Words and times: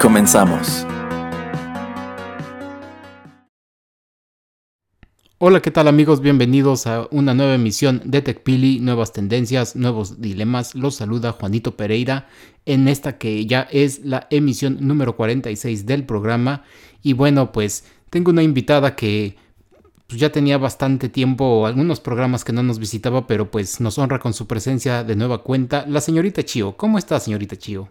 Comenzamos. 0.00 0.86
Hola, 5.38 5.60
¿qué 5.60 5.72
tal 5.72 5.88
amigos? 5.88 6.20
Bienvenidos 6.20 6.86
a 6.86 7.08
una 7.10 7.34
nueva 7.34 7.54
emisión 7.54 8.02
de 8.04 8.22
TechPili, 8.22 8.78
nuevas 8.78 9.12
tendencias, 9.12 9.74
nuevos 9.74 10.20
dilemas. 10.20 10.76
Los 10.76 10.94
saluda 10.94 11.32
Juanito 11.32 11.76
Pereira 11.76 12.28
en 12.64 12.86
esta 12.86 13.18
que 13.18 13.44
ya 13.46 13.62
es 13.72 14.04
la 14.04 14.28
emisión 14.30 14.78
número 14.80 15.16
46 15.16 15.84
del 15.84 16.04
programa. 16.04 16.62
Y 17.02 17.14
bueno, 17.14 17.50
pues 17.50 17.84
tengo 18.08 18.30
una 18.30 18.44
invitada 18.44 18.94
que 18.94 19.36
pues, 20.06 20.20
ya 20.20 20.30
tenía 20.30 20.58
bastante 20.58 21.08
tiempo, 21.08 21.66
algunos 21.66 21.98
programas 21.98 22.44
que 22.44 22.52
no 22.52 22.62
nos 22.62 22.78
visitaba, 22.78 23.26
pero 23.26 23.50
pues 23.50 23.80
nos 23.80 23.98
honra 23.98 24.20
con 24.20 24.32
su 24.32 24.46
presencia 24.46 25.02
de 25.02 25.16
nueva 25.16 25.42
cuenta. 25.42 25.86
La 25.88 26.00
señorita 26.00 26.44
Chio, 26.44 26.76
¿cómo 26.76 26.98
está 26.98 27.18
señorita 27.18 27.56
Chio? 27.56 27.88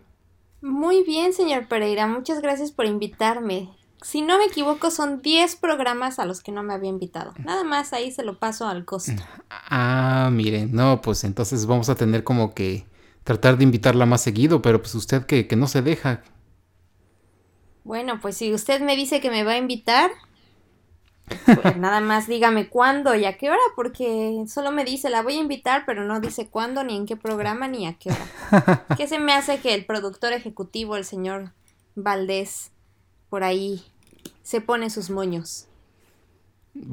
Muy 0.68 1.04
bien, 1.04 1.34
señor 1.34 1.68
Pereira, 1.68 2.08
muchas 2.08 2.42
gracias 2.42 2.72
por 2.72 2.86
invitarme 2.86 3.70
si 4.02 4.22
no 4.22 4.38
me 4.38 4.46
equivoco, 4.46 4.92
son 4.92 5.22
10 5.22 5.56
programas 5.56 6.20
a 6.20 6.26
los 6.26 6.42
que 6.42 6.52
no 6.52 6.62
me 6.64 6.74
había 6.74 6.90
invitado. 6.90 7.34
Nada 7.44 7.64
más 7.64 7.94
ahí 7.94 8.12
se 8.12 8.24
lo 8.24 8.38
paso 8.38 8.68
al 8.68 8.86
costo. 8.86 9.24
Ah, 9.50 10.30
miren, 10.32 10.72
no, 10.74 11.02
pues 11.02 11.24
entonces 11.24 11.66
vamos 11.66 11.90
a 11.90 11.96
tener 11.96 12.24
como 12.24 12.54
que 12.54 12.86
tratar 13.24 13.58
de 13.58 13.64
invitarla 13.64 14.06
más 14.06 14.22
seguido, 14.22 14.62
pero 14.62 14.82
pues 14.82 14.94
usted 14.96 15.26
que, 15.26 15.48
que 15.48 15.56
no 15.56 15.68
se 15.68 15.82
deja. 15.82 16.22
Bueno, 17.84 18.20
pues 18.22 18.38
si 18.38 18.54
usted 18.54 18.82
me 18.82 18.96
dice 18.96 19.20
que 19.20 19.32
me 19.32 19.44
va 19.44 19.54
a 19.54 19.58
invitar, 19.58 20.12
pues 21.46 21.78
nada 21.78 22.00
más 22.00 22.28
dígame 22.28 22.70
cuándo 22.70 23.16
y 23.16 23.26
a 23.26 23.38
qué 23.38 23.50
hora, 23.50 23.62
porque 23.76 24.44
solo 24.48 24.72
me 24.72 24.86
dice 24.86 25.10
la 25.10 25.22
voy 25.22 25.36
a 25.36 25.42
invitar, 25.42 25.84
pero 25.86 26.06
no 26.06 26.20
dice 26.20 26.48
cuándo, 26.48 26.84
ni 26.84 26.96
en 26.96 27.06
qué 27.06 27.16
programa, 27.16 27.68
ni 27.68 27.88
a 27.88 27.94
qué 27.94 28.12
hora. 28.12 28.86
¿Qué 28.98 29.08
se 29.08 29.20
me 29.20 29.34
hace 29.34 29.60
que 29.60 29.74
el 29.74 29.86
productor 29.86 30.34
ejecutivo, 30.34 30.96
el 30.96 31.06
señor 31.06 31.52
Valdés, 31.96 32.72
por 33.30 33.44
ahí 33.44 33.84
se 34.44 34.62
pone 34.62 34.90
sus 34.90 35.10
moños. 35.10 35.68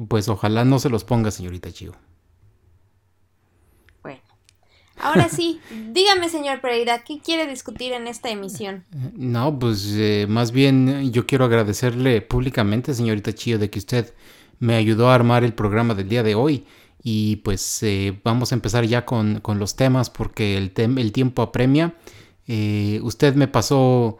Pues 0.09 0.27
ojalá 0.27 0.65
no 0.65 0.79
se 0.79 0.89
los 0.89 1.03
ponga, 1.03 1.31
señorita 1.31 1.71
Chio. 1.71 1.93
Ahora 4.97 5.29
sí, 5.29 5.59
dígame, 5.91 6.29
señor 6.29 6.61
Pereira, 6.61 7.03
¿qué 7.03 7.19
quiere 7.19 7.47
discutir 7.47 7.93
en 7.93 8.07
esta 8.07 8.29
emisión? 8.29 8.85
No, 9.13 9.59
pues 9.59 9.93
eh, 9.95 10.25
más 10.29 10.51
bien 10.51 11.11
yo 11.11 11.25
quiero 11.25 11.45
agradecerle 11.45 12.21
públicamente, 12.21 12.93
señorita 12.93 13.33
Chio, 13.33 13.59
de 13.59 13.69
que 13.69 13.79
usted 13.79 14.13
me 14.59 14.75
ayudó 14.75 15.09
a 15.09 15.15
armar 15.15 15.43
el 15.43 15.53
programa 15.53 15.93
del 15.93 16.09
día 16.09 16.23
de 16.23 16.35
hoy. 16.35 16.65
Y 17.03 17.37
pues 17.37 17.83
eh, 17.83 18.19
vamos 18.23 18.51
a 18.51 18.55
empezar 18.55 18.85
ya 18.85 19.05
con, 19.05 19.41
los 19.45 19.75
temas 19.75 20.09
porque 20.09 20.57
el, 20.57 20.73
el 20.75 21.11
tiempo 21.11 21.41
apremia. 21.41 21.93
Eh, 22.47 22.99
usted 23.03 23.35
me 23.35 23.47
pasó 23.47 24.17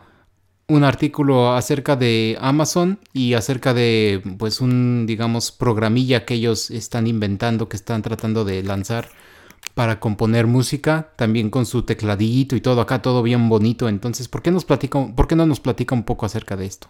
un 0.67 0.83
artículo 0.83 1.53
acerca 1.53 1.95
de 1.95 2.37
Amazon 2.39 2.99
y 3.13 3.33
acerca 3.33 3.73
de 3.73 4.21
pues 4.37 4.61
un 4.61 5.05
digamos 5.05 5.51
programilla 5.51 6.25
que 6.25 6.35
ellos 6.35 6.71
están 6.71 7.05
inventando 7.05 7.69
que 7.69 7.77
están 7.77 8.01
tratando 8.01 8.45
de 8.45 8.63
lanzar 8.63 9.09
para 9.73 9.99
componer 9.99 10.47
música 10.47 11.11
también 11.15 11.49
con 11.49 11.65
su 11.65 11.83
tecladito 11.83 12.55
y 12.55 12.61
todo 12.61 12.81
acá 12.81 13.01
todo 13.01 13.23
bien 13.23 13.49
bonito 13.49 13.89
entonces 13.89 14.27
¿por 14.27 14.41
qué 14.41 14.51
nos 14.51 14.65
platica 14.65 15.07
por 15.15 15.27
qué 15.27 15.35
no 15.35 15.45
nos 15.45 15.59
platica 15.59 15.95
un 15.95 16.03
poco 16.03 16.25
acerca 16.25 16.55
de 16.55 16.65
esto? 16.65 16.87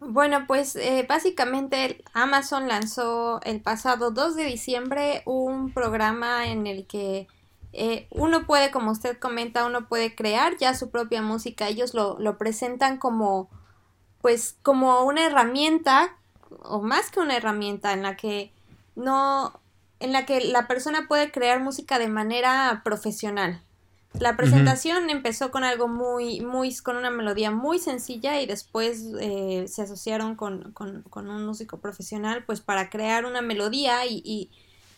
Bueno, 0.00 0.46
pues 0.46 0.76
eh, 0.76 1.04
básicamente 1.08 2.02
Amazon 2.14 2.68
lanzó 2.68 3.40
el 3.42 3.60
pasado 3.60 4.10
2 4.10 4.36
de 4.36 4.44
diciembre 4.44 5.22
un 5.26 5.72
programa 5.72 6.46
en 6.46 6.66
el 6.66 6.86
que 6.86 7.26
eh, 7.72 8.06
uno 8.10 8.46
puede, 8.46 8.70
como 8.70 8.90
usted 8.90 9.18
comenta, 9.18 9.66
uno 9.66 9.86
puede 9.88 10.14
crear 10.14 10.56
ya 10.56 10.74
su 10.74 10.90
propia 10.90 11.20
música. 11.22 11.68
Ellos 11.68 11.94
lo, 11.94 12.18
lo 12.18 12.38
presentan 12.38 12.98
como, 12.98 13.50
pues, 14.22 14.56
como 14.62 15.02
una 15.04 15.26
herramienta, 15.26 16.16
o 16.62 16.80
más 16.80 17.10
que 17.10 17.20
una 17.20 17.36
herramienta, 17.36 17.92
en 17.92 18.02
la 18.02 18.16
que 18.16 18.52
no, 18.96 19.60
en 20.00 20.12
la 20.12 20.26
que 20.26 20.40
la 20.40 20.66
persona 20.68 21.06
puede 21.08 21.30
crear 21.30 21.60
música 21.60 21.98
de 21.98 22.08
manera 22.08 22.82
profesional. 22.84 23.62
La 24.18 24.36
presentación 24.36 25.10
empezó 25.10 25.50
con 25.50 25.64
algo 25.64 25.86
muy, 25.86 26.40
muy, 26.40 26.74
con 26.76 26.96
una 26.96 27.10
melodía 27.10 27.50
muy 27.50 27.78
sencilla 27.78 28.40
y 28.40 28.46
después 28.46 29.04
eh, 29.20 29.66
se 29.68 29.82
asociaron 29.82 30.34
con, 30.34 30.72
con, 30.72 31.02
con, 31.02 31.28
un 31.28 31.44
músico 31.44 31.78
profesional, 31.78 32.42
pues 32.44 32.60
para 32.60 32.88
crear 32.88 33.26
una 33.26 33.42
melodía 33.42 34.06
y 34.06 34.50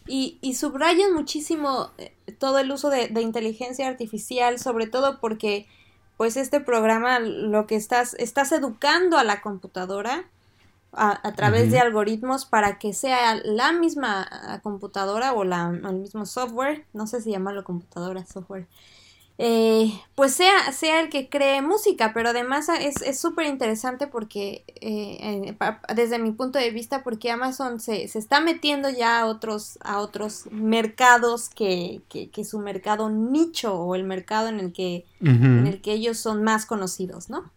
y, 0.07 0.39
y 0.41 0.55
subrayan 0.55 1.13
muchísimo 1.13 1.91
eh, 1.99 2.13
todo 2.39 2.59
el 2.59 2.71
uso 2.71 2.91
de, 2.91 3.09
inteligencia 3.21 3.89
artificial, 3.89 4.59
sobre 4.59 4.87
todo 4.87 5.21
porque 5.21 5.67
pues 6.17 6.37
este 6.37 6.61
programa 6.61 7.19
lo 7.19 7.67
que 7.67 7.77
estás, 7.77 8.15
estás 8.15 8.53
educando 8.53 9.17
a 9.19 9.25
la 9.25 9.41
computadora 9.41 10.29
a, 10.93 11.33
través 11.33 11.71
de 11.71 11.79
algoritmos 11.79 12.45
para 12.47 12.79
que 12.79 12.93
sea 12.93 13.37
la 13.45 13.73
misma 13.73 14.61
computadora 14.63 15.33
o 15.33 15.45
la, 15.45 15.69
el 15.69 15.97
mismo 15.97 16.27
software, 16.27 16.85
no 16.93 17.07
sé 17.07 17.21
si 17.21 17.31
llamarlo 17.31 17.65
computadora, 17.65 18.25
software, 18.25 18.67
eh, 19.43 19.91
pues 20.17 20.35
sea, 20.35 20.71
sea 20.71 21.01
el 21.01 21.09
que 21.09 21.31
cree 21.31 21.63
música, 21.63 22.13
pero 22.13 22.29
además 22.29 22.69
es 22.69 23.19
súper 23.19 23.47
interesante 23.47 24.07
porque, 24.07 24.65
eh, 24.83 25.57
desde 25.95 26.19
mi 26.19 26.33
punto 26.33 26.59
de 26.59 26.71
vista, 26.71 27.03
porque 27.03 27.31
Amazon 27.31 27.81
se, 27.81 28.07
se, 28.09 28.19
está 28.19 28.43
metiendo 28.43 28.91
ya 28.91 29.21
a 29.21 29.27
otros, 29.27 29.79
a 29.81 30.01
otros 30.01 30.45
mercados 30.51 31.49
que, 31.49 32.03
que, 32.11 32.29
que, 32.29 32.45
su 32.45 32.59
mercado 32.59 33.09
nicho 33.09 33.75
o 33.75 33.95
el 33.95 34.05
mercado 34.05 34.49
en 34.49 34.61
el 34.61 34.75
que, 34.75 35.07
en 35.23 35.67
el 35.67 35.81
que 35.81 35.93
ellos 35.93 36.19
son 36.19 36.45
más 36.45 36.67
conocidos, 36.67 37.31
¿no? 37.31 37.51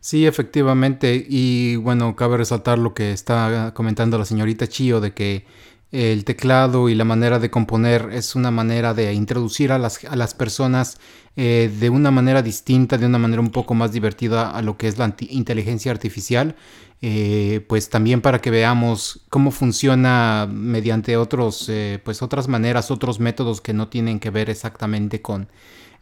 Sí, 0.00 0.26
efectivamente. 0.26 1.26
Y 1.28 1.76
bueno, 1.76 2.14
cabe 2.16 2.36
resaltar 2.38 2.78
lo 2.78 2.94
que 2.94 3.12
está 3.12 3.72
comentando 3.74 4.18
la 4.18 4.24
señorita 4.24 4.68
Chio 4.68 5.00
de 5.00 5.12
que 5.12 5.44
el 5.90 6.24
teclado 6.24 6.88
y 6.88 6.94
la 6.94 7.04
manera 7.04 7.38
de 7.38 7.50
componer 7.50 8.10
es 8.12 8.34
una 8.34 8.50
manera 8.50 8.92
de 8.92 9.12
introducir 9.14 9.72
a 9.72 9.78
las, 9.78 10.04
a 10.04 10.16
las 10.16 10.34
personas 10.34 10.98
eh, 11.36 11.70
de 11.80 11.88
una 11.88 12.10
manera 12.10 12.42
distinta, 12.42 12.98
de 12.98 13.06
una 13.06 13.18
manera 13.18 13.40
un 13.40 13.50
poco 13.50 13.74
más 13.74 13.92
divertida 13.92 14.50
a 14.50 14.60
lo 14.60 14.76
que 14.76 14.88
es 14.88 14.98
la 14.98 15.14
inteligencia 15.30 15.90
artificial, 15.90 16.56
eh, 17.00 17.64
pues 17.68 17.88
también 17.90 18.20
para 18.20 18.40
que 18.40 18.50
veamos 18.50 19.24
cómo 19.30 19.50
funciona 19.50 20.48
mediante 20.50 21.16
otros, 21.16 21.68
eh, 21.68 22.00
pues 22.04 22.22
otras 22.22 22.48
maneras, 22.48 22.90
otros 22.90 23.18
métodos 23.20 23.60
que 23.60 23.72
no 23.72 23.88
tienen 23.88 24.20
que 24.20 24.30
ver 24.30 24.50
exactamente 24.50 25.22
con 25.22 25.48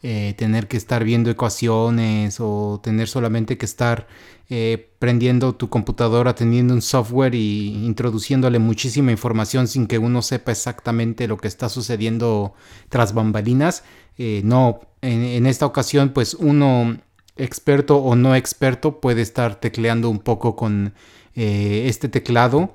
eh, 0.03 0.35
tener 0.37 0.69
que 0.69 0.77
estar 0.77 1.05
viendo 1.05 1.31
ecuaciones 1.31 2.37
o 2.39 2.81
tener 2.83 3.09
solamente 3.09 3.57
que 3.57 3.65
estar 3.65 4.07
eh, 4.51 4.91
prendiendo 4.99 5.55
tu 5.55 5.71
computadora, 5.71 6.35
teniendo 6.35 6.75
un 6.75 6.83
software 6.83 7.35
y 7.35 7.85
introduciéndole 7.87 8.59
muchísima 8.59 9.11
información 9.11 9.67
sin 9.67 9.87
que 9.87 9.99
uno 9.99 10.21
sepa 10.21 10.53
exactamente 10.53 11.27
lo 11.27 11.39
que 11.39 11.49
está 11.49 11.71
sucediendo 11.71 12.53
tras 12.91 13.15
bambalinas. 13.15 13.85
Eh, 14.19 14.43
no, 14.45 14.81
en, 15.01 15.47
esta 15.47 15.65
ocasión 15.65 16.11
pues 16.11 16.35
uno 16.35 16.99
experto 17.37 17.97
o 17.97 18.17
no 18.17 18.37
experto 18.37 19.01
puede 19.01 19.23
estar 19.23 19.57
tecleando 19.57 20.11
un 20.11 20.21
poco 20.21 20.57
con 20.57 20.95
este 21.35 22.09
teclado 22.09 22.73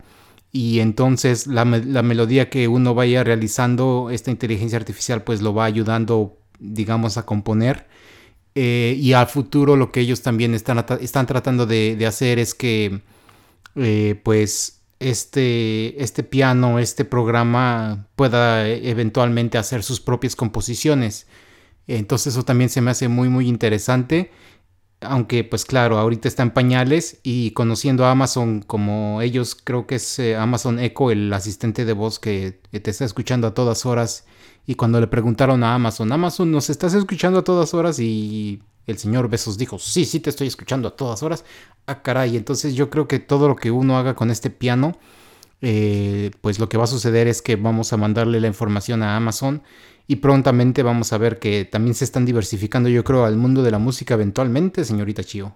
y 0.51 0.81
entonces 0.81 1.48
la, 1.48 1.66
la, 1.66 2.04
melodía 2.04 2.50
que 2.50 2.68
uno 2.68 2.94
vaya 2.94 3.24
realizando, 3.24 4.10
esta 4.12 4.30
inteligencia 4.30 4.78
artificial 4.78 5.24
pues 5.24 5.42
lo 5.42 5.56
va 5.56 5.66
ayudando 5.66 6.41
digamos, 6.62 7.18
a 7.18 7.25
componer. 7.25 7.88
Eh, 8.56 8.96
y 9.00 9.13
al 9.13 9.28
futuro 9.28 9.75
lo 9.75 9.92
que 9.92 10.02
ellos 10.02 10.22
también 10.22 10.54
están, 10.54 10.86
están 11.02 11.25
tratando 11.25 11.66
de, 11.66 12.06
hacer 12.06 12.40
es 12.40 12.54
que, 12.54 13.02
eh, 13.75 14.19
pues, 14.24 14.81
este, 15.00 16.02
este 16.04 16.24
piano, 16.24 16.80
este 16.80 17.06
programa 17.06 18.08
pueda 18.16 18.68
eventualmente 18.68 19.58
hacer 19.58 19.84
sus 19.84 20.00
propias 20.00 20.36
composiciones. 20.36 21.28
Entonces 21.88 22.34
eso 22.36 22.44
también 22.44 22.69
se 22.69 22.81
me 22.81 22.92
hace 22.92 23.07
muy, 23.07 23.30
muy 23.30 23.48
interesante. 23.48 24.31
Aunque, 25.02 25.44
pues 25.44 25.66
claro, 25.66 25.98
ahorita 25.98 26.28
está 26.28 26.44
en 26.44 26.52
pañales 26.52 27.19
y 27.24 27.52
conociendo 27.52 28.06
a 28.06 28.12
Amazon 28.12 28.62
como 28.62 29.22
ellos, 29.22 29.56
creo 29.56 29.88
que 29.88 29.96
es 29.96 30.19
eh, 30.19 30.36
Amazon 30.36 30.80
Echo, 30.80 31.10
el 31.10 31.34
asistente 31.34 31.86
de 31.86 31.94
voz 31.94 32.19
que 32.19 32.62
te 32.69 32.92
está 32.92 33.06
escuchando 33.06 33.48
a 33.48 33.54
todas 33.56 33.86
horas 33.88 34.25
Y 34.66 34.75
cuando 34.75 35.00
le 35.00 35.08
preguntaron 35.08 35.63
a 35.63 35.74
Amazon, 35.74 36.12
Amazon, 36.12 36.52
¿nos 36.52 36.69
estás 36.69 36.94
escuchando 36.94 37.40
a 37.40 37.44
todas 37.44 37.74
horas? 37.74 38.00
Y 38.00 38.62
el 38.88 38.98
señor 38.98 39.30
Besos 39.30 39.58
dijo, 39.58 39.80
sí, 39.80 40.06
sí 40.06 40.19
te 40.19 40.30
estoy 40.30 40.48
escuchando 40.48 40.88
a 40.88 40.96
todas 40.96 41.24
horas. 41.24 41.44
Ah, 41.88 42.02
caray, 42.02 42.38
entonces 42.38 42.75
yo 42.75 42.90
creo 42.90 43.08
que 43.08 43.19
todo 43.19 43.48
lo 43.48 43.56
que 43.56 43.72
uno 43.72 43.98
haga 43.98 44.16
con 44.16 44.30
este 44.30 44.50
piano, 44.50 44.98
eh, 45.62 46.31
pues 46.42 46.60
lo 46.60 46.69
que 46.69 46.78
va 46.78 46.86
a 46.86 46.88
suceder 46.88 47.28
es 47.28 47.42
que 47.42 47.56
vamos 47.56 47.94
a 47.94 47.98
mandarle 47.98 48.40
la 48.40 48.48
información 48.48 49.04
a 49.04 49.16
Amazon 49.16 49.63
y 50.08 50.18
prontamente 50.18 50.84
vamos 50.84 51.14
a 51.14 51.18
ver 51.18 51.40
que 51.40 51.66
también 51.66 51.96
se 51.96 52.06
están 52.06 52.25
diversificando, 52.25 52.90
yo 52.90 53.04
creo, 53.04 53.25
al 53.25 53.38
mundo 53.38 53.64
de 53.64 53.72
la 53.72 53.80
música 53.80 54.14
eventualmente, 54.16 54.84
señorita 54.84 55.24
Chio. 55.24 55.56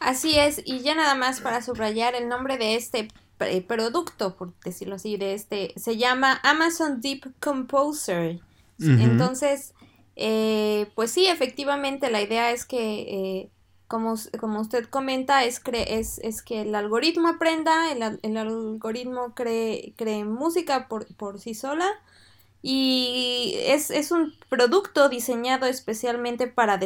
Así 0.00 0.38
es, 0.38 0.62
y 0.64 0.80
ya 0.80 0.94
nada 0.94 1.14
más 1.14 1.40
para 1.40 1.62
subrayar 1.62 2.14
el 2.14 2.28
nombre 2.28 2.56
de 2.56 2.76
este 2.76 3.08
producto, 3.66 4.36
por 4.36 4.52
decirlo 4.64 4.96
así, 4.96 5.16
de 5.16 5.34
este, 5.34 5.72
se 5.76 5.96
llama 5.96 6.40
Amazon 6.42 7.00
Deep 7.00 7.32
Composer. 7.40 8.40
Entonces, 8.80 9.74
eh, 10.14 10.90
pues 10.94 11.10
sí, 11.10 11.26
efectivamente, 11.26 12.10
la 12.10 12.22
idea 12.22 12.52
es 12.52 12.64
que, 12.64 13.00
eh, 13.02 13.50
como, 13.88 14.14
como, 14.38 14.60
usted 14.60 14.86
comenta, 14.86 15.44
es, 15.44 15.60
es, 15.72 16.18
es, 16.18 16.42
que 16.42 16.62
el 16.62 16.74
algoritmo 16.74 17.28
aprenda, 17.28 17.90
el, 17.90 18.20
el 18.22 18.36
algoritmo 18.36 19.34
cree, 19.34 19.94
cree 19.96 20.24
música 20.24 20.88
por, 20.88 21.06
por 21.16 21.40
sí 21.40 21.54
sola 21.54 21.88
y 22.62 23.54
es, 23.66 23.90
es, 23.90 24.10
un 24.10 24.34
producto 24.48 25.08
diseñado 25.08 25.66
especialmente 25.66 26.48
para, 26.48 26.80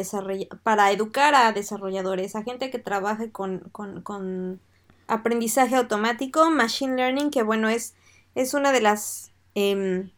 para 0.63 0.91
educar 0.91 1.33
a 1.35 1.51
desarrolladores, 1.51 2.35
a 2.35 2.43
gente 2.43 2.69
que 2.69 2.79
trabaje 2.79 3.31
con, 3.31 3.59
con, 3.71 4.01
con 4.01 4.59
aprendizaje 5.07 5.75
automático, 5.75 6.49
machine 6.49 6.95
learning, 6.95 7.29
que 7.29 7.43
bueno, 7.43 7.69
es, 7.69 7.95
es 8.35 8.53
una 8.53 8.71
de 8.71 8.81
las... 8.81 9.31
Em, 9.55 10.11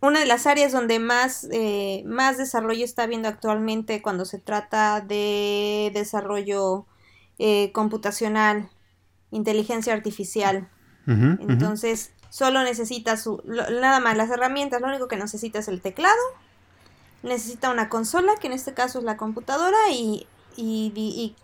una 0.00 0.20
de 0.20 0.26
las 0.26 0.46
áreas 0.46 0.72
donde 0.72 0.98
más, 0.98 1.48
eh, 1.50 2.02
más 2.04 2.36
desarrollo 2.36 2.84
está 2.84 3.04
habiendo 3.04 3.26
actualmente 3.26 4.02
cuando 4.02 4.26
se 4.26 4.38
trata 4.38 5.00
de 5.00 5.90
desarrollo 5.94 6.84
eh, 7.38 7.72
computacional, 7.72 8.68
inteligencia 9.30 9.94
artificial. 9.94 10.68
Entonces, 11.06 12.12
Solo 12.34 12.64
necesita 12.64 13.16
su, 13.16 13.40
nada 13.46 14.00
más 14.00 14.16
las 14.16 14.28
herramientas, 14.28 14.80
lo 14.80 14.88
único 14.88 15.06
que 15.06 15.16
necesita 15.16 15.60
es 15.60 15.68
el 15.68 15.80
teclado, 15.80 16.18
necesita 17.22 17.70
una 17.70 17.88
consola, 17.88 18.32
que 18.40 18.48
en 18.48 18.54
este 18.54 18.74
caso 18.74 18.98
es 18.98 19.04
la 19.04 19.16
computadora, 19.16 19.78
y, 19.92 20.26
y, 20.56 21.36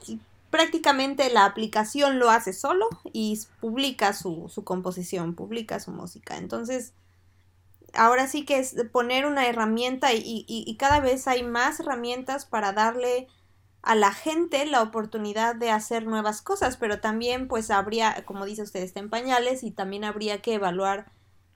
prácticamente 0.50 1.30
la 1.30 1.44
aplicación 1.44 2.18
lo 2.18 2.30
hace 2.30 2.52
solo 2.52 2.88
y 3.12 3.40
publica 3.60 4.12
su, 4.12 4.48
su 4.48 4.64
composición, 4.64 5.34
publica 5.34 5.80
su 5.80 5.92
música. 5.92 6.36
Entonces, 6.36 6.92
ahora 7.94 8.26
sí 8.26 8.44
que 8.44 8.58
es 8.58 8.74
poner 8.92 9.26
una 9.26 9.46
herramienta 9.46 10.12
y, 10.12 10.44
y, 10.46 10.76
cada 10.76 11.00
vez 11.00 11.26
hay 11.28 11.42
más 11.42 11.80
herramientas 11.80 12.46
para 12.46 12.72
darle 12.72 13.28
a 13.82 13.94
la 13.94 14.12
gente 14.12 14.66
la 14.66 14.82
oportunidad 14.82 15.54
de 15.54 15.70
hacer 15.70 16.04
nuevas 16.04 16.42
cosas, 16.42 16.76
pero 16.76 17.00
también 17.00 17.48
pues 17.48 17.70
habría, 17.70 18.24
como 18.26 18.44
dice 18.44 18.62
usted, 18.62 18.82
está 18.82 19.00
en 19.00 19.10
pañales 19.10 19.62
y 19.62 19.70
también 19.70 20.04
habría 20.04 20.42
que 20.42 20.54
evaluar 20.54 21.10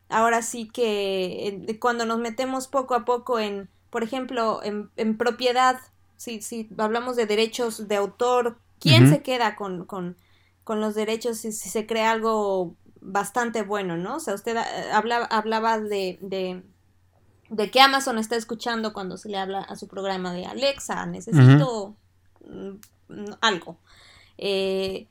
ahora 0.08 0.42
sí 0.42 0.68
que 0.68 1.76
cuando 1.80 2.06
nos 2.06 2.18
metemos 2.18 2.68
poco 2.68 2.94
a 2.94 3.04
poco 3.04 3.38
en, 3.38 3.68
por 3.90 4.02
ejemplo, 4.02 4.62
en, 4.62 4.90
en 4.96 5.16
propiedad, 5.16 5.80
si, 6.16 6.40
si 6.40 6.68
hablamos 6.78 7.16
de 7.16 7.26
derechos 7.26 7.88
de 7.88 7.96
autor, 7.96 8.58
¿quién 8.84 9.08
se 9.08 9.22
queda 9.22 9.56
con, 9.56 9.84
con, 9.84 10.16
con 10.62 10.80
los 10.80 10.94
derechos 10.94 11.38
si, 11.38 11.52
si, 11.52 11.68
se 11.68 11.86
crea 11.86 12.12
algo 12.12 12.76
bastante 13.00 13.62
bueno, 13.62 13.96
¿no? 13.96 14.16
O 14.16 14.20
sea, 14.20 14.34
usted 14.34 14.56
eh, 14.56 14.92
hablaba, 14.92 15.26
hablaba 15.26 15.80
de, 15.80 16.18
de, 16.20 16.62
de 17.50 17.70
que 17.70 17.80
Amazon 17.80 18.18
está 18.18 18.36
escuchando 18.36 18.92
cuando 18.92 19.16
se 19.16 19.28
le 19.28 19.38
habla 19.38 19.60
a 19.60 19.76
su 19.76 19.88
programa 19.88 20.32
de 20.32 20.46
Alexa, 20.46 21.04
necesito 21.06 21.96
Mm, 23.08 23.32
algo. 23.40 23.78
Eh, 24.38 25.08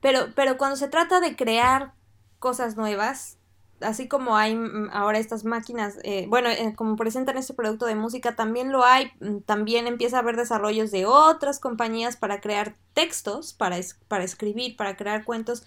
pero, 0.00 0.32
pero 0.34 0.58
cuando 0.58 0.76
se 0.76 0.88
trata 0.88 1.20
de 1.20 1.36
crear 1.36 1.94
cosas 2.38 2.76
nuevas, 2.76 3.38
así 3.80 4.08
como 4.08 4.36
hay 4.36 4.54
mm, 4.54 4.90
ahora 4.92 5.18
estas 5.18 5.44
máquinas, 5.44 5.98
eh, 6.02 6.26
bueno, 6.28 6.48
eh, 6.48 6.74
como 6.76 6.96
presentan 6.96 7.36
este 7.36 7.54
producto 7.54 7.86
de 7.86 7.94
música, 7.94 8.36
también 8.36 8.72
lo 8.72 8.84
hay, 8.84 9.10
mm, 9.20 9.38
también 9.40 9.86
empieza 9.86 10.16
a 10.16 10.20
haber 10.20 10.36
desarrollos 10.36 10.90
de 10.90 11.06
otras 11.06 11.60
compañías 11.60 12.16
para 12.16 12.40
crear 12.40 12.76
textos, 12.94 13.52
para, 13.52 13.78
para 14.08 14.24
escribir, 14.24 14.76
para 14.76 14.96
crear 14.96 15.24
cuentos. 15.24 15.64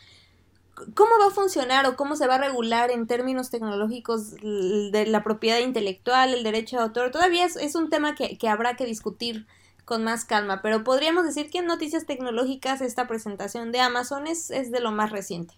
¿Cómo 0.93 1.11
va 1.19 1.27
a 1.27 1.31
funcionar 1.31 1.87
o 1.87 1.95
cómo 1.95 2.15
se 2.15 2.27
va 2.27 2.35
a 2.35 2.37
regular 2.39 2.91
en 2.91 3.07
términos 3.07 3.49
tecnológicos 3.49 4.35
de 4.35 5.05
la 5.07 5.23
propiedad 5.23 5.57
intelectual, 5.59 6.35
el 6.35 6.43
derecho 6.43 6.77
de 6.77 6.83
autor? 6.83 7.09
Todavía 7.09 7.45
es, 7.45 7.55
es 7.55 7.73
un 7.73 7.89
tema 7.89 8.13
que, 8.13 8.37
que 8.37 8.47
habrá 8.47 8.75
que 8.75 8.85
discutir 8.85 9.47
con 9.87 10.03
más 10.03 10.25
calma, 10.25 10.61
pero 10.61 10.83
podríamos 10.83 11.23
decir 11.23 11.49
que 11.49 11.59
en 11.59 11.65
noticias 11.65 12.05
tecnológicas 12.05 12.81
esta 12.81 13.07
presentación 13.07 13.71
de 13.71 13.79
Amazon 13.79 14.27
es, 14.27 14.49
de 14.49 14.79
lo 14.81 14.91
más 14.91 15.11
reciente. 15.11 15.55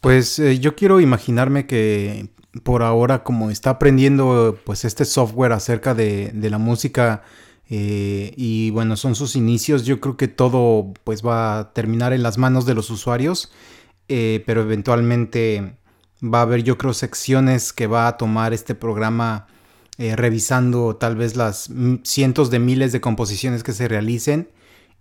Pues 0.00 0.38
eh, 0.38 0.58
yo 0.58 0.74
quiero 0.76 1.00
imaginarme 1.00 1.66
que 1.66 2.30
por 2.62 2.82
ahora 2.82 3.22
como 3.22 3.50
está 3.50 3.70
aprendiendo 3.70 4.58
pues 4.64 4.84
este 4.84 5.04
software 5.04 5.52
acerca 5.52 5.94
de, 5.94 6.32
la 6.34 6.58
música 6.58 7.22
eh, 7.68 8.32
y 8.36 8.70
bueno 8.70 8.96
son 8.96 9.14
sus 9.14 9.36
inicios 9.36 9.84
yo 9.84 10.00
creo 10.00 10.16
que 10.16 10.28
todo 10.28 10.92
pues 11.04 11.24
va 11.24 11.58
a 11.58 11.72
terminar 11.72 12.12
en 12.12 12.22
las 12.22 12.38
manos 12.38 12.66
de 12.66 12.74
los 12.74 12.90
usuarios 12.90 13.52
eh, 14.08 14.42
pero 14.46 14.62
eventualmente 14.62 15.76
va 16.22 16.40
a 16.40 16.42
haber 16.42 16.64
yo 16.64 16.76
creo 16.76 16.92
secciones 16.92 17.72
que 17.72 17.86
va 17.86 18.08
a 18.08 18.16
tomar 18.16 18.52
este 18.52 18.74
programa 18.74 19.46
eh, 19.98 20.16
revisando 20.16 20.96
tal 20.96 21.14
vez 21.14 21.36
las 21.36 21.70
cientos 22.02 22.50
de 22.50 22.58
miles 22.58 22.90
de 22.90 23.00
composiciones 23.00 23.62
que 23.62 23.72
se 23.72 23.86
realicen 23.86 24.48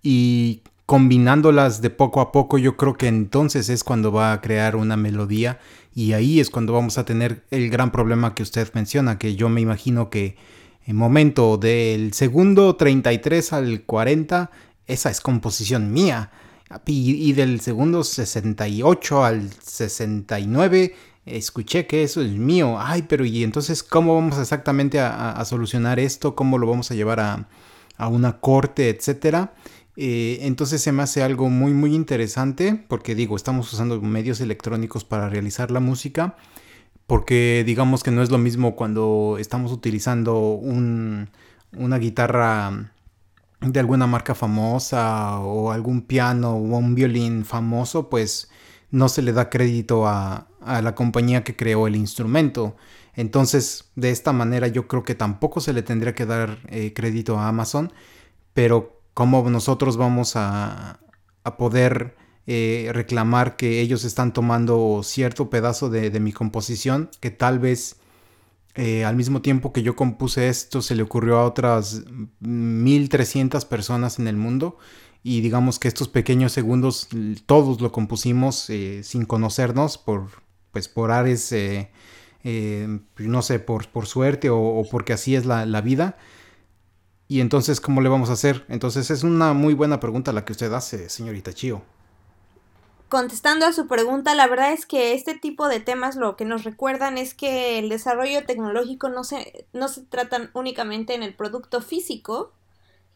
y 0.03 0.61
combinándolas 0.89 1.83
de 1.83 1.91
poco 1.91 2.19
a 2.19 2.31
poco, 2.31 2.57
yo 2.57 2.75
creo 2.75 2.95
que 2.95 3.05
entonces 3.05 3.69
es 3.69 3.83
cuando 3.83 4.11
va 4.11 4.33
a 4.33 4.41
crear 4.41 4.75
una 4.75 4.97
melodía 4.97 5.59
y 5.93 6.13
ahí 6.13 6.39
es 6.39 6.49
cuando 6.49 6.73
vamos 6.73 6.97
a 6.97 7.05
tener 7.05 7.43
el 7.51 7.69
gran 7.69 7.91
problema 7.91 8.33
que 8.33 8.41
usted 8.41 8.67
menciona, 8.73 9.19
que 9.19 9.35
yo 9.35 9.49
me 9.49 9.61
imagino 9.61 10.09
que 10.09 10.35
en 10.87 10.95
momento 10.95 11.57
del 11.57 12.13
segundo 12.13 12.75
33 12.75 13.53
al 13.53 13.83
40, 13.83 14.49
esa 14.87 15.11
es 15.11 15.21
composición 15.21 15.93
mía. 15.93 16.31
Y, 16.87 17.33
del 17.33 17.61
segundo 17.61 18.03
68 18.03 19.23
al 19.23 19.47
69 19.61 20.95
escuché 21.27 21.85
que 21.85 22.01
eso 22.01 22.23
es 22.23 22.31
mío, 22.31 22.77
ay, 22.79 23.03
pero 23.03 23.25
y 23.25 23.43
entonces, 23.43 23.83
¿cómo 23.83 24.15
vamos 24.15 24.39
exactamente 24.39 24.99
a, 24.99 25.45
solucionar 25.45 25.99
esto? 25.99 26.33
¿Cómo 26.33 26.57
lo 26.57 26.65
vamos 26.65 26.89
a 26.89 26.95
llevar 26.95 27.19
a, 27.19 27.47
una 28.07 28.39
corte, 28.39 28.89
etcétera? 28.89 29.53
Eh, 30.01 30.47
entonces 30.47 30.81
se 30.81 30.93
me 30.93 31.03
hace 31.03 31.23
algo 31.23 31.49
muy, 31.49 31.73
muy 31.73 31.93
interesante, 31.93 32.73
porque 32.87 33.15
digo, 33.15 33.35
estamos 33.35 33.73
usando 33.73 33.99
medios 33.99 34.39
electrónicos 34.39 35.03
para 35.03 35.27
realizar 35.27 35.71
la 35.71 35.81
música, 35.81 36.37
porque 37.05 37.63
digamos 37.65 38.01
que 38.01 38.09
no 38.09 38.23
es 38.23 38.31
lo 38.31 38.37
mismo 38.37 38.77
cuando 38.77 39.35
estamos 39.39 39.73
utilizando 39.73 40.51
un, 40.51 41.29
una 41.73 41.97
guitarra 41.97 42.93
de 43.59 43.79
alguna 43.81 44.07
marca 44.07 44.35
famosa 44.35 45.37
o 45.41 45.73
algún 45.73 46.03
piano 46.03 46.51
o 46.51 46.77
un 46.77 46.95
violín 46.95 47.43
famoso, 47.43 48.09
pues 48.09 48.49
no 48.91 49.09
se 49.09 49.21
le 49.21 49.33
da 49.33 49.49
crédito 49.49 50.07
a, 50.07 50.47
a 50.61 50.81
la 50.81 50.95
compañía 50.95 51.43
que 51.43 51.57
creó 51.57 51.87
el 51.87 51.97
instrumento. 51.97 52.77
Entonces, 53.15 53.91
de 53.97 54.11
esta 54.11 54.31
manera 54.31 54.69
yo 54.69 54.87
creo 54.87 55.03
que 55.03 55.15
tampoco 55.15 55.59
se 55.59 55.73
le 55.73 55.83
tendría 55.83 56.15
que 56.15 56.25
dar 56.25 56.59
eh, 56.69 56.93
crédito 56.93 57.37
a 57.37 57.49
Amazon, 57.49 57.91
pero 58.53 58.98
como 59.19 59.49
nosotros 59.49 59.97
vamos 59.97 60.37
a, 60.37 61.01
a 61.43 61.57
poder 61.57 62.15
eh, 62.47 62.89
reclamar 62.93 63.57
que 63.57 63.81
ellos 63.81 64.05
están 64.05 64.31
tomando 64.31 65.01
cierto 65.03 65.49
pedazo 65.49 65.89
de, 65.89 66.17
mi 66.21 66.31
composición, 66.31 67.09
que 67.19 67.29
tal 67.29 67.59
vez 67.59 67.97
eh, 68.75 69.03
al 69.03 69.17
mismo 69.17 69.41
tiempo 69.41 69.73
que 69.73 69.83
yo 69.83 69.97
compuse 69.97 70.47
esto 70.47 70.81
se 70.81 70.95
le 70.95 71.03
ocurrió 71.03 71.37
a 71.37 71.43
otras 71.43 72.03
1300 72.39 73.65
personas 73.65 74.19
en 74.19 74.29
el 74.29 74.37
mundo 74.37 74.77
y 75.21 75.41
digamos 75.41 75.79
que 75.79 75.89
estos 75.89 76.07
pequeños 76.07 76.53
segundos 76.53 77.09
todos 77.45 77.81
lo 77.81 77.91
compusimos 77.91 78.71
sin 79.01 79.25
conocernos 79.25 79.97
por 79.97 80.29
pues 80.71 80.87
por 80.87 81.11
Ares, 81.11 81.51
eh, 81.51 81.89
eh, 82.43 82.99
no 83.17 83.41
sé, 83.41 83.59
por, 83.59 83.87
por 83.89 84.05
suerte 84.07 84.49
o, 84.49 84.85
porque 84.89 85.13
así 85.13 85.35
es 85.35 85.45
la, 85.45 85.81
vida. 85.81 86.17
Y 87.29 87.41
entonces, 87.41 87.79
¿cómo 87.79 88.01
le 88.01 88.09
vamos 88.09 88.31
a 88.31 88.33
hacer? 88.33 88.65
Entonces 88.69 89.11
es 89.11 89.23
una 89.23 89.53
muy 89.53 89.75
buena 89.75 89.99
pregunta 89.99 90.33
la 90.33 90.43
que 90.43 90.51
usted 90.51 90.73
hace, 90.73 91.09
señorita 91.09 91.53
Chio. 91.53 91.83
Contestando 93.07 93.67
a 93.67 93.71
su 93.71 93.87
pregunta, 93.87 94.33
la 94.33 94.47
verdad 94.47 94.73
es 94.73 94.87
que 94.87 95.13
este 95.13 95.35
tipo 95.35 95.67
de 95.67 95.79
temas 95.79 96.15
lo 96.15 96.35
que 96.35 96.43
nos 96.43 96.63
recuerdan 96.63 97.19
es 97.19 97.35
que 97.35 97.77
el 97.77 97.87
desarrollo 97.87 98.45
tecnológico 98.47 99.09
no 99.09 99.23
se, 99.23 99.67
no 99.73 99.89
se 99.89 100.01
trata 100.01 100.49
únicamente 100.53 101.13
en 101.13 101.21
el 101.21 101.35
producto 101.35 101.81
físico 101.81 102.51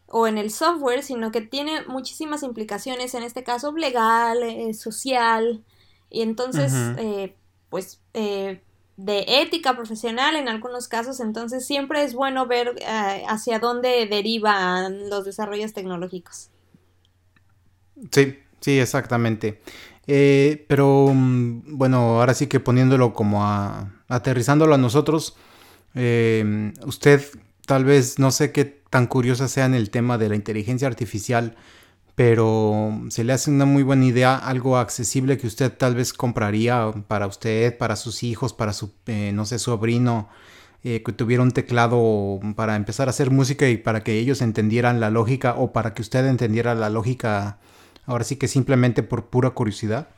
o 0.05 0.27
en 0.27 0.37
el 0.37 0.51
software, 0.51 1.01
sino 1.01 1.31
que 1.31 1.41
tiene 1.41 1.83
muchísimas 1.87 2.43
implicaciones, 2.43 3.15
en 3.15 3.23
este 3.23 3.43
caso 3.43 3.71
legal, 3.71 4.43
eh, 4.43 4.75
social, 4.75 5.63
y 6.11 6.21
entonces 6.21 6.71
pues 7.69 7.99
eh, 8.13 8.61
de 8.97 9.25
ética 9.27 9.75
profesional 9.75 10.35
en 10.35 10.47
algunos 10.47 10.87
casos, 10.87 11.19
entonces 11.19 11.65
siempre 11.65 12.03
es 12.03 12.13
bueno 12.13 12.45
ver 12.45 12.75
eh, 12.79 13.23
hacia 13.27 13.59
dónde 13.59 14.07
derivan 14.07 15.09
los 15.09 15.25
desarrollos 15.25 15.73
tecnológicos. 15.73 16.49
Sí, 18.11 18.39
sí, 18.59 18.79
exactamente. 18.79 19.61
Eh, 20.05 20.65
pero 20.67 21.11
mm, 21.13 21.77
bueno, 21.77 22.19
ahora 22.19 22.33
sí 22.33 22.47
que 22.47 22.59
poniéndolo 22.59 23.13
como 23.13 23.43
a 23.45 23.91
aterrizándolo 24.09 24.75
a 24.75 24.77
nosotros, 24.77 25.35
eh, 25.95 26.73
usted 26.85 27.23
tal 27.65 27.85
vez 27.85 28.19
no 28.19 28.31
sé 28.31 28.51
qué 28.51 28.65
tan 28.65 29.07
curiosa 29.07 29.47
sea 29.47 29.65
en 29.65 29.73
el 29.73 29.89
tema 29.89 30.17
de 30.17 30.29
la 30.29 30.35
inteligencia 30.35 30.87
artificial, 30.87 31.55
pero 32.15 33.01
se 33.09 33.23
le 33.23 33.33
hace 33.33 33.51
una 33.51 33.65
muy 33.65 33.83
buena 33.83 34.05
idea, 34.05 34.35
algo 34.37 34.77
accesible 34.77 35.37
que 35.37 35.47
usted 35.47 35.71
tal 35.71 35.95
vez 35.95 36.13
compraría 36.13 36.91
para 37.07 37.27
usted, 37.27 37.77
para 37.77 37.95
sus 37.95 38.23
hijos, 38.23 38.53
para 38.53 38.73
su, 38.73 38.93
eh, 39.07 39.31
no 39.33 39.45
sé, 39.45 39.59
sobrino, 39.59 40.29
que 40.83 41.13
tuviera 41.15 41.41
un 41.41 41.51
teclado 41.51 42.41
para 42.57 42.75
empezar 42.75 43.07
a 43.07 43.11
hacer 43.11 43.31
música 43.31 43.69
y 43.69 43.77
para 43.77 44.03
que 44.03 44.19
ellos 44.19 44.41
entendieran 44.41 44.99
la 44.99 45.09
lógica 45.09 45.55
o 45.57 45.71
para 45.71 45.93
que 45.93 46.01
usted 46.01 46.25
entendiera 46.27 46.75
la 46.75 46.89
lógica 46.89 47.57
Ahora 48.05 48.23
sí 48.23 48.35
que 48.35 48.47
simplemente 48.47 49.03
por 49.03 49.27
pura 49.27 49.51
curiosidad. 49.51 50.09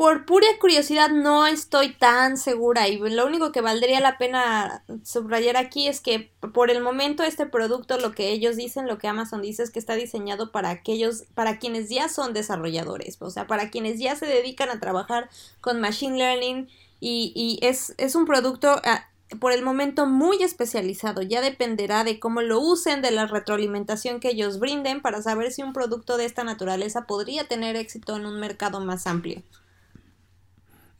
Por 0.00 0.24
pura 0.24 0.46
curiosidad 0.58 1.10
no 1.10 1.46
estoy 1.46 1.92
tan 1.92 2.38
segura 2.38 2.88
y 2.88 2.96
lo 2.96 3.26
único 3.26 3.52
que 3.52 3.60
valdría 3.60 4.00
la 4.00 4.16
pena 4.16 4.82
subrayar 5.04 5.58
aquí 5.58 5.88
es 5.88 6.00
que 6.00 6.32
por 6.54 6.70
el 6.70 6.80
momento 6.80 7.22
este 7.22 7.44
producto 7.44 7.98
lo 7.98 8.12
que 8.12 8.30
ellos 8.30 8.56
dicen, 8.56 8.86
lo 8.86 8.96
que 8.96 9.08
Amazon 9.08 9.42
dice 9.42 9.62
es 9.62 9.68
que 9.68 9.78
está 9.78 9.96
diseñado 9.96 10.52
para 10.52 10.70
aquellos, 10.70 11.24
para 11.34 11.58
quienes 11.58 11.90
ya 11.90 12.08
son 12.08 12.32
desarrolladores, 12.32 13.18
o 13.20 13.28
sea, 13.28 13.46
para 13.46 13.68
quienes 13.68 13.98
ya 13.98 14.16
se 14.16 14.24
dedican 14.24 14.70
a 14.70 14.80
trabajar 14.80 15.28
con 15.60 15.82
machine 15.82 16.16
learning 16.16 16.70
y, 16.98 17.34
y 17.36 17.58
es, 17.60 17.92
es 17.98 18.14
un 18.14 18.24
producto 18.24 18.80
ah, 18.82 19.06
por 19.38 19.52
el 19.52 19.62
momento 19.62 20.06
muy 20.06 20.42
especializado. 20.42 21.20
Ya 21.20 21.42
dependerá 21.42 22.04
de 22.04 22.18
cómo 22.18 22.40
lo 22.40 22.58
usen, 22.58 23.02
de 23.02 23.10
la 23.10 23.26
retroalimentación 23.26 24.18
que 24.18 24.30
ellos 24.30 24.60
brinden 24.60 25.02
para 25.02 25.20
saber 25.20 25.52
si 25.52 25.62
un 25.62 25.74
producto 25.74 26.16
de 26.16 26.24
esta 26.24 26.42
naturaleza 26.42 27.06
podría 27.06 27.46
tener 27.46 27.76
éxito 27.76 28.16
en 28.16 28.24
un 28.24 28.40
mercado 28.40 28.80
más 28.80 29.06
amplio. 29.06 29.42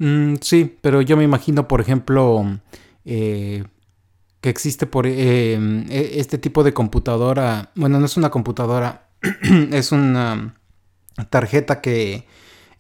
Mm, 0.01 0.37
sí, 0.41 0.79
pero 0.81 1.03
yo 1.03 1.17
me 1.17 1.25
imagino, 1.25 1.69
por 1.69 1.81
ejemplo, 1.81 2.59
eh, 3.05 3.65
que 4.41 4.49
existe 4.49 4.87
por 4.87 5.07
eh, 5.07 5.55
e, 5.55 6.21
este 6.21 6.39
tipo 6.39 6.65
de 6.65 6.73
computadora. 6.73 7.71
Bueno, 7.75 8.01
no 8.01 8.07
es 8.07 8.17
una 8.17 8.31
computadora, 8.31 9.09
es 9.73 9.93
una 9.93 10.57
tarjeta 11.29 11.81
que 11.83 12.27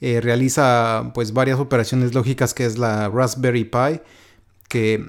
eh, 0.00 0.20
realiza 0.22 1.12
pues 1.14 1.32
varias 1.34 1.60
operaciones 1.60 2.14
lógicas 2.14 2.54
que 2.54 2.64
es 2.64 2.78
la 2.78 3.08
Raspberry 3.10 3.64
Pi 3.64 4.00
que 4.68 5.04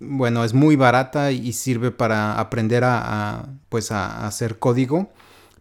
bueno, 0.00 0.44
es 0.44 0.54
muy 0.54 0.76
barata 0.76 1.30
y 1.32 1.52
sirve 1.52 1.90
para 1.90 2.38
aprender 2.40 2.84
a, 2.84 3.48
pues 3.68 3.92
a, 3.92 4.26
hacer 4.26 4.58
código, 4.58 5.12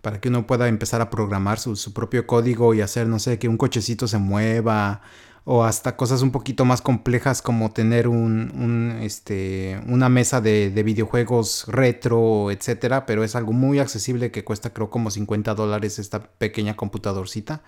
para 0.02 0.20
que 0.20 0.30
uno 0.30 0.48
pueda 0.48 0.68
empezar 0.68 1.02
a 1.02 1.10
programar 1.10 1.60
su, 1.60 1.94
propio 1.94 2.28
código 2.28 2.74
y 2.74 2.82
hacer, 2.82 3.08
no 3.08 3.20
sé, 3.20 3.40
que 3.40 3.48
un 3.48 3.58
cochecito 3.58 4.08
se 4.08 4.18
mueva 4.18 5.02
o 5.46 5.64
hasta 5.64 5.98
cosas 5.98 6.22
un 6.22 6.32
poquito 6.32 6.64
más 6.64 6.82
complejas 6.82 7.42
como 7.42 7.72
tener 7.72 8.08
un, 8.08 9.00
este, 9.02 9.82
una 9.88 10.08
mesa 10.08 10.40
de, 10.40 10.70
videojuegos 10.84 11.66
retro, 11.68 12.50
etcétera, 12.52 13.06
pero 13.06 13.24
es 13.24 13.36
algo 13.36 13.52
muy 13.52 13.80
accesible 13.80 14.32
que 14.32 14.44
cuesta 14.44 14.72
creo 14.72 14.90
como 14.90 15.12
50 15.12 15.54
dólares 15.54 16.00
esta 16.00 16.24
pequeña 16.24 16.76
computadorcita. 16.76 17.62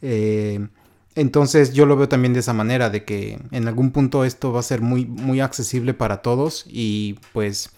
Eh, 0.00 0.68
entonces 1.14 1.72
yo 1.74 1.86
lo 1.86 1.96
veo 1.96 2.08
también 2.08 2.32
de 2.34 2.40
esa 2.40 2.52
manera, 2.52 2.88
de 2.88 3.04
que 3.04 3.38
en 3.50 3.68
algún 3.68 3.90
punto 3.90 4.24
esto 4.24 4.52
va 4.52 4.60
a 4.60 4.62
ser 4.62 4.80
muy, 4.80 5.04
muy 5.04 5.40
accesible 5.40 5.94
para 5.94 6.22
todos 6.22 6.64
y 6.68 7.18
pues 7.32 7.70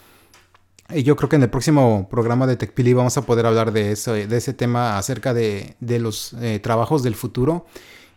eh, 0.90 1.02
yo 1.02 1.16
creo 1.16 1.28
que 1.30 1.36
en 1.36 1.42
el 1.42 1.50
próximo 1.50 2.08
programa 2.10 2.46
de 2.46 2.56
TechPili 2.56 2.92
vamos 2.92 3.16
a 3.16 3.22
poder 3.22 3.46
hablar 3.46 3.72
de, 3.72 3.92
eso, 3.92 4.12
de 4.12 4.36
ese 4.36 4.52
tema 4.52 4.98
acerca 4.98 5.32
de, 5.32 5.76
los 5.80 6.34
eh, 6.34 6.60
trabajos 6.60 7.02
del 7.02 7.14
futuro 7.14 7.66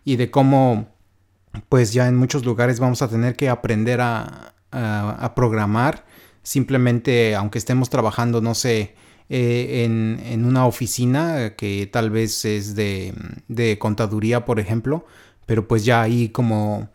y 0.04 0.18
de 0.18 0.30
cómo 0.30 0.97
pues 1.70 1.94
ya 1.94 2.08
en 2.08 2.16
muchos 2.16 2.46
lugares 2.46 2.80
vamos 2.80 3.02
a 3.02 3.08
tener 3.08 3.36
que 3.36 3.50
aprender 3.50 4.02
a, 4.02 4.54
a 4.72 5.36
programar. 5.36 6.06
Simplemente 6.44 7.36
aunque 7.36 7.58
estemos 7.58 7.90
trabajando, 7.90 8.42
no 8.42 8.56
sé, 8.56 8.96
eh, 9.30 9.84
en, 9.84 10.46
una 10.46 10.66
oficina 10.66 11.56
que 11.58 11.90
tal 11.92 12.10
vez 12.10 12.46
es 12.46 12.76
de, 12.76 13.78
contaduría, 13.80 14.46
por 14.46 14.60
ejemplo, 14.60 15.06
pero 15.46 15.68
pues 15.68 15.84
ya 15.84 16.02
ahí 16.02 16.30
como, 16.30 16.90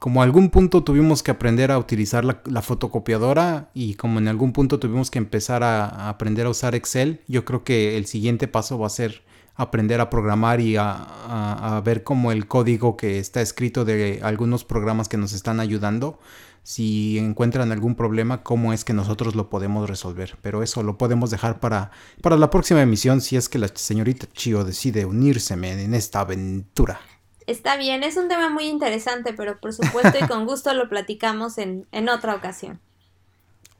como 0.00 0.22
algún 0.22 0.48
punto 0.48 0.82
tuvimos 0.82 1.22
que 1.22 1.30
aprender 1.30 1.70
a 1.70 1.78
utilizar 1.78 2.24
la, 2.24 2.62
fotocopiadora 2.62 3.70
y 3.74 3.94
como 3.94 4.18
en 4.18 4.28
algún 4.28 4.52
punto 4.52 4.78
tuvimos 4.78 5.10
que 5.10 5.18
empezar 5.18 5.62
a, 5.62 6.08
aprender 6.08 6.46
a 6.46 6.50
usar 6.50 6.74
Excel, 6.74 7.20
yo 7.28 7.44
creo 7.44 7.64
que 7.64 7.98
el 7.98 8.06
siguiente 8.06 8.48
paso 8.48 8.78
va 8.78 8.86
a 8.86 8.90
ser 8.90 9.22
aprender 9.56 10.00
a 10.00 10.10
programar 10.10 10.60
y 10.60 10.76
a, 10.76 11.76
a, 11.76 11.80
ver 11.82 12.02
cómo 12.02 12.32
el 12.32 12.46
código 12.46 12.96
que 12.96 13.18
está 13.18 13.40
escrito 13.40 13.84
de 13.84 14.20
algunos 14.22 14.64
programas 14.64 15.08
que 15.08 15.16
nos 15.16 15.32
están 15.32 15.60
ayudando 15.60 16.18
si 16.64 17.18
encuentran 17.18 17.70
algún 17.72 17.94
problema, 17.94 18.42
cómo 18.42 18.72
es 18.72 18.84
que 18.84 18.94
nosotros 18.94 19.34
lo 19.34 19.50
podemos 19.50 19.88
resolver. 19.88 20.36
Pero 20.40 20.62
eso 20.62 20.82
lo 20.82 20.96
podemos 20.96 21.30
dejar 21.30 21.60
para, 21.60 21.90
para 22.22 22.36
la 22.36 22.50
próxima 22.50 22.80
emisión 22.80 23.20
si 23.20 23.36
es 23.36 23.48
que 23.48 23.58
la 23.58 23.68
señorita 23.68 24.26
Chio 24.32 24.64
decide 24.64 25.04
unirse 25.04 25.54
en 25.54 25.94
esta 25.94 26.20
aventura. 26.20 27.00
Está 27.46 27.76
bien, 27.76 28.02
es 28.02 28.16
un 28.16 28.28
tema 28.28 28.48
muy 28.48 28.64
interesante, 28.64 29.34
pero 29.34 29.60
por 29.60 29.74
supuesto 29.74 30.18
y 30.18 30.26
con 30.26 30.46
gusto 30.46 30.72
lo 30.72 30.88
platicamos 30.88 31.58
en, 31.58 31.86
en 31.92 32.08
otra 32.08 32.34
ocasión. 32.34 32.80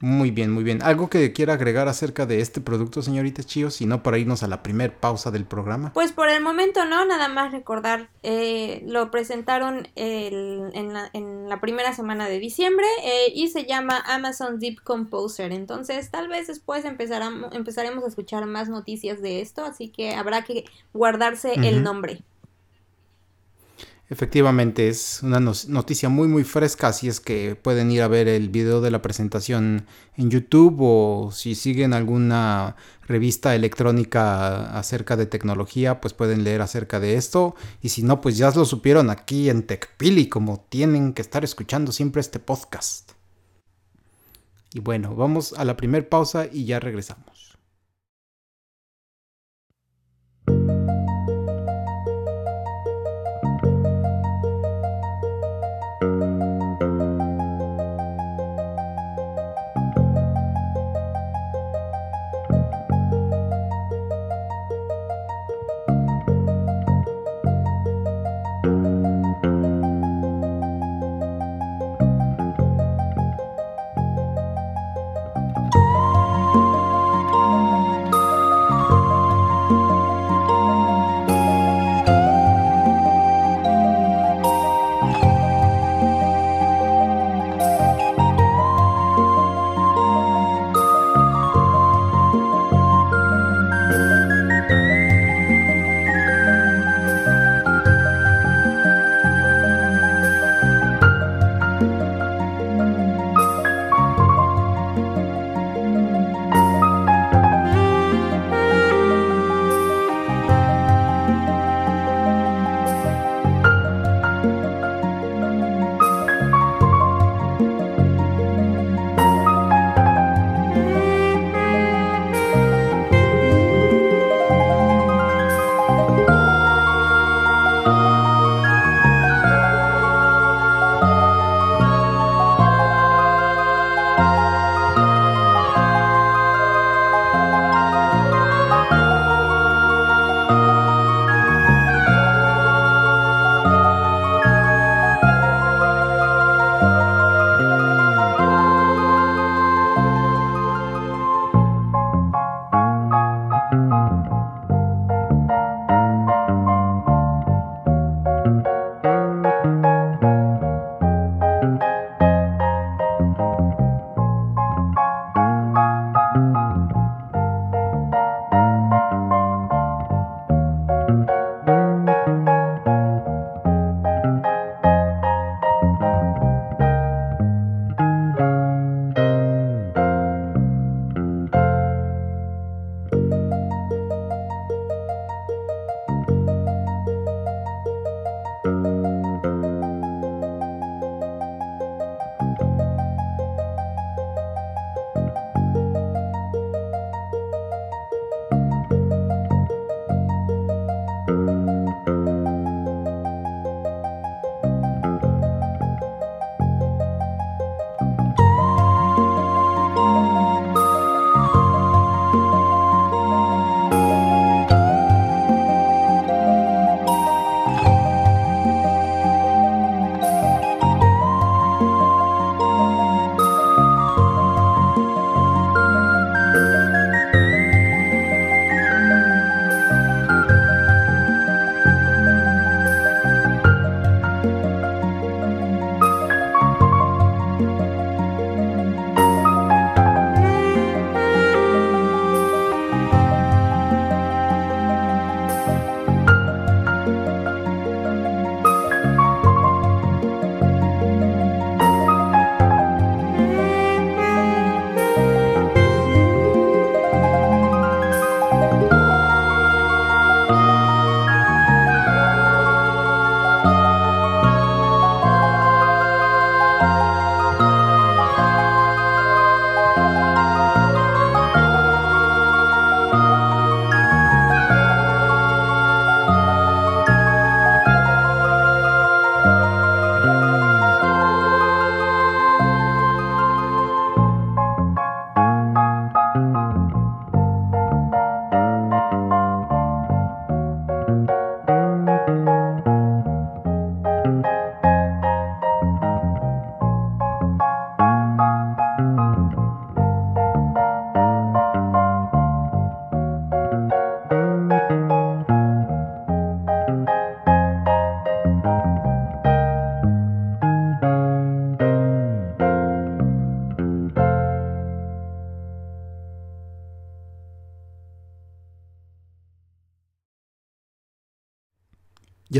Muy 0.01 0.29
bien, 0.29 0.51
muy 0.51 0.63
bien. 0.63 0.83
¿Algo 0.83 1.09
que 1.09 1.31
quiera 1.31 1.53
agregar 1.53 1.87
acerca 1.87 2.25
de 2.25 2.41
este 2.41 2.59
producto, 2.59 3.01
señorita 3.01 3.43
Chio? 3.43 3.71
Si 3.71 3.85
no, 3.85 4.03
para 4.03 4.17
irnos 4.17 4.43
a 4.43 4.47
la 4.47 4.61
primer 4.61 4.93
pausa 4.93 5.31
del 5.31 5.45
programa. 5.45 5.93
Pues 5.93 6.11
por 6.11 6.27
el 6.27 6.43
momento 6.43 6.83
no, 6.85 7.05
nada 7.05 7.29
más 7.29 7.53
recordar, 7.53 8.09
eh, 8.21 8.83
lo 8.85 9.09
presentaron 9.09 9.87
en, 9.95 10.93
la, 10.93 11.61
primera 11.61 11.93
semana 11.93 12.27
de 12.27 12.39
diciembre 12.39 12.85
eh, 13.03 13.31
y 13.33 13.47
se 13.47 13.65
llama 13.65 14.03
Amazon 14.05 14.59
Deep 14.59 14.83
Composer. 14.83 15.53
Entonces, 15.53 16.11
tal 16.11 16.27
vez 16.27 16.47
después 16.47 16.83
empezaremos 16.83 18.03
a 18.03 18.07
escuchar 18.07 18.45
más 18.45 18.67
noticias 18.67 19.21
de 19.21 19.39
esto, 19.39 19.63
así 19.63 19.87
que 19.89 20.13
habrá 20.13 20.43
que 20.43 20.65
guardarse 20.93 21.53
el 21.53 21.83
nombre. 21.83 22.21
Efectivamente, 24.07 24.87
es 24.87 25.23
una 25.23 25.39
noticia 25.39 26.09
muy 26.09 26.27
muy 26.27 26.43
fresca, 26.43 26.89
así 26.89 27.07
es 27.07 27.19
que 27.19 27.55
pueden 27.55 27.89
ir 27.89 28.03
a 28.03 28.07
ver 28.07 28.27
el 28.27 28.49
video 28.49 28.79
de 28.79 28.91
la 28.91 29.01
presentación 29.01 29.87
en 30.15 30.29
YouTube 30.29 30.77
o 30.79 31.31
si 31.31 31.55
siguen 31.55 31.91
alguna 31.91 32.75
revista 33.07 33.55
electrónica 33.55 34.77
acerca 34.77 35.17
de 35.17 35.25
tecnología, 35.25 36.01
pues 36.01 36.13
pueden 36.13 36.43
leer 36.43 36.61
acerca 36.61 36.99
de 36.99 37.15
esto. 37.15 37.55
Y 37.81 37.89
si 37.89 38.03
no, 38.03 38.21
pues 38.21 38.37
ya 38.37 38.51
lo 38.51 38.65
supieron 38.65 39.09
aquí 39.09 39.49
en 39.49 39.63
TechPili, 39.63 40.29
como 40.29 40.63
tienen 40.69 41.13
que 41.13 41.23
estar 41.23 41.43
escuchando 41.43 41.91
siempre 41.91 42.21
este 42.21 42.39
podcast. 42.39 43.13
Y 44.71 44.81
bueno, 44.81 45.15
vamos 45.15 45.53
a 45.53 45.65
la 45.65 45.77
primer 45.77 46.09
pausa 46.09 46.47
y 46.51 46.65
ya 46.65 46.79
regresamos. 46.79 47.34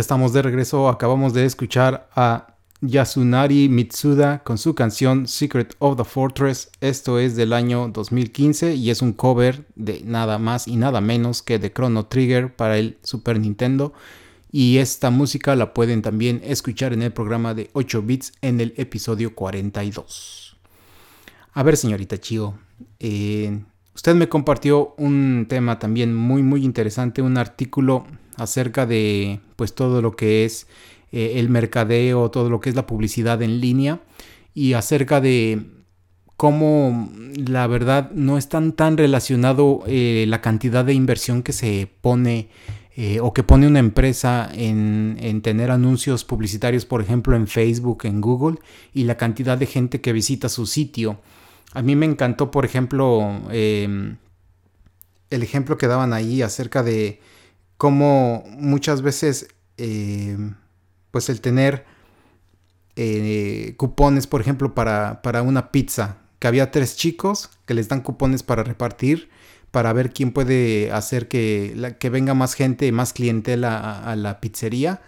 Estamos 0.06 0.34
de 0.34 0.44
regreso, 0.44 0.88
acabamos 0.88 1.34
de 1.34 1.46
escuchar 1.46 2.08
a 2.16 2.54
Yasunari 2.80 3.70
Mitsuda 3.70 4.44
con 4.44 4.60
su 4.60 4.76
canción 4.76 5.28
Secret 5.28 5.76
of 5.80 5.98
the 5.98 6.04
Fortress. 6.04 6.70
Esto 6.80 7.18
es 7.18 7.36
del 7.36 7.54
año 7.54 7.88
2015 7.88 8.76
y 8.76 8.92
es 8.92 9.02
un 9.02 9.14
cover 9.14 9.66
de 9.74 10.04
nada 10.06 10.38
más 10.38 10.68
y 10.68 10.76
nada 10.76 11.02
menos 11.02 11.42
que 11.42 11.58
de 11.58 11.74
Chrono 11.74 12.06
Trigger 12.06 12.56
para 12.56 12.78
el 12.78 13.00
Super 13.02 13.40
Nintendo. 13.40 13.94
Y 14.52 14.78
esta 14.78 15.10
música 15.10 15.56
la 15.56 15.74
pueden 15.74 16.04
también 16.04 16.40
escuchar 16.44 16.94
en 16.94 17.02
el 17.02 17.12
programa 17.12 17.56
de 17.56 17.72
8 17.74 18.04
bits 18.04 18.34
en 18.44 18.62
el 18.62 18.76
episodio 18.78 19.34
42. 19.34 20.56
A 21.54 21.64
ver, 21.64 21.78
señorita 21.78 22.20
Chio, 22.20 22.54
eh, 23.00 23.60
usted 23.96 24.14
me 24.14 24.30
compartió 24.30 24.94
un 25.00 25.48
tema 25.50 25.80
también 25.80 26.14
muy 26.14 26.44
muy 26.44 26.64
interesante, 26.64 27.24
un 27.24 27.40
artículo 27.40 28.06
acerca 28.38 28.86
de 28.86 29.40
pues 29.56 29.74
todo 29.74 30.02
lo 30.02 30.16
que 30.16 30.46
es 30.46 30.68
eh, 31.12 31.34
el 31.36 31.50
mercadeo, 31.50 32.30
todo 32.32 32.50
lo 32.50 32.60
que 32.60 32.70
es 32.70 32.76
la 32.76 32.88
publicidad 32.88 33.42
en 33.42 33.60
línea 33.60 34.02
y 34.54 34.74
acerca 34.74 35.22
de 35.22 35.66
cómo 36.38 37.10
la 37.36 37.68
verdad 37.68 38.12
no 38.12 38.38
es 38.38 38.50
tan 38.50 38.74
tan 38.74 38.98
relacionado 38.98 39.84
eh, 39.88 40.26
la 40.28 40.42
cantidad 40.42 40.84
de 40.84 40.94
inversión 40.94 41.44
que 41.44 41.54
se 41.54 41.90
pone 42.02 42.50
eh, 42.98 43.20
o 43.20 43.34
que 43.34 43.44
pone 43.44 43.68
una 43.68 43.80
empresa 43.80 44.50
en, 44.54 45.18
en, 45.20 45.42
tener 45.42 45.70
anuncios 45.70 46.24
publicitarios, 46.24 46.86
por 46.86 47.02
ejemplo, 47.02 47.36
en 47.36 47.46
Facebook, 47.46 48.06
en 48.06 48.22
Google, 48.22 48.58
y 48.94 49.04
la 49.04 49.18
cantidad 49.18 49.58
de 49.58 49.66
gente 49.66 50.00
que 50.00 50.14
visita 50.14 50.48
su 50.48 50.66
sitio. 50.66 51.20
A 51.74 51.82
mí 51.82 51.94
me 51.98 52.06
encantó, 52.06 52.52
por 52.52 52.64
ejemplo, 52.64 53.42
em, 53.52 54.16
el 55.30 55.44
ejemplo 55.44 55.78
que 55.78 55.88
daban 55.88 56.14
ahí 56.14 56.42
acerca 56.42 56.84
de 56.84 57.20
como 57.86 58.44
muchas 58.48 59.04
veces 59.04 59.48
eh, 59.78 60.36
pues 61.12 61.30
el 61.30 61.40
tener 61.40 61.86
eh, 62.96 63.76
cupones, 63.78 64.26
por 64.26 64.42
ejemplo, 64.42 64.74
para, 64.74 65.22
para, 65.22 65.44
una 65.44 65.72
pizza, 65.72 66.18
que 66.40 66.48
había 66.48 66.72
tres 66.72 66.96
chicos 66.96 67.52
que 67.68 67.76
les 67.76 67.88
dan 67.88 68.02
cupones 68.02 68.42
para 68.42 68.64
repartir, 68.64 69.30
para 69.70 69.94
ver 69.94 70.10
quién 70.14 70.32
puede 70.32 70.92
hacer 70.92 71.28
que, 71.28 71.96
que 72.00 72.10
venga 72.10 72.34
más 72.34 72.56
gente, 72.56 72.92
más 72.92 73.14
clientela 73.14 74.02
a, 74.02 74.16
la 74.16 74.42
pizzería. 74.42 75.04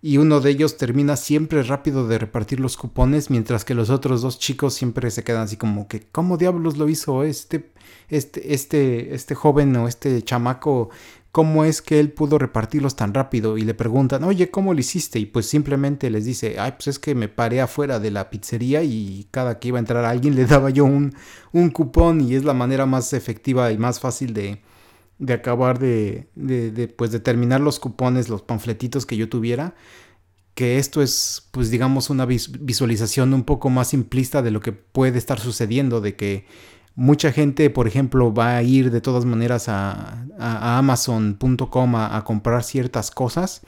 Y 0.00 0.16
uno 0.16 0.40
de 0.40 0.52
ellos 0.52 0.78
termina 0.78 1.16
siempre 1.16 1.62
rápido 1.62 2.08
de 2.08 2.16
repartir 2.16 2.60
los 2.60 2.78
cupones, 2.78 3.28
mientras 3.28 3.66
que 3.66 3.74
los 3.74 3.90
otros 3.90 4.22
dos 4.22 4.38
chicos 4.38 4.72
siempre 4.72 5.10
se 5.10 5.22
quedan 5.22 5.42
así 5.42 5.58
como 5.58 5.86
que, 5.86 6.00
¿cómo 6.10 6.38
diablos 6.38 6.78
lo 6.78 6.88
hizo 6.88 7.24
este, 7.24 7.72
este, 8.08 8.54
este, 8.54 9.14
este 9.14 9.34
joven 9.34 9.76
o 9.76 9.86
este 9.86 10.22
chamaco? 10.22 10.88
Cómo 11.32 11.64
es 11.64 11.80
que 11.80 11.98
él 11.98 12.12
pudo 12.12 12.38
repartirlos 12.38 12.94
tan 12.94 13.14
rápido 13.14 13.56
y 13.56 13.62
le 13.62 13.72
preguntan, 13.72 14.22
oye, 14.24 14.50
¿cómo 14.50 14.74
lo 14.74 14.80
hiciste? 14.80 15.18
Y 15.18 15.26
pues 15.26 15.46
simplemente 15.46 16.10
les 16.10 16.26
dice, 16.26 16.60
ay, 16.60 16.72
pues 16.72 16.88
es 16.88 16.98
que 16.98 17.14
me 17.14 17.28
paré 17.28 17.62
afuera 17.62 17.98
de 17.98 18.10
la 18.10 18.28
pizzería 18.28 18.82
y 18.82 19.26
cada 19.30 19.58
que 19.58 19.68
iba 19.68 19.78
a 19.78 19.80
entrar 19.80 20.04
alguien 20.04 20.34
le 20.36 20.44
daba 20.44 20.70
yo 20.70 20.84
un, 20.84 21.14
un 21.52 21.70
cupón 21.70 22.20
y 22.20 22.34
es 22.34 22.44
la 22.44 22.54
manera 22.54 22.84
más 22.86 23.12
efectiva 23.14 23.72
y 23.72 23.78
más 23.78 23.98
fácil 23.98 24.34
de, 24.34 24.60
de 25.18 25.32
acabar 25.32 25.78
de, 25.78 26.28
de, 26.34 26.88
pues 26.88 27.12
de 27.12 27.20
terminar 27.20 27.60
los 27.60 27.80
cupones, 27.80 28.28
los 28.28 28.42
panfletitos 28.42 29.06
que 29.06 29.16
yo 29.16 29.28
tuviera. 29.28 29.74
Que 30.54 30.76
esto 30.76 31.00
es, 31.00 31.48
pues 31.50 31.70
digamos, 31.70 32.10
una 32.10 32.26
visualización 32.26 33.32
un 33.32 33.44
poco 33.44 33.70
más 33.70 33.88
simplista 33.88 34.42
de 34.42 34.50
lo 34.50 34.60
que 34.60 34.72
puede 34.72 35.16
estar 35.16 35.40
sucediendo, 35.40 36.02
de 36.02 36.14
que 36.14 36.44
Mucha 36.94 37.32
gente, 37.32 37.70
por 37.70 37.86
ejemplo, 37.86 38.34
va 38.34 38.56
a 38.56 38.62
ir 38.62 38.90
de 38.90 39.00
todas 39.00 39.24
maneras 39.24 39.68
a, 39.68 40.26
amazon.com 40.38 41.96
a, 41.96 42.22
comprar 42.24 42.62
ciertas 42.64 43.10
cosas. 43.10 43.62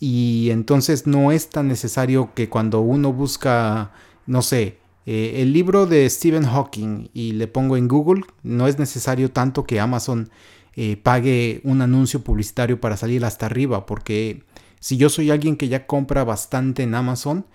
Y 0.00 0.48
entonces 0.50 1.06
no 1.06 1.30
es 1.30 1.50
tan 1.50 1.68
necesario 1.68 2.34
que 2.34 2.48
cuando 2.48 2.80
uno 2.80 3.12
busca, 3.12 3.92
no 4.26 4.42
sé, 4.42 4.78
eh, 5.06 5.34
el 5.36 5.52
libro 5.52 5.86
de 5.86 6.08
Stephen 6.10 6.44
Hawking 6.44 7.10
y 7.12 7.32
le 7.32 7.46
pongo 7.46 7.76
en 7.76 7.86
Google, 7.86 8.24
no 8.42 8.66
es 8.66 8.78
necesario 8.78 9.30
tanto 9.30 9.64
que 9.64 9.78
Amazon 9.78 10.30
eh, 10.74 10.96
pague 10.96 11.60
un 11.64 11.82
anuncio 11.82 12.24
publicitario 12.24 12.80
para 12.80 12.96
salir 12.96 13.24
hasta 13.24 13.46
arriba, 13.46 13.86
porque 13.86 14.42
si 14.80 14.96
yo 14.96 15.10
soy 15.10 15.30
alguien 15.30 15.56
que 15.56 15.68
ya 15.68 15.86
compra 15.86 16.24
bastante 16.24 16.82
en 16.82 16.94
Amazon, 16.94 17.46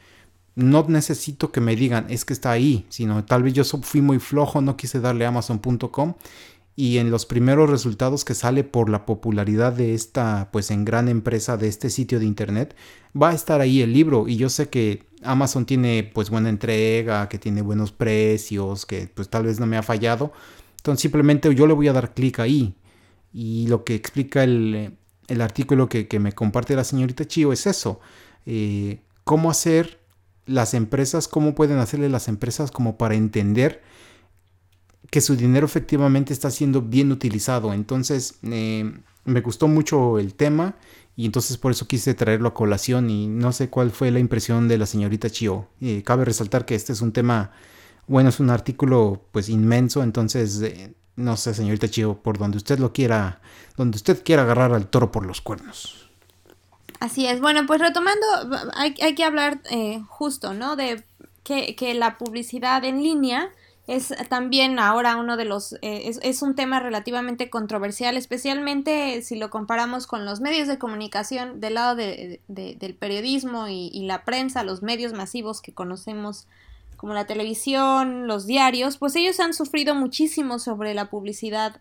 no 0.57 0.83
necesito 0.87 1.51
que 1.51 1.61
me 1.61 1.75
digan 1.75 2.07
es 2.09 2.25
que 2.25 2.33
está 2.33 2.49
ahí, 2.49 2.87
sino 2.89 3.23
tal 3.23 3.43
vez 3.43 3.53
yo 3.53 3.63
fui 3.63 4.01
muy 4.01 4.17
flojo, 4.17 4.59
no 4.59 4.75
quise 4.75 4.99
darle 4.99 5.27
amazon.com 5.27 6.15
y 6.75 6.97
en 6.97 7.11
los 7.11 7.27
primeros 7.27 7.69
resultados 7.69 8.25
que 8.25 8.33
sale 8.33 8.63
por 8.63 8.89
la 8.89 9.05
popularidad 9.05 9.71
de 9.73 9.93
esta 9.93 10.49
pues 10.51 10.71
en 10.71 10.83
gran 10.83 11.09
empresa 11.09 11.57
de 11.57 11.67
este 11.67 11.91
sitio 11.91 12.17
de 12.19 12.25
internet 12.25 12.75
va 13.19 13.29
a 13.29 13.33
estar 13.35 13.61
ahí 13.61 13.83
el 13.83 13.93
libro. 13.93 14.27
Y 14.27 14.37
yo 14.37 14.49
sé 14.49 14.67
que 14.69 15.03
Amazon 15.21 15.67
tiene 15.67 16.09
pues 16.11 16.31
buena 16.31 16.49
entrega, 16.49 17.29
que 17.29 17.37
tiene 17.37 17.61
buenos 17.61 17.91
precios, 17.91 18.87
que 18.87 19.07
pues 19.13 19.29
tal 19.29 19.43
vez 19.43 19.59
no 19.59 19.67
me 19.67 19.77
ha 19.77 19.83
fallado, 19.83 20.33
entonces 20.77 21.03
simplemente 21.03 21.53
yo 21.53 21.67
le 21.67 21.73
voy 21.73 21.87
a 21.87 21.93
dar 21.93 22.15
clic 22.15 22.39
ahí. 22.39 22.73
Y 23.31 23.67
lo 23.67 23.83
que 23.83 23.93
explica 23.93 24.43
el, 24.43 24.97
artículo 25.39 25.87
que, 25.87 26.07
que, 26.07 26.19
me 26.19 26.31
comparte 26.31 26.75
la 26.75 26.83
señorita 26.83 27.25
Chio 27.25 27.53
es 27.53 27.67
eso, 27.67 27.99
eh, 28.47 29.01
cómo 29.23 29.51
hacer 29.51 30.06
las 30.47 30.73
empresas, 30.73 31.27
cómo 31.27 31.53
pueden 31.53 31.77
hacerle 31.77 32.09
las 32.09 32.27
empresas 32.27 32.71
como 32.71 32.97
para 32.97 33.15
entender 33.15 33.83
que 35.09 35.21
su 35.21 35.35
dinero 35.35 35.65
efectivamente 35.65 36.33
está 36.33 36.49
siendo 36.49 36.81
bien 36.81 37.11
utilizado. 37.11 37.73
Entonces, 37.73 38.39
eh, 38.43 38.91
me 39.25 39.41
gustó 39.41 39.67
mucho 39.67 40.19
el 40.19 40.33
tema 40.33 40.75
y 41.15 41.25
entonces 41.25 41.57
por 41.57 41.71
eso 41.71 41.87
quise 41.87 42.13
traerlo 42.13 42.49
a 42.49 42.53
colación 42.53 43.09
y 43.09 43.27
no 43.27 43.51
sé 43.51 43.69
cuál 43.69 43.91
fue 43.91 44.11
la 44.11 44.19
impresión 44.19 44.67
de 44.67 44.77
la 44.77 44.85
señorita 44.85 45.29
Chio. 45.29 45.67
Eh, 45.81 46.03
cabe 46.03 46.25
resaltar 46.25 46.65
que 46.65 46.75
este 46.75 46.93
es 46.93 47.01
un 47.01 47.11
tema, 47.11 47.51
bueno, 48.07 48.29
es 48.29 48.39
un 48.39 48.49
artículo 48.49 49.25
pues 49.31 49.49
inmenso, 49.49 50.03
entonces, 50.03 50.61
eh, 50.61 50.93
no 51.15 51.35
sé, 51.37 51.53
señorita 51.53 51.89
Chio, 51.89 52.21
por 52.21 52.37
donde 52.37 52.57
usted 52.57 52.79
lo 52.79 52.93
quiera, 52.93 53.41
donde 53.75 53.95
usted 53.95 54.23
quiera 54.23 54.43
agarrar 54.43 54.73
al 54.73 54.87
toro 54.87 55.11
por 55.11 55.25
los 55.25 55.41
cuernos. 55.41 56.06
Así 56.99 57.27
es. 57.27 57.41
Bueno, 57.41 57.65
pues 57.65 57.79
retomando, 57.79 58.25
hay, 58.73 58.93
que 58.93 59.23
hablar 59.23 59.61
eh, 59.69 60.01
justo, 60.07 60.53
¿no? 60.53 60.75
De 60.75 61.03
que, 61.43 61.93
la 61.93 62.17
publicidad 62.17 62.83
en 62.83 63.03
línea 63.03 63.49
es 63.87 64.13
también 64.27 64.79
ahora 64.79 65.15
uno 65.15 65.37
de 65.37 65.45
los, 65.45 65.73
eh, 65.81 66.11
es, 66.21 66.41
un 66.41 66.55
tema 66.55 66.79
relativamente 66.79 67.49
controversial, 67.49 68.17
especialmente 68.17 69.21
si 69.21 69.37
lo 69.37 69.49
comparamos 69.49 70.07
con 70.07 70.25
los 70.25 70.41
medios 70.41 70.67
de 70.67 70.77
comunicación 70.77 71.61
del 71.61 71.75
lado 71.75 71.95
de, 71.95 72.41
del 72.47 72.95
periodismo 72.95 73.67
y, 73.69 74.05
la 74.05 74.25
prensa, 74.25 74.63
los 74.63 74.81
medios 74.81 75.13
masivos 75.13 75.61
que 75.61 75.73
conocemos 75.73 76.47
como 76.97 77.13
la 77.13 77.27
televisión, 77.27 78.27
los 78.27 78.47
diarios, 78.47 78.97
pues 78.97 79.15
ellos 79.15 79.39
han 79.39 79.53
sufrido 79.53 79.93
muchísimo 79.95 80.59
sobre 80.59 80.93
la 80.95 81.09
publicidad 81.09 81.79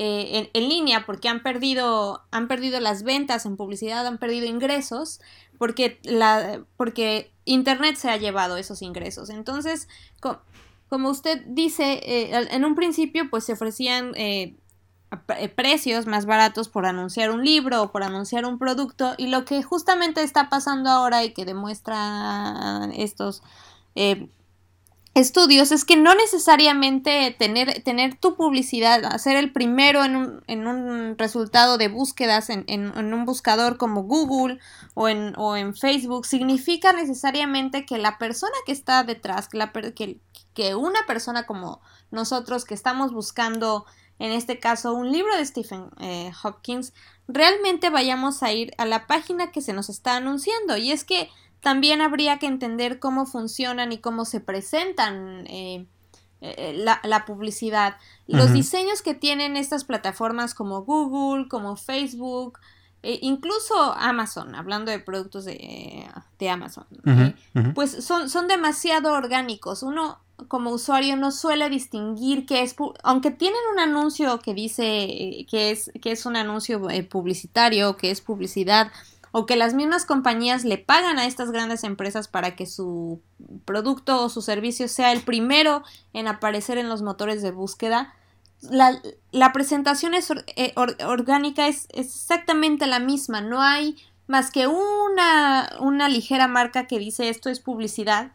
eh, 0.00 0.48
en, 0.54 0.68
línea 0.68 1.04
porque 1.04 1.28
han 1.28 1.42
perdido, 1.42 2.22
han 2.30 2.46
perdido 2.46 2.78
las 2.78 3.02
ventas 3.02 3.44
en 3.46 3.56
publicidad, 3.56 4.06
han 4.06 4.18
perdido 4.18 4.46
ingresos 4.46 5.20
porque, 5.58 5.98
la, 6.04 6.62
porque 6.76 7.32
Internet 7.44 7.96
se 7.96 8.08
ha 8.08 8.16
llevado 8.16 8.58
esos 8.58 8.80
ingresos. 8.80 9.28
Entonces, 9.28 9.88
como 10.88 11.10
usted 11.10 11.42
dice, 11.48 12.00
eh, 12.04 12.46
en 12.52 12.64
un 12.64 12.76
principio 12.76 13.28
pues 13.28 13.42
se 13.42 13.54
ofrecían 13.54 14.12
eh, 14.14 14.54
precios 15.56 16.06
más 16.06 16.26
baratos 16.26 16.68
por 16.68 16.86
anunciar 16.86 17.32
un 17.32 17.44
libro 17.44 17.82
o 17.82 17.90
por 17.90 18.04
anunciar 18.04 18.44
un 18.44 18.60
producto 18.60 19.14
y 19.18 19.26
lo 19.26 19.44
que 19.44 19.64
justamente 19.64 20.22
está 20.22 20.48
pasando 20.48 20.90
ahora 20.90 21.24
y 21.24 21.32
que 21.32 21.44
demuestra 21.44 22.88
estos 22.94 23.42
estudios 25.18 25.72
es 25.72 25.84
que 25.84 25.96
no 25.96 26.14
necesariamente 26.14 27.34
tener, 27.38 27.82
tener 27.82 28.16
tu 28.16 28.36
publicidad, 28.36 29.04
hacer 29.04 29.36
el 29.36 29.52
primero 29.52 30.04
en 30.04 30.16
un, 30.16 30.44
en 30.46 30.66
un 30.66 31.18
resultado 31.18 31.78
de 31.78 31.88
búsquedas 31.88 32.50
en, 32.50 32.64
en, 32.68 33.14
un 33.14 33.24
buscador 33.24 33.76
como 33.76 34.04
Google 34.04 34.58
o 34.94 35.08
en, 35.08 35.34
o 35.36 35.56
en 35.56 35.74
Facebook, 35.74 36.26
significa 36.26 36.92
necesariamente 36.92 37.84
que 37.84 37.98
la 37.98 38.18
persona 38.18 38.54
que 38.66 38.72
está 38.72 39.04
detrás, 39.04 39.48
que, 39.48 39.58
la, 39.58 39.72
que, 39.72 40.20
que 40.54 40.74
una 40.74 41.00
persona 41.06 41.46
como 41.46 41.80
nosotros 42.10 42.64
que 42.64 42.74
estamos 42.74 43.12
buscando, 43.12 43.86
en 44.18 44.32
este 44.32 44.58
caso, 44.58 44.94
un 44.94 45.12
libro 45.12 45.36
de 45.36 45.44
Stephen 45.44 45.90
eh, 46.00 46.32
Hopkins, 46.42 46.92
realmente 47.28 47.90
vayamos 47.90 48.42
a 48.42 48.52
ir 48.52 48.72
a 48.78 48.86
la 48.86 49.06
página 49.06 49.52
que 49.52 49.62
se 49.62 49.72
nos 49.72 49.88
está 49.88 50.16
anunciando. 50.16 50.76
Y 50.76 50.92
es 50.92 51.04
que 51.04 51.28
también 51.60 52.00
habría 52.00 52.38
que 52.38 52.46
entender 52.46 52.98
cómo 52.98 53.26
funcionan 53.26 53.92
y 53.92 53.98
cómo 53.98 54.24
se 54.24 54.40
presentan 54.40 55.46
eh, 55.48 55.86
eh, 56.40 56.84
la, 57.02 57.24
publicidad. 57.26 57.96
Los 58.26 58.52
diseños 58.52 59.02
que 59.02 59.14
tienen 59.14 59.56
estas 59.56 59.84
plataformas 59.84 60.54
como 60.54 60.82
Google, 60.84 61.48
como 61.48 61.76
Facebook, 61.76 62.58
e 63.02 63.18
incluso 63.22 63.74
Amazon, 63.94 64.54
hablando 64.54 64.90
de 64.90 64.98
productos 64.98 65.44
de, 65.44 66.06
Amazon, 66.48 66.86
pues 67.74 68.04
son, 68.04 68.30
son 68.30 68.48
demasiado 68.48 69.12
orgánicos. 69.12 69.82
Uno 69.82 70.20
como 70.46 70.70
usuario 70.70 71.16
no 71.16 71.32
suele 71.32 71.68
distinguir 71.68 72.46
que 72.46 72.62
es, 72.62 72.76
aunque 73.02 73.32
tienen 73.32 73.60
un 73.72 73.80
anuncio 73.80 74.38
que 74.38 74.54
dice 74.54 75.44
que 75.50 75.72
es, 75.72 75.90
que 76.00 76.12
es 76.12 76.26
un 76.26 76.36
anuncio 76.36 76.80
publicitario, 77.10 77.96
que 77.96 78.12
es 78.12 78.20
publicidad, 78.20 78.92
o 79.38 79.46
que 79.46 79.54
las 79.54 79.72
mismas 79.72 80.04
compañías 80.04 80.64
le 80.64 80.78
pagan 80.78 81.20
a 81.20 81.26
estas 81.26 81.52
grandes 81.52 81.84
empresas 81.84 82.26
para 82.26 82.56
que 82.56 82.66
su 82.66 83.22
producto 83.64 84.24
o 84.24 84.28
su 84.28 84.42
servicio 84.42 84.88
sea 84.88 85.12
el 85.12 85.20
primero 85.20 85.84
en 86.12 86.26
aparecer 86.26 86.76
en 86.76 86.88
los 86.88 87.02
motores 87.02 87.40
de 87.40 87.52
búsqueda, 87.52 88.14
la, 88.60 89.52
presentación 89.52 90.14
es 90.14 90.32
eh, 90.56 90.74
orgánica 90.76 91.68
es, 91.68 91.86
exactamente 91.92 92.88
la 92.88 92.98
misma, 92.98 93.40
no 93.40 93.62
hay 93.62 93.96
más 94.26 94.50
que 94.50 94.66
una, 94.66 95.70
una 95.78 96.08
ligera 96.08 96.48
marca 96.48 96.88
que 96.88 96.98
dice 96.98 97.28
esto 97.28 97.48
es 97.48 97.60
publicidad. 97.60 98.32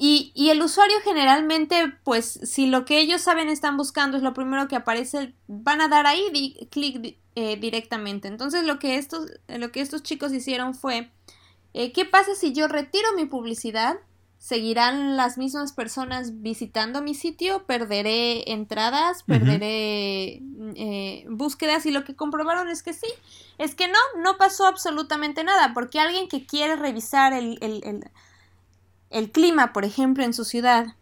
Y, 0.00 0.30
y, 0.36 0.50
el 0.50 0.62
usuario 0.62 0.94
generalmente, 1.02 1.92
pues 2.04 2.38
si 2.44 2.68
lo 2.68 2.84
que 2.84 3.00
ellos 3.00 3.20
saben 3.20 3.48
están 3.48 3.76
buscando 3.76 4.16
es 4.16 4.22
lo 4.22 4.32
primero 4.32 4.68
que 4.68 4.76
aparece, 4.76 5.34
van 5.48 5.80
a 5.80 5.88
dar 5.88 6.06
ahí 6.06 6.68
clic 6.70 7.18
eh, 7.34 7.56
directamente. 7.56 8.28
Entonces 8.28 8.62
lo 8.64 8.78
que, 8.78 8.96
estos, 8.96 9.28
lo 9.48 9.72
que 9.72 9.80
estos 9.80 10.04
chicos 10.04 10.32
hicieron 10.32 10.74
fue, 10.74 11.10
eh, 11.74 11.90
¿qué 11.92 12.04
pasa 12.04 12.36
si 12.36 12.52
yo 12.52 12.68
retiro 12.68 13.08
mi 13.16 13.24
publicidad? 13.24 13.96
¿Seguirán 14.38 15.16
las 15.16 15.36
mismas 15.36 15.72
personas 15.72 16.42
visitando 16.42 17.02
mi 17.02 17.14
sitio? 17.14 17.64
¿Perderé 17.66 18.52
entradas? 18.52 19.24
¿Perderé 19.24 20.40
eh, 20.76 21.26
búsquedas? 21.28 21.86
Y 21.86 21.90
lo 21.90 22.04
que 22.04 22.14
comprobaron 22.14 22.68
es 22.68 22.84
que 22.84 22.92
sí, 22.92 23.08
es 23.58 23.74
que 23.74 23.88
no, 23.88 23.98
no 24.22 24.36
pasó 24.36 24.66
absolutamente 24.66 25.42
nada, 25.42 25.74
porque 25.74 25.98
alguien 25.98 26.28
que 26.28 26.46
quiere 26.46 26.76
revisar 26.76 27.32
el, 27.32 27.58
el, 27.60 27.82
el, 27.84 28.10
clima, 29.30 29.72
por 29.72 29.84
ejemplo, 29.84 30.24
en 30.24 30.34
su 30.34 30.44
ciudad, 30.44 30.94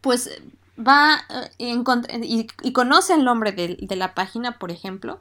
pues 0.00 0.30
va 0.78 1.20
eh, 1.58 1.82
y, 2.22 2.46
y, 2.62 2.72
conoce 2.72 3.14
el 3.14 3.24
nombre 3.24 3.52
de, 3.52 3.76
de, 3.80 3.96
la 3.96 4.14
página, 4.14 4.58
por 4.58 4.70
ejemplo, 4.70 5.20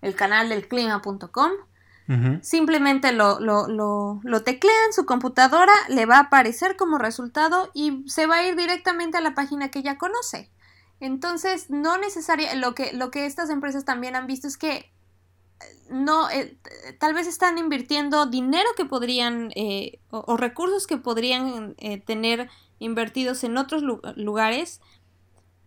el 0.00 0.14
canal 0.14 0.48
del 0.48 0.68
clima.com, 0.68 1.52
Simplemente 2.42 3.10
lo, 3.12 3.40
lo, 3.40 3.68
lo, 3.68 4.20
lo, 4.22 4.42
teclea 4.42 4.74
en 4.86 4.92
su 4.92 5.06
computadora, 5.06 5.72
le 5.88 6.04
va 6.04 6.16
a 6.16 6.22
aparecer 6.24 6.76
como 6.76 6.98
resultado 6.98 7.70
y 7.72 8.04
se 8.06 8.26
va 8.26 8.36
a 8.36 8.46
ir 8.46 8.54
directamente 8.54 9.16
a 9.16 9.22
la 9.22 9.34
página 9.34 9.70
que 9.70 9.82
ya 9.82 9.96
conoce. 9.96 10.50
Entonces, 11.00 11.70
no 11.70 11.96
necesariamente, 11.96 12.60
lo 12.60 12.74
que, 12.74 12.92
lo 12.92 13.10
que 13.10 13.24
estas 13.24 13.48
empresas 13.48 13.86
también 13.86 14.14
han 14.14 14.26
visto 14.26 14.46
es 14.46 14.58
que 14.58 14.92
no, 15.90 16.30
eh, 16.30 16.56
tal 16.98 17.14
vez 17.14 17.26
están 17.26 17.58
invirtiendo 17.58 18.26
dinero 18.26 18.68
que 18.76 18.84
podrían, 18.84 19.50
eh, 19.54 19.98
o, 20.10 20.36
recursos 20.36 20.86
que 20.86 20.96
podrían 20.96 21.74
tener 22.06 22.48
invertidos 22.78 23.44
en 23.44 23.56
otros 23.56 23.82
lugares 24.16 24.80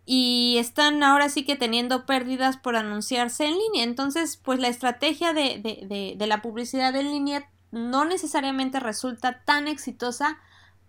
y 0.05 0.57
están 0.59 1.01
ahora 1.01 1.29
sí 1.29 1.45
que 1.45 1.55
teniendo 1.55 2.05
pérdidas 2.05 2.57
por 2.57 2.75
anunciarse 2.75 3.45
en 3.45 3.57
línea. 3.57 3.83
Entonces, 3.83 4.37
pues 4.37 4.59
la 4.59 4.67
estrategia 4.67 5.33
de, 5.33 5.59
de, 5.59 6.15
de, 6.15 6.27
la 6.27 6.41
publicidad 6.41 6.95
en 6.95 7.11
línea 7.11 7.49
no 7.71 8.05
necesariamente 8.05 8.79
resulta 8.79 9.43
tan 9.43 9.67
exitosa 9.67 10.37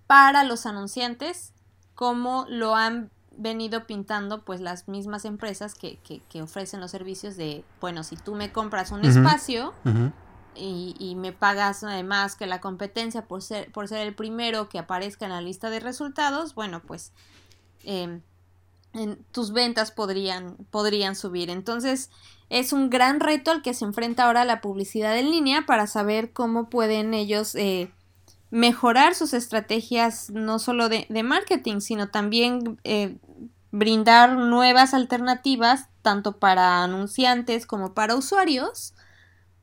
para 0.07 0.45
los 0.45 0.66
anunciantes 0.66 1.55
como 1.95 2.45
lo 2.49 2.77
han 2.77 3.11
venido 3.37 3.87
pintando 3.87 4.42
pues 4.42 4.61
las 4.61 4.88
mismas 4.88 5.25
empresas 5.25 5.75
que, 5.75 5.99
que, 5.99 6.20
que 6.29 6.42
ofrecen 6.42 6.81
los 6.81 6.90
servicios 6.90 7.37
de, 7.37 7.64
bueno, 7.81 8.05
si 8.05 8.16
tú 8.16 8.35
me 8.35 8.53
compras 8.53 8.92
un 8.92 9.05
espacio 9.05 9.75
y, 10.55 10.94
y, 10.99 11.14
me 11.16 11.33
pagas 11.33 11.85
más 12.05 12.35
que 12.35 12.46
la 12.46 12.61
competencia 12.61 13.27
por 13.27 13.42
ser, 13.42 13.70
por 13.72 13.88
ser 13.88 14.07
el 14.07 14.14
primero 14.14 14.68
que 14.68 14.79
aparezca 14.79 15.27
en 15.27 15.33
la 15.33 15.40
lista 15.40 15.70
de 15.70 15.81
resultados, 15.81 16.55
bueno, 16.55 16.81
pues... 16.81 17.12
Eh, 17.85 18.20
tus 19.31 19.53
ventas 19.53 19.90
podrían, 19.90 20.57
podrían 20.70 21.16
subir. 21.16 21.51
Entonces 21.51 22.11
es 22.49 22.72
un 22.72 22.90
gran 22.90 23.20
reto 23.20 23.51
al 23.51 23.62
que 23.62 23.75
se 23.75 23.85
enfrenta 23.85 24.25
ahora 24.25 24.44
la 24.44 24.61
publicidad 24.61 25.18
en 25.18 25.31
línea 25.31 25.66
para 25.66 25.87
saber 25.87 26.33
cómo 26.33 26.70
pueden 26.70 27.12
ellos 27.14 27.55
eh, 27.55 27.90
mejorar 28.51 29.14
sus 29.14 29.35
estrategias 29.35 30.31
no 30.31 30.59
solo 30.59 30.88
de, 30.88 31.07
marketing, 31.22 31.81
sino 31.81 32.09
también 32.09 32.79
eh, 32.85 33.16
brindar 33.70 34.37
nuevas 34.37 34.94
alternativas 34.94 35.88
tanto 36.02 36.38
para 36.38 36.85
anunciantes 36.85 37.66
como 37.66 37.94
para 37.94 38.14
usuarios 38.14 38.94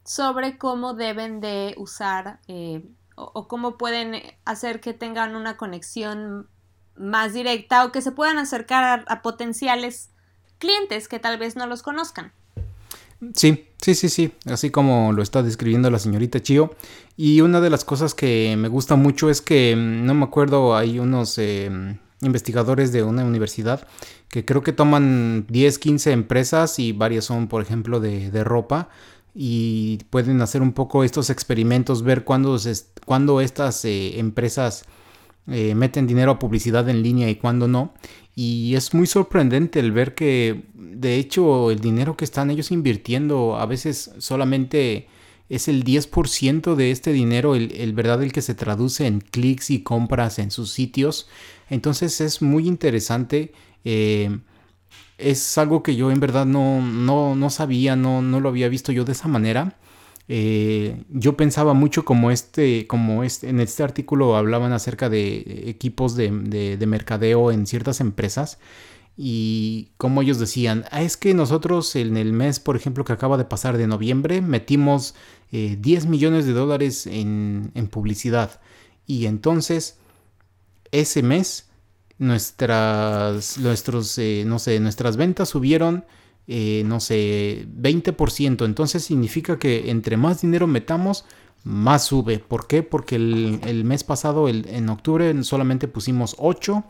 sobre 0.03 0.57
cómo 0.57 0.93
deben 0.93 1.39
de 1.39 1.73
usar 1.77 2.39
eh, 2.47 2.83
o, 3.15 3.47
cómo 3.47 3.77
pueden 3.77 4.21
hacer 4.45 4.81
que 4.81 4.93
tengan 4.93 5.35
una 5.35 5.57
conexión 5.57 6.47
más 6.95 7.33
directa 7.33 7.85
o 7.85 7.91
que 7.91 8.01
se 8.01 8.11
puedan 8.11 8.37
acercar 8.37 9.05
a, 9.07 9.21
potenciales 9.21 10.09
clientes 10.57 11.07
que 11.07 11.19
tal 11.19 11.37
vez 11.37 11.55
no 11.55 11.67
los 11.67 11.81
conozcan. 11.83 12.31
Sí, 13.35 13.69
sí, 13.81 13.95
sí, 13.95 14.09
sí, 14.09 14.33
así 14.45 14.69
como 14.69 15.13
lo 15.13 15.23
está 15.23 15.43
describiendo 15.43 15.89
la 15.89 15.99
señorita 15.99 16.41
Chio. 16.41 16.75
Y 17.15 17.41
una 17.41 17.61
de 17.61 17.69
las 17.69 17.85
cosas 17.85 18.13
que 18.13 18.55
me 18.57 18.67
gusta 18.67 18.95
mucho 18.95 19.29
es 19.29 19.41
que, 19.41 19.75
mm, 19.75 20.05
no 20.05 20.13
me 20.13 20.25
acuerdo, 20.25 20.75
hay 20.75 20.99
unos 20.99 21.37
em, 21.37 21.99
investigadores 22.23 22.91
de 22.91 23.03
una 23.03 23.23
universidad 23.23 23.87
que 24.29 24.45
creo 24.45 24.63
que 24.63 24.73
toman 24.73 25.45
10, 25.49 25.79
15 25.79 26.11
empresas 26.11 26.79
y 26.79 26.91
varias 26.91 27.25
son, 27.25 27.47
por 27.47 27.61
ejemplo, 27.61 27.99
de, 27.99 28.43
ropa 28.43 28.89
y 29.35 29.99
pueden 30.09 30.41
hacer 30.41 30.61
un 30.61 30.73
poco 30.73 31.03
estos 31.03 31.29
experimentos, 31.29 32.03
ver 32.03 32.23
cuándo, 32.23 32.57
cuándo 33.05 33.41
estas 33.41 33.83
eh, 33.85 34.19
empresas 34.19 34.85
eh, 35.47 35.75
meten 35.75 36.07
dinero 36.07 36.31
a 36.31 36.39
publicidad 36.39 36.87
en 36.89 37.03
línea 37.03 37.29
y 37.29 37.35
cuando 37.35 37.67
no. 37.67 37.93
Y 38.35 38.75
es 38.75 38.93
muy 38.93 39.07
sorprendente 39.07 39.79
el 39.79 39.91
ver 39.91 40.15
que, 40.15 40.63
de 40.73 41.17
hecho, 41.17 41.69
el 41.69 41.79
dinero 41.79 42.17
que 42.17 42.25
están 42.25 42.49
ellos 42.49 42.71
invirtiendo 42.71 43.57
a 43.57 43.65
veces 43.65 44.11
solamente 44.17 45.07
es 45.49 45.67
el 45.67 45.83
10% 45.83 46.75
de 46.75 46.91
este 46.91 47.11
dinero, 47.11 47.55
el, 47.55 47.93
verdad, 47.93 48.23
el 48.23 48.31
que 48.31 48.41
se 48.41 48.55
traduce 48.55 49.05
en 49.05 49.19
clics 49.19 49.69
y 49.69 49.83
compras 49.83 50.39
en 50.39 50.49
sus 50.49 50.71
sitios. 50.71 51.27
Entonces 51.73 52.21
es 52.21 52.41
muy 52.41 52.67
interesante. 52.67 53.53
Eh, 53.83 54.39
es 55.17 55.57
algo 55.57 55.83
que 55.83 55.95
yo 55.95 56.11
en 56.11 56.19
verdad 56.19 56.45
no, 56.45 56.81
no, 56.81 57.35
no 57.35 57.49
sabía, 57.49 57.95
no, 57.95 58.21
no 58.21 58.39
lo 58.39 58.49
había 58.49 58.69
visto 58.69 58.91
yo 58.91 59.05
de 59.05 59.13
esa 59.13 59.27
manera. 59.27 59.77
Eh, 60.29 61.03
yo 61.09 61.35
pensaba 61.35 61.73
mucho 61.73 62.05
como 62.05 62.31
este, 62.31 62.87
como 62.87 63.23
este, 63.23 63.49
en 63.49 63.59
este 63.59 63.83
artículo 63.83 64.37
hablaban 64.37 64.71
acerca 64.71 65.09
de 65.09 65.63
equipos 65.67 66.15
de, 66.15 66.31
mercadeo 66.87 67.51
en 67.51 67.67
ciertas 67.67 67.99
empresas 67.99 68.57
y 69.17 69.91
como 69.97 70.21
ellos 70.21 70.39
decían, 70.39 70.85
ah, 70.91 71.01
es 71.01 71.17
que 71.17 71.33
nosotros 71.33 71.95
en 71.95 72.17
el 72.17 72.33
mes, 72.33 72.59
por 72.59 72.75
ejemplo, 72.75 73.03
que 73.03 73.13
acaba 73.13 73.37
de 73.37 73.45
pasar 73.45 73.77
de 73.77 73.85
noviembre, 73.85 74.41
metimos 74.41 75.13
10 75.51 76.05
eh, 76.05 76.07
millones 76.07 76.45
de 76.45 76.53
dólares 76.53 77.05
en, 77.05 77.71
publicidad 77.91 78.61
y 79.05 79.25
entonces 79.25 79.99
ese 80.93 81.23
mes 81.23 81.69
nuestras, 82.17 83.57
nuestros, 83.57 84.17
eh, 84.17 84.43
no 84.47 84.59
sé, 84.59 84.79
nuestras 84.79 85.17
ventas 85.17 85.49
subieron 85.49 86.05
eh, 86.47 86.83
no 86.85 86.99
sé, 86.99 87.67
20%. 87.67 88.65
Entonces 88.65 89.03
significa 89.03 89.57
que 89.59 89.89
entre 89.89 90.17
más 90.17 90.41
dinero 90.41 90.67
metamos, 90.67 91.25
más 91.63 92.05
sube. 92.05 92.39
¿Por 92.39 92.67
qué? 92.67 92.83
Porque 92.83 93.15
el, 93.15 93.83
mes 93.85 94.03
pasado, 94.03 94.49
en 94.49 94.89
octubre, 94.89 95.43
solamente 95.43 95.87
pusimos 95.87 96.35
8 96.39 96.83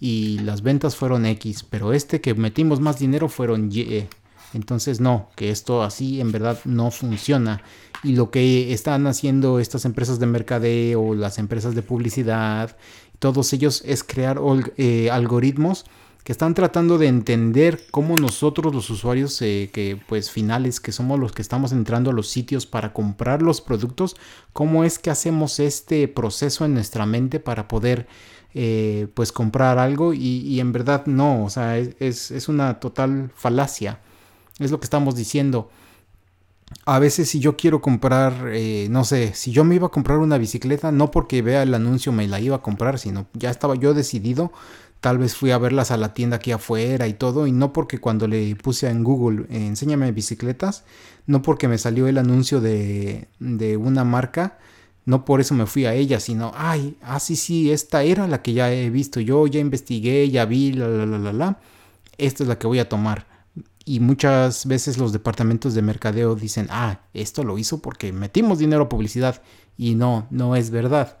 y 0.00 0.40
las 0.40 0.62
ventas 0.62 0.96
fueron 0.96 1.26
X. 1.26 1.64
Pero 1.68 1.92
este 1.92 2.20
que 2.20 2.34
metimos 2.34 2.80
más 2.80 2.98
dinero 2.98 3.28
fueron 3.28 3.70
Y. 3.70 4.06
Entonces 4.54 5.00
no, 5.00 5.28
que 5.36 5.50
esto 5.50 5.82
así 5.82 6.20
en 6.20 6.32
verdad 6.32 6.58
no 6.64 6.90
funciona. 6.90 7.62
Y 8.02 8.14
lo 8.14 8.30
que 8.30 8.72
están 8.72 9.06
haciendo 9.06 9.58
estas 9.58 9.84
empresas 9.84 10.18
de 10.18 10.26
mercadeo, 10.26 11.14
las 11.14 11.38
empresas 11.38 11.74
de 11.74 11.82
publicidad, 11.82 12.76
todos 13.18 13.52
ellos 13.52 13.82
es 13.84 14.04
crear 14.04 14.40
eh, 14.76 15.10
algoritmos 15.10 15.84
que 16.24 16.32
están 16.32 16.54
tratando 16.54 16.98
de 16.98 17.06
entender 17.06 17.84
cómo 17.92 18.16
nosotros 18.16 18.74
los 18.74 18.90
usuarios 18.90 19.40
eh, 19.42 19.70
que 19.72 20.00
pues 20.08 20.30
finales 20.30 20.80
que 20.80 20.90
somos 20.90 21.20
los 21.20 21.30
que 21.30 21.40
estamos 21.40 21.70
entrando 21.70 22.10
a 22.10 22.12
los 22.12 22.28
sitios 22.28 22.66
para 22.66 22.92
comprar 22.92 23.42
los 23.42 23.60
productos 23.60 24.16
cómo 24.52 24.82
es 24.82 24.98
que 24.98 25.10
hacemos 25.10 25.60
este 25.60 26.08
proceso 26.08 26.64
en 26.64 26.74
nuestra 26.74 27.06
mente 27.06 27.38
para 27.38 27.68
poder 27.68 28.08
eh, 28.58 29.08
pues 29.12 29.32
comprar 29.32 29.78
algo 29.78 30.14
y, 30.14 30.60
en 30.60 30.72
verdad 30.72 31.04
no 31.04 31.44
o 31.44 31.50
sea 31.50 31.76
es, 31.76 32.30
es, 32.30 32.48
una 32.48 32.80
total 32.80 33.30
falacia. 33.34 34.00
Es 34.58 34.70
lo 34.70 34.80
que 34.80 34.86
estamos 34.86 35.14
diciendo 35.14 35.68
a 36.84 36.98
veces 36.98 37.28
si 37.30 37.40
yo 37.40 37.56
quiero 37.56 37.80
comprar, 37.80 38.48
eh, 38.52 38.88
no 38.90 39.04
sé, 39.04 39.34
si 39.34 39.52
yo 39.52 39.64
me 39.64 39.76
iba 39.76 39.86
a 39.86 39.90
comprar 39.90 40.18
una 40.18 40.38
bicicleta, 40.38 40.92
no 40.92 41.10
porque 41.10 41.42
vea 41.42 41.62
el 41.62 41.74
anuncio 41.74 42.12
me 42.12 42.26
la 42.28 42.40
iba 42.40 42.56
a 42.56 42.62
comprar, 42.62 42.98
sino 42.98 43.26
ya 43.34 43.50
estaba 43.50 43.76
yo 43.76 43.94
decidido 43.94 44.52
Tal 45.00 45.18
vez 45.18 45.36
fui 45.36 45.50
a 45.50 45.58
verlas 45.58 45.90
a 45.90 45.96
la 45.96 46.14
tienda 46.14 46.38
aquí 46.38 46.52
afuera 46.52 47.06
y 47.06 47.14
todo, 47.14 47.46
y 47.46 47.52
no 47.52 47.72
porque 47.72 47.98
cuando 48.00 48.26
le 48.26 48.56
puse 48.56 48.88
en 48.88 49.04
Google 49.04 49.46
eh, 49.50 49.66
enséñame 49.66 50.10
bicicletas, 50.12 50.84
no 51.26 51.42
porque 51.42 51.68
me 51.68 51.78
salió 51.78 52.08
el 52.08 52.18
anuncio 52.18 52.60
de, 52.60 53.28
de 53.38 53.76
una 53.76 54.04
marca, 54.04 54.58
no 55.04 55.24
por 55.24 55.40
eso 55.40 55.54
me 55.54 55.66
fui 55.66 55.86
a 55.86 55.94
ella, 55.94 56.18
sino, 56.18 56.52
ay, 56.56 56.96
ah, 57.02 57.20
sí, 57.20 57.36
sí, 57.36 57.70
esta 57.70 58.02
era 58.02 58.26
la 58.26 58.42
que 58.42 58.52
ya 58.54 58.72
he 58.72 58.90
visto, 58.90 59.20
yo 59.20 59.46
ya 59.46 59.60
investigué, 59.60 60.28
ya 60.30 60.44
vi, 60.44 60.72
la, 60.72 60.88
la, 60.88 61.06
la, 61.06 61.18
la, 61.18 61.32
la, 61.32 61.60
esta 62.18 62.42
es 62.42 62.48
la 62.48 62.58
que 62.58 62.66
voy 62.66 62.78
a 62.80 62.88
tomar. 62.88 63.26
Y 63.86 64.00
muchas 64.00 64.66
veces 64.66 64.98
los 64.98 65.12
departamentos 65.12 65.72
de 65.72 65.80
mercadeo 65.80 66.34
dicen, 66.34 66.66
ah, 66.70 67.00
esto 67.14 67.44
lo 67.44 67.56
hizo 67.56 67.80
porque 67.80 68.12
metimos 68.12 68.58
dinero 68.58 68.82
a 68.82 68.88
publicidad 68.88 69.42
y 69.78 69.94
no, 69.94 70.26
no 70.30 70.56
es 70.56 70.70
verdad. 70.70 71.18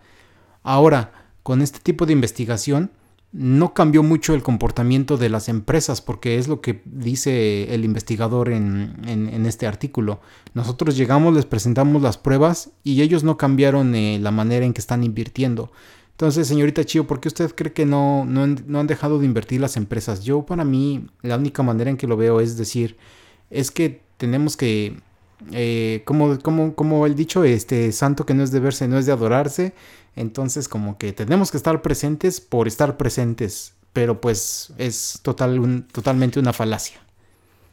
Ahora, 0.64 1.12
con 1.44 1.62
este 1.62 1.78
tipo 1.78 2.06
de 2.06 2.12
investigación, 2.12 2.90
no 3.30 3.72
cambió 3.72 4.02
mucho 4.02 4.34
el 4.34 4.42
comportamiento 4.42 5.16
de 5.16 5.28
las 5.28 5.48
empresas, 5.48 6.00
porque 6.00 6.38
es 6.38 6.48
lo 6.48 6.60
que 6.60 6.82
dice 6.86 7.72
el 7.72 7.84
investigador 7.84 8.48
en, 8.50 9.46
este 9.46 9.68
artículo. 9.68 10.20
Nosotros 10.54 10.96
llegamos, 10.96 11.34
les 11.34 11.46
presentamos 11.46 12.02
las 12.02 12.18
pruebas 12.18 12.70
y 12.82 13.02
ellos 13.02 13.22
no 13.22 13.36
cambiaron 13.36 13.94
eh, 13.94 14.18
la 14.20 14.32
manera 14.32 14.66
en 14.66 14.72
que 14.72 14.80
están 14.80 15.04
invirtiendo. 15.04 15.70
Entonces, 16.16 16.48
señorita 16.48 16.82
Chio, 16.82 17.06
¿por 17.06 17.20
qué 17.20 17.28
usted 17.28 17.54
cree 17.54 17.74
que 17.74 17.84
no, 17.84 18.24
no, 18.24 18.80
han 18.80 18.86
dejado 18.86 19.18
de 19.18 19.26
invertir 19.26 19.60
las 19.60 19.76
empresas? 19.76 20.24
Yo, 20.24 20.46
para 20.46 20.64
mí, 20.64 21.08
la 21.20 21.36
única 21.36 21.62
manera 21.62 21.90
en 21.90 21.98
que 21.98 22.06
lo 22.06 22.16
veo 22.16 22.40
es 22.40 22.56
decir, 22.56 22.96
es 23.50 23.70
que 23.70 24.00
tenemos 24.16 24.56
que, 24.56 24.98
eh, 25.52 26.00
como, 26.06 26.38
como, 26.38 26.74
como 26.74 27.04
el 27.04 27.16
dicho, 27.16 27.44
este 27.44 27.92
santo 27.92 28.24
que 28.24 28.32
no 28.32 28.42
es 28.42 28.50
de 28.50 28.60
verse, 28.60 28.88
no 28.88 28.96
es 28.96 29.04
de 29.04 29.12
adorarse. 29.12 29.74
Entonces, 30.14 30.68
como 30.68 30.96
que 30.96 31.12
tenemos 31.12 31.50
que 31.50 31.58
estar 31.58 31.82
presentes 31.82 32.40
por 32.40 32.66
estar 32.66 32.96
presentes, 32.96 33.74
pero 33.92 34.18
pues 34.18 34.72
es 34.78 35.20
total, 35.20 35.84
totalmente 35.92 36.40
una 36.40 36.54
falacia. 36.54 36.98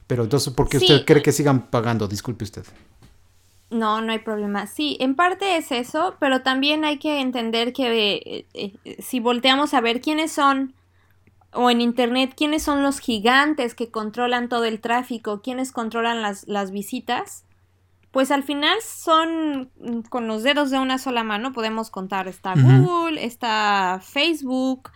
Pero 0.05 0.23
entonces, 0.23 0.51
¿por 0.51 0.67
qué 0.67 0.79
usted 0.79 1.05
cree 1.05 1.23
que 1.23 1.31
sigan 1.31 1.67
pagando? 1.67 2.09
Disculpe 2.09 2.43
usted. 2.43 2.65
No, 3.73 4.01
no 4.01 4.11
hay 4.11 4.19
problema. 4.19 4.67
Sí, 4.67 4.97
en 4.99 5.15
parte 5.15 5.57
es 5.57 5.71
eso, 5.71 6.15
pero 6.19 6.43
también 6.43 6.85
hay 6.85 6.99
que 6.99 7.19
entender 7.19 7.73
que 7.73 8.21
eh, 8.23 8.45
eh, 8.53 9.01
si 9.01 9.19
volteamos 9.19 9.73
a 9.73 9.81
ver 9.81 9.99
quiénes 9.99 10.31
son, 10.31 10.75
o 11.51 11.69
en 11.69 11.81
Internet, 11.81 12.33
quiénes 12.37 12.61
son 12.61 12.83
los 12.83 12.99
gigantes 12.99 13.73
que 13.73 13.89
controlan 13.89 14.47
todo 14.47 14.65
el 14.65 14.79
tráfico, 14.79 15.41
quiénes 15.41 15.71
controlan 15.71 16.21
las, 16.21 16.47
las 16.47 16.71
visitas, 16.71 17.45
pues 18.11 18.29
al 18.29 18.43
final 18.43 18.77
son 18.81 19.71
mm, 19.79 20.01
con 20.09 20.27
los 20.27 20.43
dedos 20.43 20.69
de 20.69 20.77
una 20.77 20.99
sola 20.99 21.23
mano, 21.23 21.51
podemos 21.51 21.89
contar, 21.89 22.27
está 22.27 22.53
Google, 22.53 23.25
está 23.25 23.99
Facebook, 24.03 24.91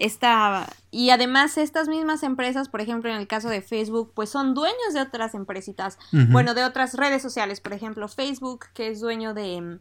está... 0.00 0.66
Y 0.90 1.10
además 1.10 1.56
estas 1.56 1.88
mismas 1.88 2.22
empresas, 2.22 2.68
por 2.68 2.80
ejemplo 2.80 3.10
en 3.10 3.16
el 3.16 3.28
caso 3.28 3.48
de 3.48 3.62
Facebook, 3.62 4.12
pues 4.14 4.30
son 4.30 4.54
dueños 4.54 4.92
de 4.92 5.02
otras 5.02 5.34
empresitas, 5.34 5.98
bueno, 6.30 6.54
de 6.54 6.64
otras 6.64 6.94
redes 6.94 7.22
sociales, 7.22 7.60
por 7.60 7.72
ejemplo 7.72 8.08
Facebook, 8.08 8.66
que 8.74 8.88
es 8.88 9.00
dueño 9.00 9.34
de, 9.34 9.78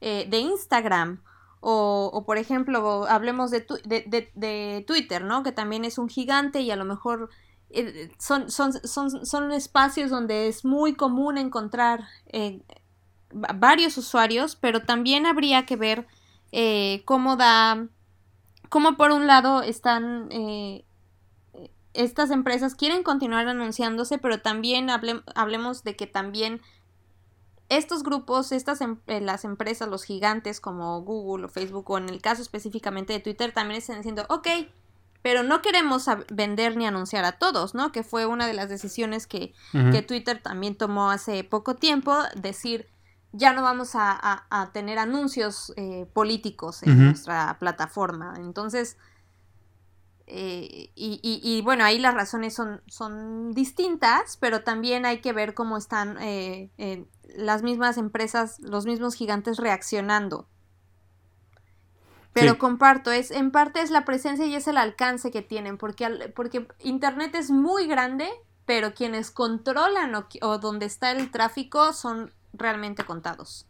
eh, 0.00 0.26
de 0.28 0.38
Instagram. 0.38 1.22
O, 1.64 2.10
o, 2.12 2.26
por 2.26 2.38
ejemplo, 2.38 3.06
hablemos 3.08 3.52
de, 3.52 3.64
de, 3.84 4.32
de, 4.34 4.84
Twitter, 4.84 5.22
¿no? 5.22 5.44
Que 5.44 5.52
también 5.52 5.84
es 5.84 5.96
un 5.96 6.08
gigante 6.08 6.60
y 6.60 6.72
a 6.72 6.76
lo 6.76 6.84
mejor 6.84 7.30
eh, 7.70 8.10
son, 8.18 8.50
son, 8.50 8.72
son, 8.72 9.24
son, 9.24 9.52
espacios 9.52 10.10
donde 10.10 10.48
es 10.48 10.64
muy 10.64 10.94
común 10.94 11.38
encontrar 11.38 12.00
eh, 12.26 12.60
varios 13.32 13.96
usuarios, 13.96 14.56
pero 14.56 14.82
también 14.82 15.24
habría 15.24 15.64
que 15.64 15.76
ver 15.76 16.06
eh, 16.52 17.02
cómo 17.06 17.36
da, 17.36 17.86
cómo 18.72 18.96
por 18.96 19.12
un 19.12 19.26
lado 19.26 19.60
están 19.62 20.30
estas 21.94 22.30
empresas 22.30 22.74
quieren 22.74 23.02
continuar 23.02 23.46
anunciándose, 23.46 24.16
pero 24.16 24.40
también 24.40 24.88
hablemos 25.34 25.84
de 25.84 25.94
que 25.94 26.06
también 26.06 26.62
estos 27.68 28.02
grupos, 28.02 28.50
estas 28.50 28.80
em, 28.80 28.98
las 29.06 29.44
empresas, 29.44 29.88
los 29.88 30.04
gigantes 30.04 30.58
como 30.60 31.00
Google 31.02 31.46
o 31.46 31.48
Facebook 31.48 31.90
o 31.90 31.98
en 31.98 32.08
el 32.08 32.20
caso 32.20 32.40
específicamente 32.40 33.12
de 33.12 33.20
Twitter 33.20 33.52
también 33.52 33.78
están 33.78 33.96
diciendo, 33.96 34.24
ok, 34.28 34.48
pero 35.22 35.42
no 35.42 35.62
queremos 35.62 36.06
vender 36.30 36.76
ni 36.76 36.86
anunciar 36.86 37.24
a 37.24 37.32
todos, 37.32 37.74
¿no? 37.74 37.92
Que 37.92 38.02
fue 38.02 38.26
una 38.26 38.46
de 38.46 38.54
las 38.54 38.68
decisiones 38.68 39.26
que, 39.26 39.54
Twitter 40.06 40.40
también 40.42 40.76
tomó 40.76 41.10
hace 41.10 41.44
poco 41.44 41.76
tiempo, 41.76 42.16
decir, 42.34 42.88
ya 43.32 43.52
no 43.52 43.62
vamos 43.62 43.92
a, 43.94 44.70
tener 44.72 44.98
anuncios 44.98 45.72
eh, 45.76 46.06
políticos 46.12 46.82
en 46.82 47.06
nuestra 47.06 47.56
plataforma. 47.58 48.34
Entonces, 48.36 48.96
eh, 50.26 50.90
y, 50.94 51.60
bueno, 51.62 51.84
ahí 51.84 51.98
las 51.98 52.14
razones 52.14 52.54
son, 52.54 52.82
son 52.86 53.52
distintas, 53.52 54.36
pero 54.36 54.62
también 54.62 55.06
hay 55.06 55.20
que 55.20 55.32
ver 55.32 55.54
cómo 55.54 55.76
están 55.76 56.16
eh, 56.20 57.06
las 57.36 57.62
mismas 57.62 57.98
empresas, 57.98 58.58
los 58.60 58.86
mismos 58.86 59.14
gigantes 59.14 59.56
reaccionando. 59.58 60.46
Pero 62.32 62.58
comparto, 62.58 63.10
es 63.10 63.30
en 63.30 63.50
parte 63.50 63.82
es 63.82 63.90
la 63.90 64.04
presencia 64.04 64.46
y 64.46 64.54
es 64.54 64.66
el 64.66 64.78
alcance 64.78 65.30
que 65.30 65.42
tienen, 65.42 65.76
porque, 65.76 66.32
porque 66.34 66.66
Internet 66.80 67.34
es 67.34 67.50
muy 67.50 67.86
grande, 67.86 68.28
pero 68.64 68.94
quienes 68.94 69.30
controlan 69.30 70.14
o, 70.14 70.58
donde 70.58 70.86
está 70.86 71.10
el 71.10 71.30
tráfico 71.30 71.92
son 71.92 72.32
realmente 72.52 73.04
contados. 73.04 73.66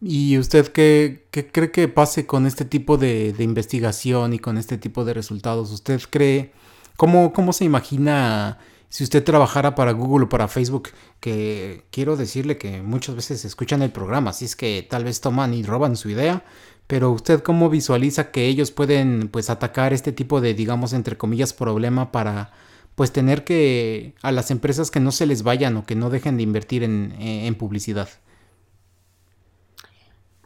¿Y 0.00 0.38
usted 0.38 0.68
qué, 0.68 1.26
qué, 1.30 1.46
cree 1.50 1.70
que 1.70 1.88
pase 1.88 2.26
con 2.26 2.46
este 2.46 2.64
tipo 2.64 2.98
de, 2.98 3.32
de, 3.32 3.44
investigación 3.44 4.34
y 4.34 4.38
con 4.38 4.58
este 4.58 4.76
tipo 4.76 5.04
de 5.04 5.14
resultados? 5.14 5.70
¿Usted 5.72 6.00
cree, 6.10 6.52
cómo, 6.96 7.32
cómo 7.32 7.52
se 7.52 7.64
imagina 7.64 8.58
si 8.90 9.02
usted 9.04 9.24
trabajara 9.24 9.74
para 9.74 9.92
Google 9.92 10.26
o 10.26 10.28
para 10.28 10.48
Facebook? 10.48 10.90
Que 11.20 11.84
quiero 11.90 12.16
decirle 12.16 12.58
que 12.58 12.82
muchas 12.82 13.14
veces 13.14 13.44
escuchan 13.44 13.82
el 13.82 13.92
programa, 13.92 14.30
así 14.30 14.44
es 14.44 14.56
que 14.56 14.86
tal 14.88 15.04
vez 15.04 15.20
toman 15.20 15.54
y 15.54 15.62
roban 15.62 15.96
su 15.96 16.10
idea, 16.10 16.44
pero 16.86 17.10
usted 17.10 17.42
cómo 17.42 17.70
visualiza 17.70 18.30
que 18.30 18.46
ellos 18.46 18.72
pueden 18.72 19.28
pues 19.28 19.48
atacar 19.48 19.94
este 19.94 20.12
tipo 20.12 20.40
de 20.42 20.52
digamos 20.52 20.92
entre 20.92 21.16
comillas 21.16 21.54
problema 21.54 22.12
para 22.12 22.52
pues 22.94 23.12
tener 23.12 23.44
que 23.44 24.14
a 24.22 24.32
las 24.32 24.50
empresas 24.50 24.90
que 24.90 25.00
no 25.00 25.12
se 25.12 25.26
les 25.26 25.42
vayan 25.42 25.76
o 25.76 25.84
que 25.84 25.96
no 25.96 26.10
dejen 26.10 26.36
de 26.36 26.42
invertir 26.42 26.82
en, 26.82 27.14
en 27.18 27.54
publicidad. 27.54 28.08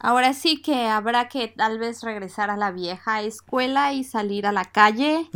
Ahora 0.00 0.32
sí 0.32 0.62
que 0.62 0.86
habrá 0.86 1.28
que 1.28 1.48
tal 1.48 1.78
vez 1.78 2.02
regresar 2.02 2.50
a 2.50 2.56
la 2.56 2.70
vieja 2.70 3.22
escuela 3.22 3.92
y 3.92 4.04
salir 4.04 4.46
a 4.46 4.52
la 4.52 4.64
calle 4.64 5.28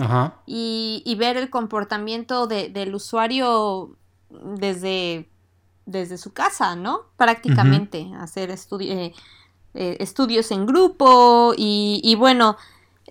Y, 0.46 1.02
y, 1.04 1.14
ver 1.16 1.36
el 1.36 1.50
comportamiento 1.50 2.46
de, 2.46 2.68
del 2.68 2.94
usuario 2.94 3.96
desde, 4.30 5.28
desde 5.84 6.16
su 6.16 6.32
casa, 6.32 6.76
¿no? 6.76 7.06
Prácticamente, 7.16 8.12
hacer 8.18 8.50
estudios 8.50 8.96
eh, 8.96 9.12
eh, 9.74 9.96
estudios 10.00 10.50
en 10.50 10.66
grupo 10.66 11.54
y, 11.56 12.14
bueno, 12.16 12.56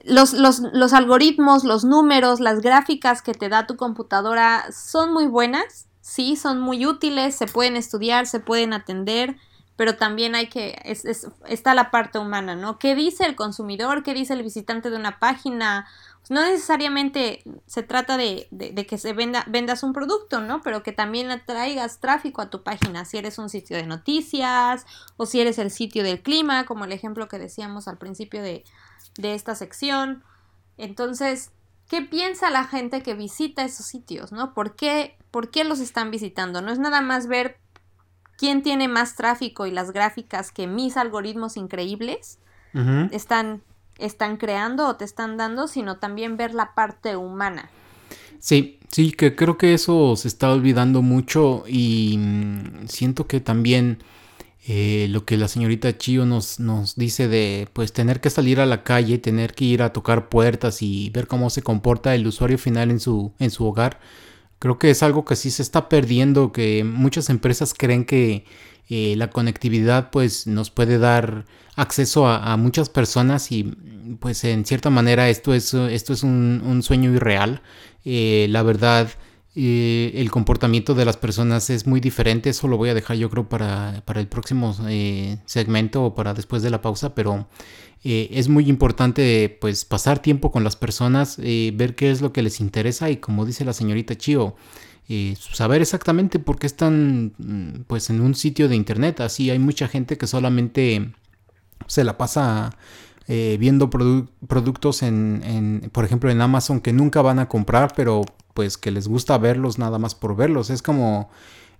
los, 0.03 0.33
los, 0.33 0.59
los, 0.59 0.93
algoritmos, 0.93 1.63
los 1.63 1.83
números, 1.83 2.39
las 2.39 2.61
gráficas 2.61 3.21
que 3.21 3.33
te 3.33 3.49
da 3.49 3.67
tu 3.67 3.75
computadora 3.75 4.65
son 4.71 5.13
muy 5.13 5.27
buenas, 5.27 5.87
sí, 6.01 6.35
son 6.35 6.59
muy 6.59 6.85
útiles, 6.85 7.35
se 7.35 7.45
pueden 7.45 7.75
estudiar, 7.75 8.25
se 8.25 8.39
pueden 8.39 8.73
atender, 8.73 9.37
pero 9.75 9.95
también 9.97 10.35
hay 10.35 10.47
que, 10.47 10.79
es, 10.85 11.05
está 11.47 11.73
la 11.73 11.91
parte 11.91 12.19
humana, 12.19 12.55
¿no? 12.55 12.79
¿Qué 12.79 12.95
dice 12.95 13.25
el 13.25 13.35
consumidor? 13.35 14.03
¿Qué 14.03 14.13
dice 14.13 14.33
el 14.33 14.43
visitante 14.43 14.89
de 14.89 14.97
una 14.97 15.19
página? 15.19 15.87
no 16.29 16.45
necesariamente 16.45 17.43
se 17.65 17.83
trata 17.83 18.15
de, 18.15 18.47
que 18.87 18.97
se 18.97 19.11
venda, 19.13 19.43
vendas 19.47 19.83
un 19.83 19.91
producto, 19.91 20.39
¿no? 20.39 20.61
Pero 20.61 20.83
que 20.83 20.93
también 20.93 21.29
atraigas 21.31 21.99
tráfico 21.99 22.41
a 22.41 22.49
tu 22.49 22.63
página, 22.63 23.05
si 23.05 23.17
eres 23.17 23.37
un 23.37 23.49
sitio 23.49 23.75
de 23.75 23.85
noticias 23.85 24.85
o 25.17 25.25
si 25.25 25.41
eres 25.41 25.57
el 25.57 25.71
sitio 25.71 26.03
del 26.03 26.21
clima, 26.21 26.65
como 26.65 26.85
el 26.85 26.91
ejemplo 26.91 27.27
que 27.27 27.39
decíamos 27.39 27.87
al 27.87 27.97
principio 27.97 28.41
de, 28.41 28.63
esta 29.17 29.55
sección. 29.55 30.23
Entonces, 30.77 31.51
¿qué 31.89 32.01
piensa 32.01 32.49
la 32.49 32.63
gente 32.63 33.03
que 33.03 33.13
visita 33.13 33.63
esos 33.63 33.85
sitios, 33.85 34.31
¿no? 34.31 34.53
¿Por 34.53 34.75
qué, 34.75 35.17
¿Por 35.31 35.49
qué 35.49 35.63
los 35.63 35.79
están 35.79 36.11
visitando? 36.11 36.61
No 36.61 36.71
es 36.71 36.79
nada 36.79 37.01
más 37.01 37.27
ver 37.27 37.57
quién 38.37 38.63
tiene 38.63 38.87
más 38.87 39.15
tráfico 39.15 39.67
y 39.67 39.71
las 39.71 39.91
gráficas 39.91 40.51
que 40.51 40.67
mis 40.67 40.97
algoritmos 40.97 41.57
increíbles 41.57 42.39
están 43.11 43.61
están 44.01 44.37
creando 44.37 44.87
o 44.87 44.95
te 44.95 45.05
están 45.05 45.37
dando, 45.37 45.67
sino 45.67 45.97
también 45.97 46.37
ver 46.37 46.53
la 46.53 46.73
parte 46.73 47.15
humana. 47.15 47.69
Sí, 48.39 48.79
sí, 48.89 49.11
que 49.11 49.35
creo 49.35 49.57
que 49.57 49.73
eso 49.73 50.15
se 50.15 50.27
está 50.27 50.51
olvidando 50.51 51.01
mucho 51.01 51.63
y 51.67 52.17
mm, 52.17 52.87
siento 52.87 53.27
que 53.27 53.39
también 53.39 53.99
eh, 54.67 55.07
lo 55.09 55.25
que 55.25 55.37
la 55.37 55.47
señorita 55.47 55.97
Chio 55.97 56.25
nos, 56.25 56.59
nos 56.59 56.95
dice 56.95 57.27
de 57.27 57.67
pues 57.73 57.93
tener 57.93 58.21
que 58.21 58.29
salir 58.29 58.59
a 58.59 58.67
la 58.67 58.83
calle, 58.83 59.17
tener 59.17 59.53
que 59.55 59.65
ir 59.65 59.81
a 59.81 59.91
tocar 59.91 60.29
puertas 60.29 60.81
y 60.81 61.09
ver 61.09 61.27
cómo 61.27 61.49
se 61.49 61.63
comporta 61.63 62.13
el 62.13 62.27
usuario 62.27 62.57
final 62.59 62.91
en 62.91 62.99
su, 62.99 63.33
en 63.39 63.49
su 63.49 63.65
hogar, 63.65 63.99
creo 64.59 64.77
que 64.77 64.91
es 64.91 65.01
algo 65.01 65.25
que 65.25 65.35
sí 65.35 65.49
se 65.49 65.63
está 65.63 65.89
perdiendo, 65.89 66.51
que 66.51 66.83
muchas 66.83 67.29
empresas 67.31 67.73
creen 67.73 68.05
que 68.05 68.45
eh, 68.89 69.15
la 69.17 69.31
conectividad 69.31 70.11
pues 70.11 70.45
nos 70.45 70.69
puede 70.69 70.99
dar 70.99 71.45
acceso 71.75 72.27
a, 72.27 72.55
muchas 72.57 72.89
personas 72.89 73.51
y 73.51 73.63
pues 74.19 74.43
en 74.43 74.65
cierta 74.65 74.89
manera 74.89 75.29
esto 75.29 75.53
es, 75.53 75.73
esto 75.73 76.13
es 76.13 76.21
un, 76.23 76.81
sueño 76.83 77.11
irreal. 77.13 77.61
Eh, 78.05 78.47
la 78.49 78.61
verdad, 78.61 79.09
eh, 79.55 80.11
el 80.15 80.31
comportamiento 80.31 80.93
de 80.95 81.05
las 81.05 81.17
personas 81.17 81.69
es 81.69 81.87
muy 81.87 81.99
diferente. 81.99 82.49
Eso 82.49 82.67
lo 82.67 82.77
voy 82.77 82.89
a 82.89 82.93
dejar 82.93 83.17
yo 83.17 83.29
creo 83.29 83.49
para, 83.49 84.03
para 84.05 84.19
el 84.19 84.27
próximo 84.27 84.75
segmento 85.45 86.03
o 86.05 86.15
para 86.15 86.33
después 86.33 86.61
de 86.61 86.69
la 86.69 86.81
pausa, 86.81 87.15
pero 87.15 87.47
es 88.03 88.49
muy 88.49 88.67
importante 88.67 89.55
pues 89.61 89.85
pasar 89.85 90.19
tiempo 90.19 90.51
con 90.51 90.63
las 90.63 90.75
personas, 90.75 91.37
ver 91.37 91.93
qué 91.95 92.09
es 92.09 92.21
lo 92.21 92.33
que 92.33 92.41
les 92.41 92.59
interesa 92.59 93.11
y 93.11 93.17
como 93.17 93.45
dice 93.45 93.63
la 93.63 93.73
señorita 93.73 94.17
Chio, 94.17 94.55
eh, 95.13 95.35
saber 95.35 95.81
exactamente 95.81 96.39
por 96.39 96.57
qué 96.57 96.67
están 96.67 97.33
mm, 97.37 97.81
pues 97.87 98.09
en 98.09 98.21
un 98.21 98.33
sitio 98.33 98.69
de 98.69 98.77
internet. 98.77 99.19
Así 99.19 99.49
hay 99.49 99.59
mucha 99.59 99.89
gente 99.89 100.17
que 100.17 100.25
solamente 100.25 101.11
se 101.85 102.05
la 102.05 102.17
pasa 102.17 102.77
eh, 103.33 103.55
viendo 103.57 103.89
productos 103.89 105.03
en, 105.03 105.89
por 105.93 106.03
ejemplo, 106.03 106.29
en 106.29 106.41
Amazon 106.41 106.81
que 106.81 106.91
nunca 106.91 107.21
van 107.21 107.39
a 107.39 107.47
comprar, 107.47 107.93
pero 107.95 108.23
pues 108.53 108.77
que 108.77 108.91
les 108.91 109.07
gusta 109.07 109.37
verlos 109.37 109.79
nada 109.79 109.97
más 109.99 110.15
por 110.15 110.35
verlos. 110.35 110.69
Es 110.69 110.81
como 110.81 111.29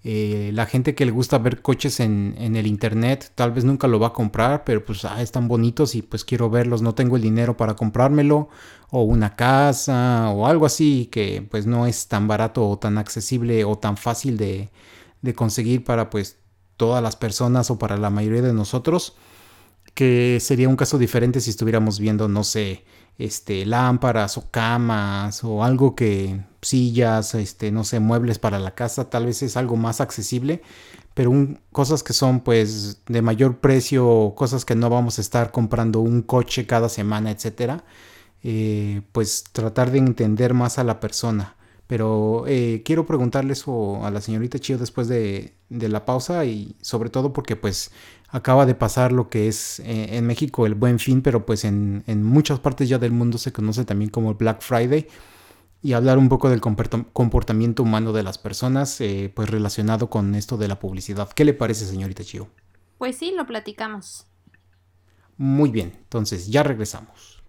eh, 0.05 0.51
la 0.53 0.65
gente 0.65 0.95
que 0.95 1.05
le 1.05 1.11
gusta 1.11 1.39
ver 1.39 1.61
coches 1.61 1.99
en, 1.99 2.37
el 2.37 2.65
internet, 2.67 3.33
tal 3.35 3.51
vez 3.51 3.65
nunca 3.65 3.89
lo 3.89 3.99
va 3.99 4.07
a 4.07 4.13
comprar, 4.13 4.63
pero 4.63 4.85
pues 4.85 5.03
ah, 5.03 5.21
están 5.21 5.49
bonitos 5.49 5.93
y 5.93 6.01
pues 6.03 6.23
quiero 6.23 6.49
verlos, 6.49 6.81
no 6.81 6.95
tengo 6.95 7.17
el 7.17 7.21
dinero 7.21 7.57
para 7.57 7.75
comprármelo, 7.75 8.47
o 8.89 9.03
una 9.03 9.35
casa, 9.35 10.29
o 10.29 10.47
algo 10.47 10.65
así 10.65 11.09
que 11.11 11.45
pues 11.51 11.65
no 11.65 11.85
es 11.85 12.07
tan 12.07 12.29
barato 12.29 12.65
o 12.65 12.79
tan 12.79 12.97
accesible 12.97 13.65
o 13.65 13.77
tan 13.77 13.97
fácil 13.97 14.37
de, 14.37 14.69
de 15.21 15.33
conseguir 15.33 15.83
para 15.83 16.09
pues 16.09 16.37
todas 16.77 17.03
las 17.03 17.17
personas 17.17 17.69
o 17.71 17.77
para 17.77 17.97
la 17.97 18.09
mayoría 18.09 18.41
de 18.41 18.53
nosotros 18.53 19.17
que 19.93 20.39
sería 20.39 20.69
un 20.69 20.75
caso 20.75 20.97
diferente 20.97 21.41
si 21.41 21.49
estuviéramos 21.49 21.99
viendo, 21.99 22.27
no 22.27 22.43
sé, 22.43 22.83
este, 23.17 23.65
lámparas 23.65 24.37
o 24.37 24.49
camas 24.49 25.43
o 25.43 25.63
algo 25.63 25.95
que 25.95 26.41
sillas, 26.61 27.35
este, 27.35 27.71
no 27.71 27.83
sé, 27.83 27.99
muebles 27.99 28.39
para 28.39 28.59
la 28.59 28.75
casa, 28.75 29.09
tal 29.09 29.25
vez 29.25 29.41
es 29.43 29.57
algo 29.57 29.75
más 29.75 30.01
accesible, 30.01 30.61
pero 31.13 31.31
cosas 31.71 32.03
que 32.03 32.13
son 32.13 32.41
pues 32.41 33.01
de 33.07 33.21
mayor 33.21 33.59
precio, 33.59 34.33
cosas 34.35 34.65
que 34.65 34.75
no 34.75 34.89
vamos 34.89 35.17
a 35.17 35.21
estar 35.21 35.51
comprando 35.51 35.99
un 35.99 36.21
coche 36.21 36.65
cada 36.65 36.89
semana, 36.89 37.31
etcétera, 37.31 37.83
eh, 38.43 39.01
pues 39.11 39.43
tratar 39.51 39.91
de 39.91 39.99
entender 39.99 40.53
más 40.53 40.79
a 40.79 40.83
la 40.83 40.99
persona. 40.99 41.55
Pero 41.87 42.45
eh, 42.47 42.83
quiero 42.85 43.05
preguntarle 43.05 43.53
eso 43.53 44.05
a 44.05 44.11
la 44.11 44.21
señorita 44.21 44.59
Chio 44.59 44.77
después 44.77 45.09
de, 45.09 45.55
de 45.69 45.89
la 45.89 46.05
pausa 46.05 46.45
y 46.45 46.75
sobre 46.81 47.09
todo 47.09 47.33
porque 47.33 47.57
pues 47.57 47.91
acaba 48.31 48.65
de 48.65 48.75
pasar 48.75 49.11
lo 49.11 49.29
que 49.29 49.47
es 49.47 49.79
eh, 49.81 50.17
en 50.17 50.25
México 50.25 50.65
el 50.65 50.73
buen 50.73 50.99
fin, 50.99 51.21
pero 51.21 51.45
pues 51.45 51.65
en, 51.65 52.03
muchas 52.23 52.59
partes 52.59 52.89
ya 52.89 52.97
del 52.97 53.11
mundo 53.11 53.37
se 53.37 53.51
conoce 53.51 53.85
también 53.85 54.09
como 54.09 54.33
Black 54.33 54.61
Friday 54.61 55.07
y 55.83 55.93
hablar 55.93 56.17
un 56.17 56.29
poco 56.29 56.49
del 56.49 56.61
comportamiento 56.61 57.83
humano 57.83 58.13
de 58.13 58.23
las 58.23 58.37
personas 58.37 59.01
eh, 59.01 59.31
pues 59.35 59.49
relacionado 59.49 60.09
con 60.09 60.35
esto 60.35 60.57
de 60.57 60.67
la 60.67 60.79
publicidad. 60.79 61.29
¿Qué 61.29 61.43
le 61.43 61.53
parece 61.53 61.85
señorita 61.85 62.23
Chio? 62.23 62.47
Pues 62.97 63.17
sí, 63.17 63.33
lo 63.35 63.45
platicamos. 63.45 64.27
Muy 65.37 65.71
bien, 65.71 65.91
entonces 65.97 66.47
ya 66.47 66.63
regresamos. 66.63 67.40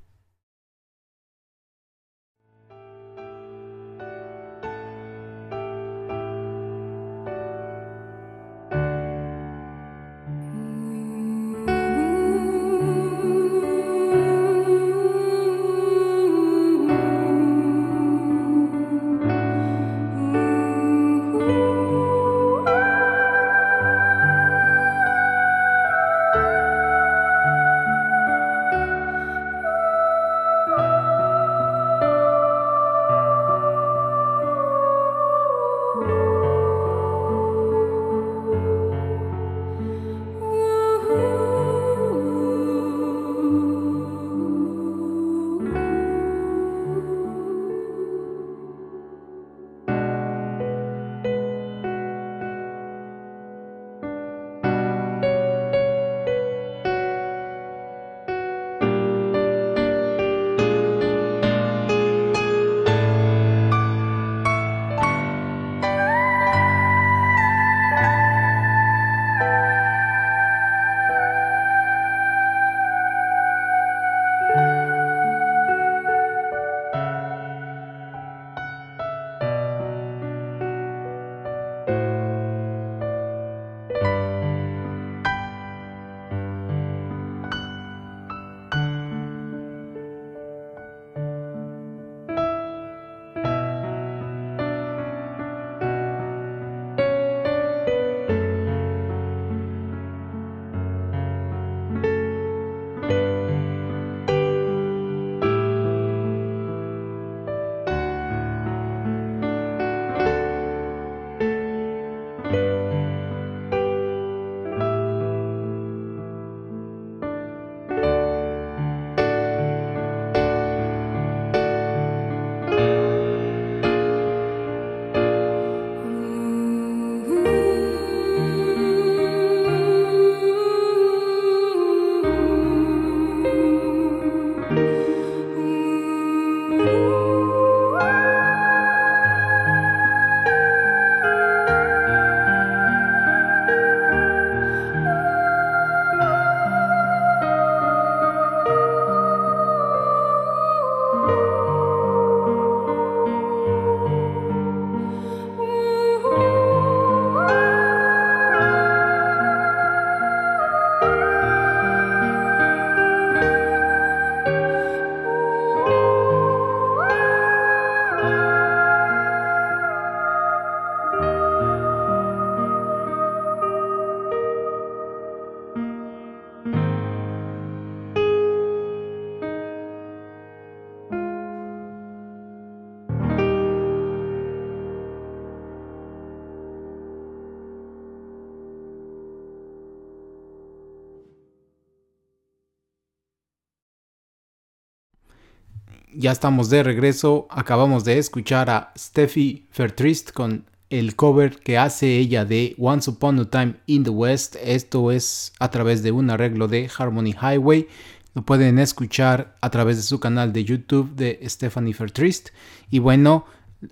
Ya 196.22 196.30
estamos 196.30 196.70
de 196.70 196.84
regreso. 196.84 197.48
Acabamos 197.50 198.04
de 198.04 198.16
escuchar 198.16 198.70
a 198.70 198.92
Steffi 198.96 199.66
Fertrist 199.70 200.30
con 200.30 200.66
el 200.88 201.16
cover 201.16 201.58
que 201.58 201.78
hace 201.78 202.16
ella 202.16 202.44
de 202.44 202.76
Once 202.78 203.10
Upon 203.10 203.40
a 203.40 203.50
Time 203.50 203.74
in 203.86 204.04
the 204.04 204.10
West. 204.10 204.54
Esto 204.62 205.10
es 205.10 205.52
a 205.58 205.72
través 205.72 206.04
de 206.04 206.12
un 206.12 206.30
arreglo 206.30 206.68
de 206.68 206.88
Harmony 206.96 207.32
Highway. 207.32 207.88
Lo 208.34 208.42
pueden 208.42 208.78
escuchar 208.78 209.56
a 209.60 209.70
través 209.70 209.96
de 209.96 210.04
su 210.04 210.20
canal 210.20 210.52
de 210.52 210.64
YouTube 210.64 211.12
de 211.16 211.40
Stephanie 211.48 211.92
Fertrist. 211.92 212.50
Y 212.88 213.00
bueno, 213.00 213.44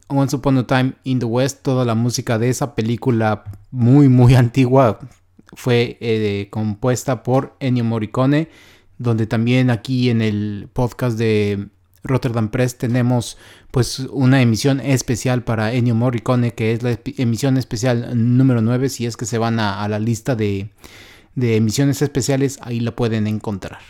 Once 0.06 0.36
Upon 0.36 0.58
a 0.58 0.66
Time 0.68 0.92
in 1.02 1.18
the 1.18 1.26
West, 1.26 1.62
toda 1.62 1.84
la 1.84 1.96
música 1.96 2.38
de 2.38 2.48
esa 2.48 2.76
película 2.76 3.42
muy, 3.72 4.08
muy 4.08 4.36
antigua 4.36 5.00
fue 5.54 5.98
eh, 6.00 6.46
compuesta 6.50 7.24
por 7.24 7.56
Ennio 7.58 7.82
Morricone, 7.82 8.50
donde 8.98 9.26
también 9.26 9.68
aquí 9.70 10.10
en 10.10 10.22
el 10.22 10.68
podcast 10.72 11.18
de 11.18 11.70
Rotterdam 12.02 12.48
Press 12.48 12.78
tenemos 12.78 13.36
pues 13.70 14.00
una 14.00 14.40
emisión 14.40 14.80
especial 14.80 15.44
para 15.44 15.72
Ennio 15.72 15.94
Morricone, 15.94 16.52
que 16.52 16.72
es 16.72 16.82
la 16.82 16.98
emisión 17.18 17.56
especial 17.56 18.10
número 18.36 18.62
9, 18.62 18.88
si 18.88 19.06
es 19.06 19.16
que 19.16 19.26
se 19.26 19.38
van 19.38 19.60
a, 19.60 19.86
la 19.88 19.98
lista 19.98 20.34
de, 20.34 20.70
de 21.34 21.56
emisiones 21.56 22.02
especiales, 22.02 22.58
ahí 22.62 22.80
la 22.80 22.96
pueden 22.96 23.26
encontrar. 23.26 23.80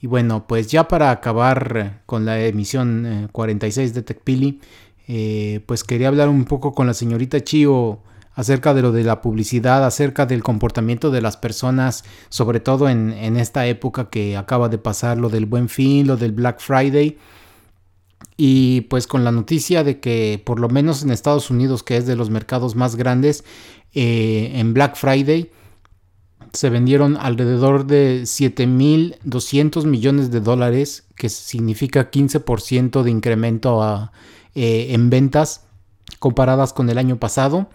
Y 0.00 0.06
bueno, 0.06 0.46
pues 0.46 0.68
ya 0.68 0.86
para 0.86 1.10
acabar 1.10 2.02
con 2.04 2.26
la 2.26 2.44
emisión 2.44 3.28
46 3.32 3.90
eh, 3.90 3.94
de 3.94 4.02
TechPili, 4.02 4.60
eh, 5.08 5.60
pues 5.66 5.82
quería 5.82 6.08
hablar 6.08 6.28
un 6.28 6.44
poco 6.44 6.74
con 6.74 6.86
la 6.86 6.94
señorita 6.94 7.40
Chio 7.42 8.00
acerca 8.34 8.74
de 8.74 8.82
lo 8.82 8.92
de 8.92 9.04
la 9.04 9.20
publicidad, 9.20 9.84
acerca 9.84 10.26
del 10.26 10.42
comportamiento 10.42 11.10
de 11.10 11.22
las 11.22 11.36
personas, 11.36 12.04
sobre 12.28 12.60
todo 12.60 12.88
en, 12.88 13.12
esta 13.36 13.66
época 13.66 14.10
que 14.10 14.36
acaba 14.36 14.68
de 14.68 14.78
pasar, 14.78 15.18
lo 15.18 15.28
del 15.28 15.46
buen 15.46 15.68
fin, 15.68 16.06
lo 16.06 16.16
del 16.16 16.32
Black 16.32 16.60
Friday. 16.60 17.18
Y 18.36 18.82
pues 18.82 19.06
con 19.06 19.22
la 19.22 19.30
noticia 19.30 19.84
de 19.84 20.00
que 20.00 20.42
por 20.44 20.58
lo 20.58 20.68
menos 20.68 21.02
en 21.02 21.10
Estados 21.10 21.50
Unidos, 21.50 21.84
que 21.84 21.96
es 21.96 22.06
de 22.06 22.16
los 22.16 22.30
mercados 22.30 22.74
más 22.74 22.96
grandes, 22.96 23.44
eh, 23.92 24.52
en 24.54 24.74
Black 24.74 24.96
Friday 24.96 25.50
se 26.52 26.70
vendieron 26.70 27.16
alrededor 27.16 27.86
de 27.86 28.22
7.200 28.22 29.86
millones 29.86 30.30
de 30.30 30.40
dólares, 30.40 31.04
que 31.16 31.28
significa 31.28 32.10
15% 32.10 33.02
de 33.02 33.10
incremento 33.10 34.10
eh, 34.54 34.86
en 34.90 35.10
ventas 35.10 35.66
comparadas 36.18 36.72
con 36.72 36.88
el 36.90 36.98
año 36.98 37.16
pasado. 37.16 37.68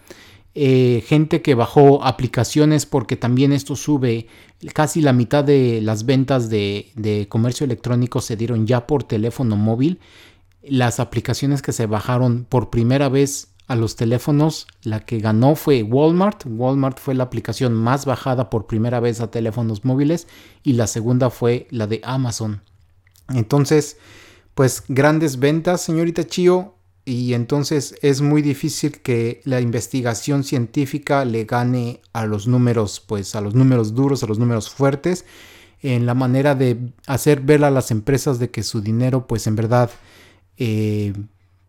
Eh, 0.54 1.04
gente 1.06 1.42
que 1.42 1.54
bajó 1.54 2.04
aplicaciones 2.04 2.84
porque 2.84 3.16
también 3.16 3.52
esto 3.52 3.76
sube 3.76 4.26
casi 4.74 5.00
la 5.00 5.12
mitad 5.12 5.44
de 5.44 5.80
las 5.80 6.04
ventas 6.06 6.50
de, 6.50 6.90
de, 6.96 7.28
comercio 7.28 7.64
electrónico 7.64 8.20
se 8.20 8.36
dieron 8.36 8.66
ya 8.66 8.86
por 8.86 9.04
teléfono 9.04 9.56
móvil. 9.56 10.00
Las 10.62 10.98
aplicaciones 10.98 11.62
que 11.62 11.72
se 11.72 11.86
bajaron 11.86 12.46
por 12.48 12.68
primera 12.68 13.08
vez 13.08 13.48
a 13.68 13.76
los 13.76 13.94
teléfonos 13.94 14.66
la 14.82 14.98
que 15.06 15.20
ganó 15.20 15.54
fue 15.54 15.84
Walmart. 15.84 16.42
Walmart 16.44 16.98
fue 16.98 17.14
la 17.14 17.22
aplicación 17.22 17.72
más 17.72 18.04
bajada 18.04 18.50
por 18.50 18.66
primera 18.66 18.98
vez 18.98 19.20
a 19.20 19.30
teléfonos 19.30 19.84
móviles 19.84 20.26
y 20.64 20.72
la 20.72 20.88
segunda 20.88 21.30
fue 21.30 21.68
la 21.70 21.86
de 21.86 22.00
Amazon. 22.02 22.62
Entonces 23.28 23.96
pues 24.54 24.82
grandes 24.88 25.38
ventas 25.38 25.82
señorita 25.82 26.26
Chio 26.26 26.74
y 27.04 27.34
entonces 27.34 27.94
es 28.02 28.20
muy 28.20 28.42
difícil 28.42 29.00
que 29.00 29.40
la 29.44 29.60
investigación 29.60 30.44
científica 30.44 31.24
le 31.24 31.44
gane 31.44 32.00
a 32.12 32.26
los 32.26 32.46
números, 32.46 33.00
pues 33.00 33.34
a 33.34 33.40
los 33.40 33.54
números 33.54 33.94
duros, 33.94 34.22
a 34.22 34.26
los 34.26 34.38
números 34.38 34.70
fuertes, 34.70 35.24
en 35.82 36.06
la 36.06 36.14
manera 36.14 36.54
de 36.54 36.92
hacer 37.06 37.40
ver 37.40 37.64
a 37.64 37.70
las 37.70 37.90
empresas 37.90 38.38
de 38.38 38.50
que 38.50 38.62
su 38.62 38.80
dinero, 38.82 39.26
pues 39.26 39.46
en 39.46 39.56
verdad, 39.56 39.90
eh, 40.58 41.14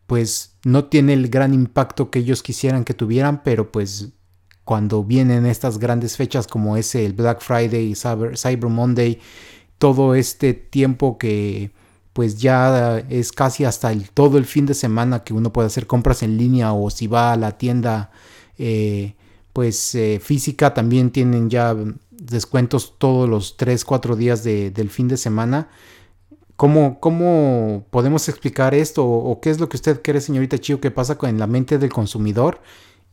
pues 0.06 0.58
no 0.66 0.86
tiene 0.86 1.14
el 1.14 1.30
gran 1.30 1.54
impacto 1.54 2.12
que 2.12 2.20
ellos 2.20 2.44
quisieran 2.44 2.84
que 2.84 2.94
tuvieran, 2.94 3.42
pero 3.44 3.72
pues 3.72 4.10
cuando 4.66 5.04
vienen 5.04 5.46
estas 5.46 5.80
grandes 5.80 6.18
fechas 6.18 6.46
como 6.46 6.76
ese, 6.76 7.06
el 7.06 7.14
Black 7.14 7.42
Friday, 7.42 7.96
Cyber, 7.96 8.38
Cyber 8.38 8.70
Monday, 8.70 9.20
todo 9.78 10.14
este 10.14 10.54
tiempo 10.54 11.18
que 11.18 11.72
pues 12.14 12.40
ya 12.40 13.00
es 13.10 13.32
casi 13.32 13.66
hasta 13.66 13.92
el, 13.92 14.10
todo 14.10 14.38
el 14.38 14.46
fin 14.46 14.66
de 14.66 14.74
semana 14.74 15.24
que 15.24 15.34
uno 15.34 15.54
puede 15.54 15.68
hacer 15.68 15.88
compras 15.88 16.24
en 16.24 16.38
línea 16.38 16.74
o 16.74 16.90
si 16.90 17.08
va 17.08 17.32
a 17.32 17.38
la 17.38 17.58
tienda 17.58 18.12
eh, 18.58 19.16
pues 19.54 19.96
eh, 19.96 20.20
física 20.22 20.74
también 20.74 21.12
tienen 21.12 21.50
ya 21.50 21.76
descuentos 22.12 22.96
todos 22.98 23.28
los 23.28 23.58
3, 23.58 23.84
4 23.84 24.16
días 24.16 24.44
del 24.44 24.90
fin 24.90 25.08
de 25.08 25.18
semana. 25.18 25.70
¿Cómo, 26.56 27.00
¿Cómo 27.00 27.86
podemos 27.90 28.30
explicar 28.30 28.76
esto 28.76 29.04
o, 29.06 29.42
qué 29.42 29.50
es 29.50 29.60
lo 29.60 29.68
que 29.68 29.78
usted 29.78 30.02
cree, 30.04 30.22
señorita 30.22 30.60
Chio, 30.60 30.80
que 30.80 30.92
pasa 30.92 31.18
con 31.18 31.38
la 31.40 31.48
mente 31.48 31.80
del 31.80 31.92
consumidor 31.92 32.62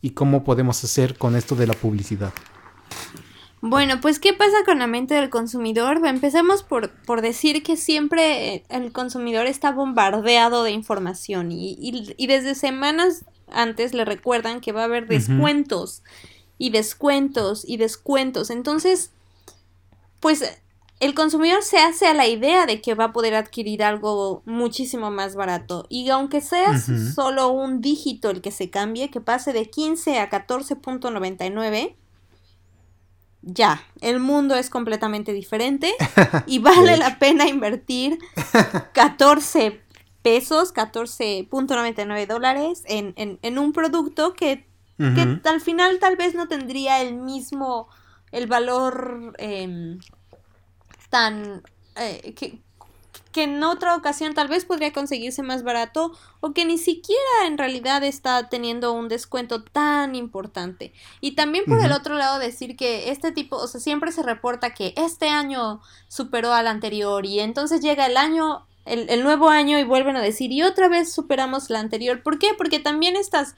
y 0.01 0.11
cómo 0.11 0.43
podemos 0.43 0.83
hacer 0.83 1.17
con 1.17 1.35
esto 1.35 1.55
de 1.55 1.65
la 1.65 1.73
publicidad? 1.73 2.31
Bueno, 3.61 3.99
pues 3.99 4.19
¿qué 4.19 4.33
pasa 4.33 4.57
con 4.65 4.79
la 4.79 4.87
mente 4.87 5.15
del 5.15 5.29
consumidor? 5.29 6.05
Empecemos 6.05 6.63
por, 6.63 6.91
por 7.03 7.21
decir 7.21 7.61
que 7.61 7.75
siempre 7.75 8.55
eh, 8.55 8.63
el 8.69 8.93
consumidor 8.93 9.47
está 9.47 9.71
bombardeado 9.71 10.63
de 10.63 10.71
información 10.71 11.51
y, 11.51 11.77
y, 11.79 12.27
desde 12.27 12.55
semanas 12.55 13.25
antes 13.51 13.93
le 13.93 14.05
recuerdan 14.05 14.61
que 14.61 14.71
va 14.71 14.81
a 14.81 14.85
haber 14.85 15.07
descuentos 15.07 16.03
y 16.57 16.69
descuentos 16.69 17.67
y 17.67 17.75
descuentos. 17.75 18.49
Entonces, 18.49 19.11
pues 20.21 20.43
el 21.01 21.13
consumidor 21.13 21.63
se 21.63 21.79
hace 21.79 22.07
a 22.07 22.13
la 22.13 22.27
idea 22.27 22.65
de 22.65 22.81
que 22.81 22.93
va 22.93 23.05
a 23.05 23.13
poder 23.13 23.35
adquirir 23.35 23.83
algo 23.83 24.41
muchísimo 24.45 25.11
más 25.11 25.35
barato. 25.35 25.85
Y 25.89 26.09
aunque 26.09 26.39
sea 26.39 26.77
solo 26.79 27.49
un 27.49 27.81
dígito 27.81 28.29
el 28.29 28.41
que 28.41 28.51
se 28.51 28.69
cambie, 28.69 29.09
que 29.09 29.19
pase 29.19 29.51
de 29.51 29.69
15 29.69 30.19
a 30.19 30.29
14.99, 30.29 31.95
ya, 33.41 33.81
el 34.01 34.19
mundo 34.19 34.55
es 34.55 34.69
completamente 34.69 35.33
diferente 35.33 35.93
y 36.45 36.59
vale 36.59 36.97
la 36.97 37.19
pena 37.19 37.47
invertir 37.47 38.19
14 38.93 39.81
pesos, 40.21 40.73
14.99 40.73 42.27
dólares 42.27 42.83
en, 42.85 43.13
en, 43.15 43.59
un 43.59 43.71
producto 43.71 44.33
que, 44.33 44.67
que, 44.97 45.39
al 45.45 45.61
final 45.61 45.99
tal 45.99 46.17
vez 46.17 46.35
no 46.35 46.47
tendría 46.47 47.01
el 47.01 47.15
mismo, 47.15 47.87
el 48.31 48.47
valor 48.47 49.33
em, 49.37 49.99
tan... 51.09 51.63
Eh, 51.95 52.33
que, 52.35 52.61
que 53.31 53.43
en 53.43 53.63
otra 53.63 53.95
ocasión 53.95 54.33
tal 54.33 54.47
vez 54.47 54.65
podría 54.65 54.91
conseguirse 54.91 55.43
más 55.43 55.63
barato 55.63 56.11
o 56.39 56.53
que 56.53 56.65
ni 56.65 56.77
siquiera 56.77 57.45
en 57.45 57.57
realidad 57.57 58.03
está 58.03 58.49
teniendo 58.49 58.93
un 58.93 59.07
descuento 59.07 59.63
tan 59.63 60.15
importante. 60.15 60.93
Y 61.21 61.35
también 61.35 61.65
por 61.65 61.83
el 61.83 61.91
otro 61.91 62.15
lado 62.15 62.39
decir 62.39 62.75
que 62.75 63.11
este 63.11 63.31
tipo, 63.31 63.57
o 63.57 63.67
sea, 63.67 63.79
siempre 63.79 64.11
se 64.11 64.23
reporta 64.23 64.73
que 64.73 64.93
este 64.97 65.29
año 65.29 65.81
superó 66.07 66.53
al 66.53 66.67
anterior 66.67 67.25
y 67.25 67.39
entonces 67.39 67.81
llega 67.81 68.07
el 68.07 68.17
año, 68.17 68.65
el, 68.85 69.09
el 69.09 69.23
nuevo 69.23 69.49
año 69.49 69.77
y 69.77 69.83
vuelven 69.83 70.15
a 70.15 70.21
decir 70.21 70.51
y 70.51 70.63
otra 70.63 70.89
vez 70.89 71.11
superamos 71.11 71.69
la 71.69 71.79
anterior. 71.79 72.23
¿Por 72.23 72.39
qué? 72.39 72.53
Porque 72.57 72.79
también 72.79 73.15
estas 73.15 73.55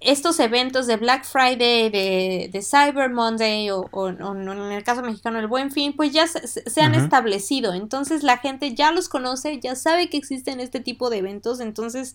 estos 0.00 0.38
eventos 0.40 0.86
de 0.86 0.96
Black 0.96 1.24
Friday, 1.24 1.90
de, 1.90 2.62
Cyber 2.62 3.10
Monday 3.10 3.70
o, 3.70 4.08
en 4.08 4.72
el 4.72 4.84
caso 4.84 5.02
mexicano 5.02 5.38
el 5.38 5.46
Buen 5.46 5.70
Fin, 5.70 5.94
pues 5.94 6.12
ya 6.12 6.26
se, 6.26 6.80
han 6.80 6.94
establecido. 6.94 7.74
Entonces 7.74 8.22
la 8.22 8.38
gente 8.38 8.74
ya 8.74 8.92
los 8.92 9.08
conoce, 9.08 9.60
ya 9.60 9.74
sabe 9.76 10.10
que 10.10 10.16
existen 10.16 10.60
este 10.60 10.80
tipo 10.80 11.10
de 11.10 11.18
eventos. 11.18 11.60
Entonces 11.60 12.14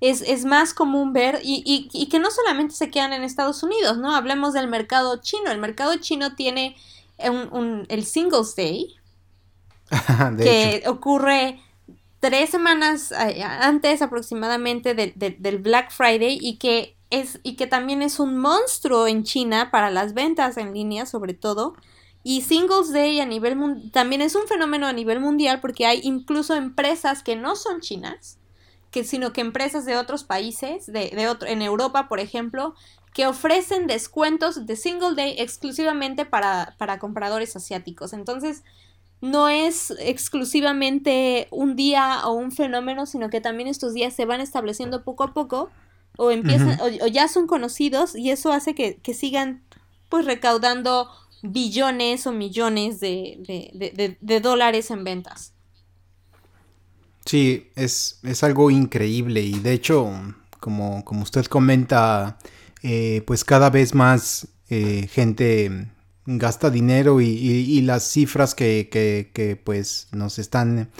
es, 0.00 0.44
más 0.44 0.74
común 0.74 1.12
ver 1.12 1.40
y, 1.42 1.88
y, 1.92 2.08
que 2.08 2.18
no 2.18 2.30
solamente 2.30 2.74
se 2.74 2.90
quedan 2.90 3.12
en 3.12 3.22
Estados 3.22 3.62
Unidos, 3.62 3.98
¿no? 3.98 4.14
Hablemos 4.14 4.54
del 4.54 4.68
mercado 4.68 5.16
chino. 5.18 5.50
El 5.50 5.58
mercado 5.58 5.96
chino 5.96 6.34
tiene 6.34 6.76
un, 7.28 7.86
el 7.88 8.04
Singles 8.04 8.56
Day 8.56 8.96
que 10.38 10.84
ocurre 10.86 11.60
tres 12.20 12.50
semanas 12.50 13.12
eh, 13.12 13.42
antes 13.42 14.02
aproximadamente 14.02 14.94
del 14.94 15.58
Black 15.58 15.90
Friday 15.90 16.38
y 16.40 16.56
que 16.56 16.96
es, 17.10 17.40
y 17.42 17.56
que 17.56 17.66
también 17.66 18.02
es 18.02 18.20
un 18.20 18.38
monstruo 18.38 19.06
en 19.06 19.24
China 19.24 19.70
para 19.70 19.90
las 19.90 20.14
ventas 20.14 20.56
en 20.56 20.72
línea 20.72 21.06
sobre 21.06 21.34
todo. 21.34 21.74
Y 22.22 22.42
Singles 22.42 22.92
Day 22.92 23.20
a 23.20 23.26
nivel 23.26 23.90
también 23.92 24.20
es 24.20 24.34
un 24.34 24.46
fenómeno 24.46 24.86
a 24.86 24.92
nivel 24.92 25.20
mundial 25.20 25.60
porque 25.60 25.86
hay 25.86 26.00
incluso 26.02 26.54
empresas 26.54 27.22
que 27.22 27.34
no 27.34 27.56
son 27.56 27.80
chinas, 27.80 28.38
que, 28.90 29.04
sino 29.04 29.32
que 29.32 29.40
empresas 29.40 29.86
de 29.86 29.96
otros 29.96 30.24
países, 30.24 30.86
de, 30.86 31.10
de 31.10 31.28
otro, 31.28 31.48
en 31.48 31.62
Europa 31.62 32.08
por 32.08 32.20
ejemplo, 32.20 32.74
que 33.14 33.26
ofrecen 33.26 33.86
descuentos 33.86 34.66
de 34.66 34.76
Single 34.76 35.14
Day 35.14 35.34
exclusivamente 35.38 36.26
para, 36.26 36.76
para 36.78 36.98
compradores 36.98 37.56
asiáticos. 37.56 38.12
Entonces, 38.12 38.62
no 39.20 39.48
es 39.48 39.92
exclusivamente 39.98 41.48
un 41.50 41.76
día 41.76 42.20
o 42.24 42.32
un 42.32 42.52
fenómeno, 42.52 43.06
sino 43.06 43.28
que 43.28 43.40
también 43.40 43.68
estos 43.68 43.94
días 43.94 44.14
se 44.14 44.26
van 44.26 44.40
estableciendo 44.40 45.04
poco 45.04 45.24
a 45.24 45.34
poco 45.34 45.70
o 46.20 46.30
empiezan 46.30 46.78
o, 46.82 47.06
ya 47.06 47.28
son 47.28 47.46
conocidos 47.46 48.14
y 48.14 48.30
eso 48.30 48.52
hace 48.52 48.74
que, 48.74 49.14
sigan 49.14 49.62
pues 50.10 50.26
recaudando 50.26 51.08
billones 51.42 52.26
o 52.26 52.32
millones 52.32 53.00
de, 53.00 54.18
de, 54.20 54.40
dólares 54.40 54.90
en 54.90 55.02
ventas. 55.02 55.54
Sí, 57.24 57.70
es, 57.74 58.20
es, 58.22 58.44
algo 58.44 58.70
increíble 58.70 59.40
y 59.40 59.60
de 59.60 59.72
hecho, 59.72 60.12
como, 60.58 61.06
como 61.06 61.22
usted 61.22 61.46
comenta, 61.46 62.38
eh, 62.82 63.22
pues 63.26 63.42
cada 63.42 63.70
vez 63.70 63.94
más 63.94 64.46
eh, 64.68 65.08
gente 65.10 65.88
gasta 66.26 66.68
dinero 66.68 67.22
y, 67.22 67.80
las 67.80 68.04
cifras 68.04 68.54
que, 68.54 68.90
que, 68.90 69.56
pues 69.56 70.08
nos 70.12 70.38
están 70.38 70.90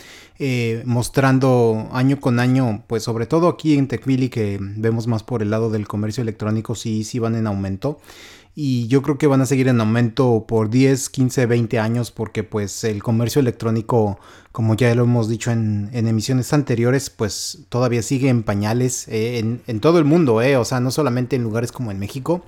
eh, 0.43 0.83
mostrando 0.87 1.91
año 1.93 2.19
con 2.19 2.41
año, 2.41 2.83
pues 2.87 3.03
sobre 3.03 3.27
todo 3.27 3.47
aquí 3.47 3.77
en 3.77 3.89
TechMili 3.89 4.31
que 4.31 4.57
vemos 4.59 5.07
más 5.07 5.23
por 5.23 5.43
el 5.43 5.51
lado 5.51 5.69
del 5.69 5.87
comercio 5.87 6.23
electrónico, 6.23 6.75
sí, 6.75 7.05
sí 7.05 7.19
van 7.19 7.35
en 7.35 7.47
aumento. 7.47 8.01
Y 8.55 8.87
yo 8.89 9.03
creo 9.03 9.19
que 9.19 9.27
van 9.27 9.43
a 9.43 9.47
seguir 9.47 9.69
en 9.69 9.79
aumento 9.83 10.47
por 10.49 10.71
10, 10.71 11.11
15, 11.11 11.45
20 11.45 11.79
años 11.79 12.11
porque 12.11 12.43
pues 12.43 12.85
el 12.85 13.03
comercio 13.03 13.41
electrónico, 13.41 14.19
como 14.51 14.75
ya 14.77 14.95
lo 14.95 15.05
hemos 15.05 15.29
dicho 15.29 15.51
en, 15.51 15.91
emisiones 15.93 16.55
anteriores, 16.55 17.11
pues 17.11 17.67
todavía 17.69 18.01
sigue 18.01 18.31
en 18.31 18.43
pañales 18.43 19.09
eh, 19.09 19.61
en, 19.67 19.81
todo 19.81 19.99
el 19.99 20.07
mundo, 20.07 20.41
eh, 20.41 20.57
o 20.57 20.65
sea, 20.65 20.81
no 20.81 20.91
solamente 20.91 21.37
en 21.37 21.43
lugares 21.43 21.71
como 21.71 21.91
en 21.91 21.99
México, 21.99 22.43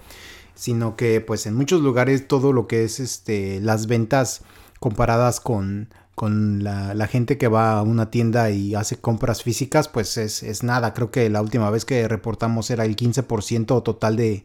sino 0.54 0.96
que 0.96 1.20
pues 1.20 1.44
en 1.44 1.54
muchos 1.54 1.82
lugares 1.82 2.26
todo 2.26 2.54
lo 2.54 2.66
que 2.66 2.84
es 2.84 3.00
este, 3.00 3.60
las 3.60 3.86
ventas 3.86 4.40
comparadas 4.80 5.40
con, 5.40 5.88
con 6.14 6.62
la, 6.64 7.06
gente 7.06 7.38
que 7.38 7.48
va 7.48 7.78
a 7.78 7.82
una 7.82 8.10
tienda 8.10 8.50
y 8.50 8.74
hace 8.74 8.96
compras 8.96 9.42
físicas, 9.42 9.88
pues 9.88 10.16
es, 10.16 10.42
es 10.42 10.62
nada. 10.62 10.94
Creo 10.94 11.10
que 11.10 11.28
la 11.30 11.42
última 11.42 11.70
vez 11.70 11.84
que 11.84 12.06
reportamos 12.08 12.70
era 12.70 12.84
el 12.84 12.96
15% 12.96 13.82
total 13.82 14.16
de, 14.16 14.44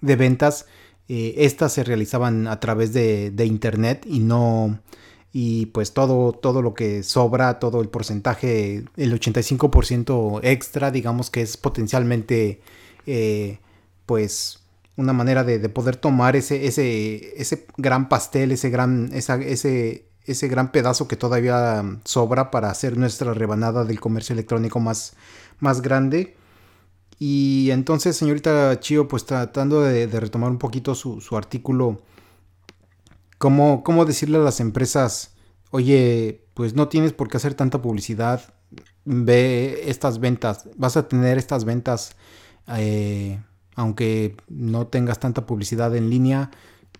de 0.00 0.16
ventas 0.16 0.66
eh, 1.08 1.44
estas 1.44 1.72
se 1.74 1.84
realizaban 1.84 2.46
a 2.46 2.60
través 2.60 2.92
de, 2.92 3.34
internet 3.44 4.06
y 4.08 4.20
no 4.20 4.80
y 5.32 5.66
pues 5.66 5.92
todo, 5.92 6.32
todo 6.32 6.62
lo 6.62 6.74
que 6.74 7.02
sobra, 7.02 7.58
todo 7.58 7.80
el 7.80 7.88
porcentaje, 7.88 8.84
el 8.96 9.20
85% 9.20 10.40
extra, 10.42 10.90
digamos 10.90 11.30
que 11.30 11.42
es 11.42 11.56
potencialmente 11.56 12.60
eh, 13.06 13.58
pues 14.06 14.60
una 14.96 15.12
manera 15.12 15.44
de, 15.44 15.58
poder 15.68 15.96
tomar 15.96 16.36
ese, 16.36 16.66
ese, 16.66 17.40
ese 17.40 17.66
gran 17.76 18.08
pastel, 18.08 18.52
ese 18.52 18.70
gran, 18.70 19.10
ese, 19.12 20.04
ese 20.26 20.48
gran 20.48 20.72
pedazo 20.72 21.08
que 21.08 21.16
todavía 21.16 21.82
sobra 22.04 22.50
para 22.50 22.70
hacer 22.70 22.96
nuestra 22.96 23.34
rebanada 23.34 23.84
del 23.84 24.00
comercio 24.00 24.32
electrónico 24.32 24.80
más, 24.80 25.14
más 25.60 25.82
grande 25.82 26.36
y 27.24 27.70
entonces, 27.70 28.16
señorita 28.16 28.80
Chio, 28.80 29.06
pues 29.06 29.24
tratando 29.24 29.80
de, 29.80 30.08
retomar 30.08 30.50
un 30.50 30.58
poquito 30.58 30.96
su, 30.96 31.36
artículo, 31.36 32.02
¿cómo, 33.38 33.84
¿cómo, 33.84 34.04
decirle 34.04 34.38
a 34.38 34.40
las 34.40 34.58
empresas, 34.58 35.32
oye, 35.70 36.44
pues 36.54 36.74
no 36.74 36.88
tienes 36.88 37.12
por 37.12 37.28
qué 37.28 37.36
hacer 37.36 37.54
tanta 37.54 37.80
publicidad, 37.80 38.52
ve 39.04 39.84
estas 39.86 40.18
ventas, 40.18 40.68
vas 40.74 40.96
a 40.96 41.06
tener 41.06 41.38
estas 41.38 41.64
ventas, 41.64 42.16
eh, 42.76 43.40
aunque 43.76 44.36
no 44.48 44.88
tengas 44.88 45.20
tanta 45.20 45.46
publicidad 45.46 45.94
en 45.94 46.10
línea? 46.10 46.50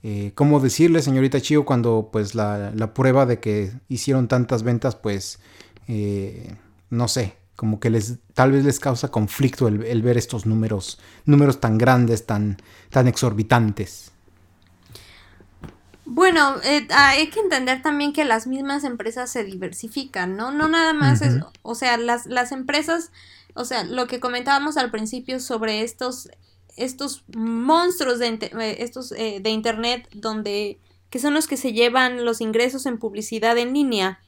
Eh, 0.03 0.33
¿Cómo 0.35 0.59
decirle, 0.59 1.01
señorita 1.01 1.41
Chio, 1.41 1.65
cuando 1.65 2.09
pues 2.13 2.35
la, 2.35 2.73
la, 2.75 2.93
prueba 2.93 3.25
de 3.25 3.39
que 3.39 3.73
hicieron 3.89 4.27
tantas 4.27 4.65
ventas, 4.65 4.97
pues, 4.97 5.39
eh, 5.87 6.57
no 6.91 7.07
sé, 7.07 7.37
como 7.55 7.79
que 7.79 7.91
les 7.91 8.19
tal 8.35 8.51
vez 8.51 8.65
les 8.65 8.81
causa 8.81 9.09
conflicto 9.09 9.69
el, 9.69 10.03
ver 10.03 10.19
estos 10.19 10.47
números, 10.47 10.99
números 11.25 11.61
tan 11.61 11.79
grandes, 11.79 12.27
tan, 12.27 12.57
tan 12.91 13.07
exorbitantes. 13.07 14.11
Bueno, 16.05 16.57
eh, 16.65 16.89
hay 16.91 17.31
que 17.31 17.39
entender 17.39 17.81
también 17.81 18.13
que 18.13 18.25
las 18.25 18.49
mismas 18.49 18.83
empresas 18.83 19.31
se 19.31 19.45
diversifican, 19.45 20.37
¿no? 20.37 20.51
No 20.51 20.67
nada 20.67 20.93
más 20.93 21.23
es, 21.23 21.37
o 21.63 21.77
sea, 21.77 21.97
las, 21.97 22.27
las 22.27 22.51
empresas, 22.51 23.13
o 23.55 23.65
sea, 23.65 23.85
lo 23.85 24.09
que 24.09 24.19
comentábamos 24.19 24.77
al 24.77 24.91
principio 24.91 25.39
sobre 25.39 25.83
estos, 25.83 26.29
estos 26.77 27.25
monstruos 27.35 28.19
de, 28.19 28.29
eh, 28.29 28.77
estos, 28.81 29.13
eh, 29.13 29.41
de 29.41 29.51
Internet 29.51 30.09
donde, 30.13 30.81
que 31.11 31.19
son 31.19 31.35
los 31.35 31.47
que 31.47 31.57
se 31.57 31.73
llevan 31.73 32.25
los 32.25 32.41
ingresos 32.41 32.87
en 32.87 32.99
publicidad 32.99 33.59
en 33.59 33.75
línea 33.75 34.21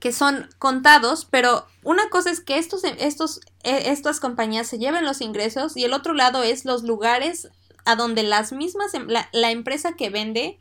que 0.00 0.12
son 0.12 0.48
contados, 0.58 1.26
pero 1.28 1.66
una 1.82 2.08
cosa 2.08 2.30
es 2.30 2.40
que 2.40 2.58
estos, 2.58 2.84
estos, 2.84 3.40
e, 3.64 3.90
estas 3.90 4.20
compañías 4.20 4.66
se 4.66 4.78
lleven 4.78 5.04
los 5.04 5.20
ingresos 5.20 5.76
y 5.76 5.84
el 5.84 5.92
otro 5.92 6.14
lado 6.14 6.42
es 6.42 6.64
los 6.64 6.84
lugares 6.84 7.48
a 7.84 7.96
donde 7.96 8.22
las 8.22 8.52
mismas, 8.52 8.94
em, 8.94 9.08
la, 9.08 9.50
empresa 9.50 9.94
que 9.94 10.10
vende 10.10 10.58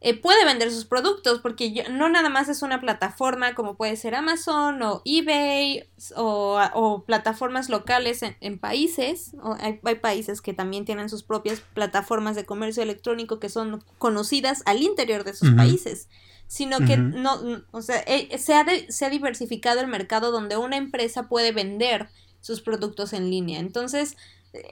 eh, 0.00 0.20
puede 0.20 0.44
vender 0.44 0.70
sus 0.70 0.84
productos, 0.84 1.40
porque 1.40 1.84
no 1.90 2.08
nada 2.08 2.28
más 2.28 2.48
es 2.48 2.62
una 2.62 2.80
plataforma 2.80 3.54
como 3.54 3.76
puede 3.76 3.96
ser 3.96 4.14
Amazon 4.14 4.82
o 4.82 5.02
eBay 5.04 5.88
o, 6.14 7.04
plataformas 7.06 7.68
locales 7.68 8.22
en, 8.22 8.58
países. 8.58 9.32
hay, 9.58 9.80
hay, 9.82 9.94
países 9.96 10.40
que 10.40 10.52
también 10.52 10.84
tienen 10.84 11.08
sus 11.08 11.22
propias 11.22 11.60
plataformas 11.74 12.36
de 12.36 12.44
comercio 12.44 12.82
electrónico 12.82 13.40
que 13.40 13.48
son 13.48 13.82
conocidas 13.98 14.62
al 14.66 14.82
interior 14.82 15.24
de 15.24 15.34
sus 15.34 15.50
países 15.52 16.08
sino 16.48 16.78
que 16.80 16.96
no, 16.96 17.40
o 17.72 17.82
sea, 17.82 18.02
eh, 18.06 18.38
se, 18.38 18.54
ha 18.54 18.64
se 18.88 19.04
ha 19.04 19.10
diversificado 19.10 19.80
el 19.80 19.88
mercado 19.88 20.30
donde 20.30 20.56
una 20.56 20.76
empresa 20.76 21.28
puede 21.28 21.52
vender 21.52 22.08
sus 22.40 22.60
productos 22.60 23.12
en 23.12 23.30
línea. 23.30 23.58
Entonces, 23.58 24.16
eh, 24.52 24.62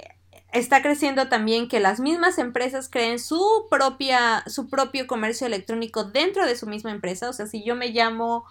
está 0.55 0.82
creciendo 0.82 1.28
también 1.28 1.68
que 1.68 1.80
las 1.80 2.00
mismas 2.00 2.38
empresas 2.38 2.88
creen 2.88 3.18
su 3.18 3.66
propia, 3.68 4.44
su 4.46 4.68
propio 4.68 5.07
comercio 5.07 5.46
electrónico 5.46 6.05
dentro 6.05 6.46
de 6.46 6.57
su 6.57 6.66
misma 6.66 6.92
empresa. 6.92 7.28
O 7.28 7.32
sea, 7.32 7.46
si 7.46 7.64
yo 7.64 7.74
me 7.74 7.88
llamo 7.88 8.44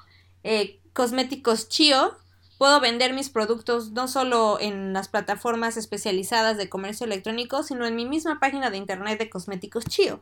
eh, 0.44 0.80
Cosméticos 0.92 1.70
Chio, 1.70 2.16
puedo 2.58 2.80
vender 2.82 3.14
mis 3.14 3.30
productos 3.30 3.92
no 3.92 4.08
solo 4.08 4.58
en 4.60 4.94
las 4.94 5.08
plataformas 5.08 5.78
especializadas 5.78 6.58
de 6.58 6.70
comercio 6.70 7.06
electrónico, 7.06 7.64
sino 7.64 7.86
en 7.86 7.96
mi 7.96 8.06
misma 8.06 8.40
página 8.40 8.70
de 8.70 8.78
internet 8.78 9.18
de 9.18 9.30
Cosméticos 9.30 9.86
Chio. 9.86 10.22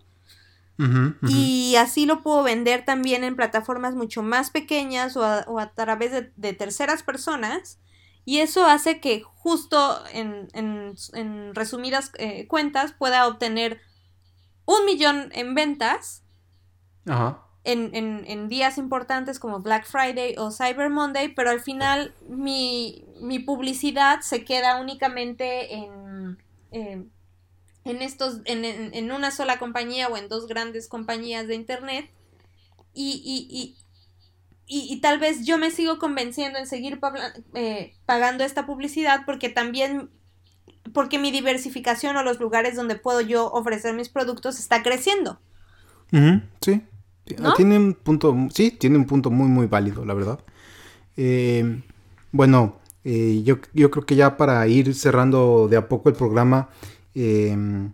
Y 1.28 1.76
así 1.76 2.08
lo 2.08 2.24
puedo 2.24 2.42
vender 2.42 2.86
también 2.86 3.24
en 3.24 3.36
plataformas 3.36 3.94
mucho 3.94 4.24
más 4.24 4.50
pequeñas 4.50 5.16
o 5.16 5.24
a, 5.24 5.74
través 5.76 6.12
de, 6.12 6.54
terceras 6.54 7.04
personas. 7.04 7.78
Y 8.26 8.40
eso 8.40 8.66
hace 8.66 9.00
que 9.00 9.22
justo 9.22 10.04
en, 10.14 10.48
en, 10.54 11.56
resumidas 11.56 12.12
eh, 12.18 12.48
cuentas 12.48 12.94
pueda 12.94 13.28
obtener 13.28 13.82
un 14.66 14.86
millón 14.86 15.30
en 15.34 15.56
ventas 15.56 16.24
En, 17.64 17.92
en, 17.94 18.48
días 18.48 18.78
importantes 18.78 19.40
como 19.40 19.60
Black 19.60 19.86
Friday 19.86 20.36
o 20.38 20.52
Cyber 20.52 20.90
Monday, 20.90 21.30
pero 21.36 21.52
al 21.52 21.60
final 21.60 22.14
mi, 22.28 23.06
mi 23.22 23.40
publicidad 23.40 24.22
se 24.22 24.44
queda 24.44 24.80
únicamente 24.82 25.76
en, 25.76 26.38
eh, 26.72 27.06
en 27.84 28.02
estos, 28.02 28.42
en, 28.46 28.66
en, 28.66 29.12
una 29.12 29.32
sola 29.32 29.60
compañía 29.60 30.08
o 30.08 30.18
en 30.18 30.28
dos 30.28 30.48
grandes 30.48 30.88
compañías 30.88 31.48
de 31.48 31.56
internet. 31.56 32.10
Y, 32.94 33.22
y, 33.24 33.78
y, 34.72 34.94
y, 34.94 35.02
tal 35.02 35.20
vez 35.20 35.46
yo 35.46 35.58
me 35.58 35.72
sigo 35.72 36.00
convenciendo 36.00 36.58
en 36.58 36.68
seguir 36.68 37.00
eh, 37.54 37.94
pagando 38.06 38.44
esta 38.44 38.66
publicidad 38.66 39.22
porque 39.26 39.50
también, 39.50 40.10
porque 40.94 41.20
mi 41.20 41.32
diversificación 41.32 42.16
o 42.16 42.24
los 42.24 42.40
lugares 42.40 42.76
donde 42.76 42.96
puedo 42.96 43.22
yo 43.22 43.52
ofrecer 43.52 43.94
mis 43.94 44.10
productos 44.10 44.60
está 44.60 44.82
creciendo. 44.82 45.40
sí. 46.62 46.82
Tiene 47.56 47.78
un 47.78 47.94
punto, 47.94 48.36
sí, 48.54 48.72
tiene 48.72 48.98
un 48.98 49.06
punto 49.06 49.30
muy, 49.30 49.48
muy 49.48 49.68
válido, 49.68 50.04
la 50.06 50.14
verdad. 50.14 50.40
Eh, 51.16 51.82
bueno, 52.32 52.80
eh, 53.04 53.42
yo, 53.46 53.60
yo 53.74 53.90
creo 53.92 54.06
que 54.06 54.16
ya 54.16 54.36
para 54.38 54.68
ir 54.68 54.94
cerrando 54.96 55.68
de 55.70 55.78
a 55.78 55.88
poco 55.88 56.10
el 56.10 56.16
programa, 56.16 56.70
Em, 57.14 57.92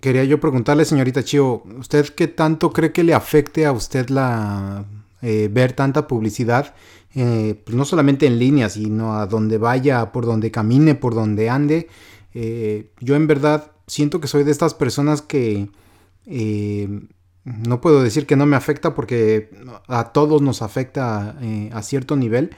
quería 0.00 0.24
yo 0.24 0.40
preguntarle, 0.40 0.84
señorita 0.84 1.22
Chio, 1.22 1.62
¿usted 1.78 2.08
qué 2.10 2.28
tanto 2.28 2.72
cree 2.72 2.92
que 2.92 3.04
le 3.04 3.14
afecte 3.14 3.66
a 3.66 3.72
usted 3.72 4.08
la 4.10 4.84
eh, 5.24 5.48
ver 5.50 5.72
tanta 5.72 6.06
publicidad? 6.06 6.74
Eh, 7.14 7.60
pues 7.64 7.76
no 7.76 7.84
solamente 7.84 8.26
en 8.26 8.38
línea, 8.38 8.68
sino 8.68 9.16
a 9.16 9.26
donde 9.26 9.58
vaya, 9.58 10.12
por 10.12 10.26
donde 10.26 10.50
camine, 10.50 10.94
por 10.94 11.14
donde 11.14 11.50
ande. 11.50 11.88
Eh, 12.34 12.90
yo 13.00 13.16
en 13.16 13.26
verdad 13.26 13.72
siento 13.86 14.20
que 14.20 14.28
soy 14.28 14.44
de 14.44 14.50
estas 14.50 14.74
personas 14.74 15.22
que 15.22 15.70
no 17.44 17.80
puedo 17.80 18.02
decir 18.02 18.26
que 18.26 18.36
no 18.36 18.46
me 18.46 18.56
afecta 18.56 18.94
porque 18.94 19.50
a 19.88 20.12
todos 20.12 20.42
nos 20.42 20.62
afecta 20.62 21.36
a 21.72 21.82
cierto 21.82 22.16
nivel, 22.16 22.50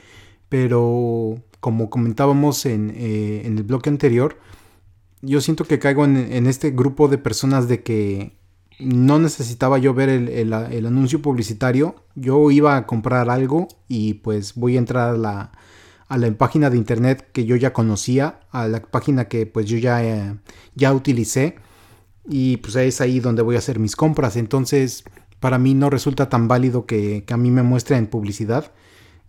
pero 0.49 1.43
como 1.61 1.91
comentábamos 1.91 2.65
en, 2.67 2.91
en 2.97 3.59
el 3.59 3.65
bloque 3.65 3.91
anterior, 3.91 4.39
yo 5.23 5.41
siento 5.41 5.65
que 5.65 5.79
caigo 5.79 6.05
en, 6.05 6.47
este 6.47 6.71
grupo 6.71 7.09
de 7.09 7.19
personas 7.19 7.69
de 7.69 7.83
que 7.83 8.37
no 8.79 9.19
necesitaba 9.19 9.79
yo 9.79 9.95
ver 9.95 10.09
el, 10.09 10.53
anuncio 10.53 11.23
publicitario, 11.23 11.97
yo 12.15 12.51
iba 12.51 12.77
a 12.77 12.87
comprar 12.87 13.31
algo 13.31 13.69
y 13.89 14.15
pues 14.15 14.55
voy 14.55 14.77
a 14.77 14.79
entrar 14.79 15.15
a 15.15 15.17
la, 15.17 15.53
a 16.09 16.19
la 16.19 16.31
página 16.33 16.69
de 16.71 16.77
internet 16.77 17.29
que 17.33 17.47
yo 17.47 17.57
ya 17.57 17.73
conocía, 17.73 18.41
a 18.51 18.69
la 18.69 18.83
página 18.83 19.29
que 19.29 19.47
pues 19.47 19.67
yo 19.67 19.79
ya, 19.79 20.05
eh, 20.05 20.37
ya 20.75 20.93
utilicé 20.93 21.57
y 22.29 22.59
pues 22.59 22.77
es 22.77 23.01
ahí 23.01 23.21
donde 23.21 23.43
voy 23.43 23.57
a 23.57 23.61
hacer 23.61 23.79
mis 23.79 23.97
compras. 23.97 24.37
Entonces 24.37 25.05
para 25.41 25.59
mí 25.59 25.75
no 25.75 25.91
resulta 25.91 26.29
tan 26.29 26.49
válido 26.49 26.87
que, 26.87 27.25
a 27.29 27.37
mí 27.37 27.51
me 27.51 27.63
muestren 27.63 28.07
publicidad. 28.07 28.73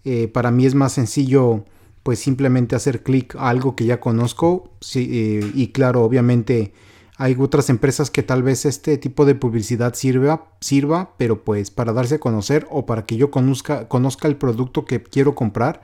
Eh, 0.03 0.27
para 0.27 0.51
mí 0.51 0.65
es 0.65 0.75
más 0.75 0.93
sencillo 0.93 1.65
pues 2.03 2.19
simplemente 2.19 2.75
hacer 2.75 3.03
clic 3.03 3.35
a 3.35 3.49
algo 3.49 3.75
que 3.75 3.85
ya 3.85 3.99
conozco 3.99 4.71
eh, 4.95 5.51
y 5.53 5.67
claro, 5.69 6.03
obviamente 6.03 6.73
hay 7.18 7.36
otras 7.39 7.70
empresas 7.70 8.11
que 8.11 8.22
tal 8.22 8.43
vez 8.43 8.65
este 8.65 8.97
tipo 8.97 9.26
de 9.26 9.34
publicidad 9.34 9.95
sirva, 9.95 10.51
sirva, 10.61 11.13
pero 11.18 11.43
pues 11.43 11.72
para 11.72 11.91
darse 11.91 12.15
a 12.15 12.20
conocer 12.20 12.68
o 12.70 12.86
para 12.86 13.05
que 13.05 13.18
yo 13.18 13.32
conozca, 13.32 13.88
conozca 13.88 14.28
el 14.28 14.38
producto 14.38 14.86
que 14.86 15.01
quiero 15.01 15.34
comprar, 15.34 15.82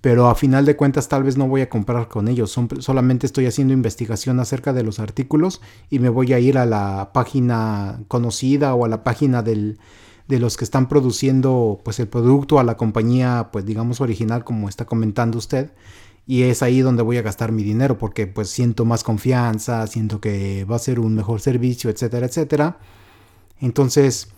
pero 0.00 0.28
a 0.28 0.34
final 0.34 0.66
de 0.66 0.76
cuentas 0.76 1.08
tal 1.08 1.22
vez 1.22 1.36
no 1.36 1.46
voy 1.46 1.60
a 1.60 1.68
comprar 1.68 2.08
con 2.08 2.26
ellos, 2.26 2.58
solamente 2.80 3.26
estoy 3.26 3.46
haciendo 3.46 3.74
investigación 3.74 4.40
acerca 4.40 4.72
de 4.72 4.82
los 4.82 4.98
artículos 4.98 5.60
y 5.88 6.00
me 6.00 6.08
voy 6.08 6.32
a 6.32 6.40
ir 6.40 6.58
a 6.58 6.66
la 6.66 7.10
página 7.14 8.00
conocida 8.08 8.74
o 8.74 8.84
a 8.84 8.88
la 8.88 9.04
página 9.04 9.42
del, 9.42 9.78
de 10.26 10.40
los 10.40 10.56
que 10.56 10.64
están 10.64 10.88
produciendo 10.88 11.80
pues 11.84 12.00
el 12.00 12.08
producto 12.08 12.58
a 12.58 12.64
la 12.64 12.76
compañía 12.76 13.50
pues 13.52 13.64
digamos 13.64 14.00
original 14.00 14.42
como 14.42 14.68
está 14.68 14.84
comentando 14.84 15.38
usted 15.38 15.70
y 16.26 16.42
es 16.42 16.62
ahí 16.62 16.80
donde 16.80 17.02
voy 17.02 17.18
a 17.18 17.22
gastar 17.22 17.52
mi 17.52 17.62
dinero 17.62 17.98
porque 17.98 18.26
pues 18.26 18.50
siento 18.50 18.84
más 18.84 19.04
confianza, 19.04 19.86
siento 19.86 20.20
que 20.20 20.64
va 20.64 20.76
a 20.76 20.80
ser 20.80 20.98
un 20.98 21.14
mejor 21.14 21.40
servicio, 21.40 21.88
etcétera, 21.88 22.26
etcétera. 22.26 22.78
Entonces, 23.60 24.28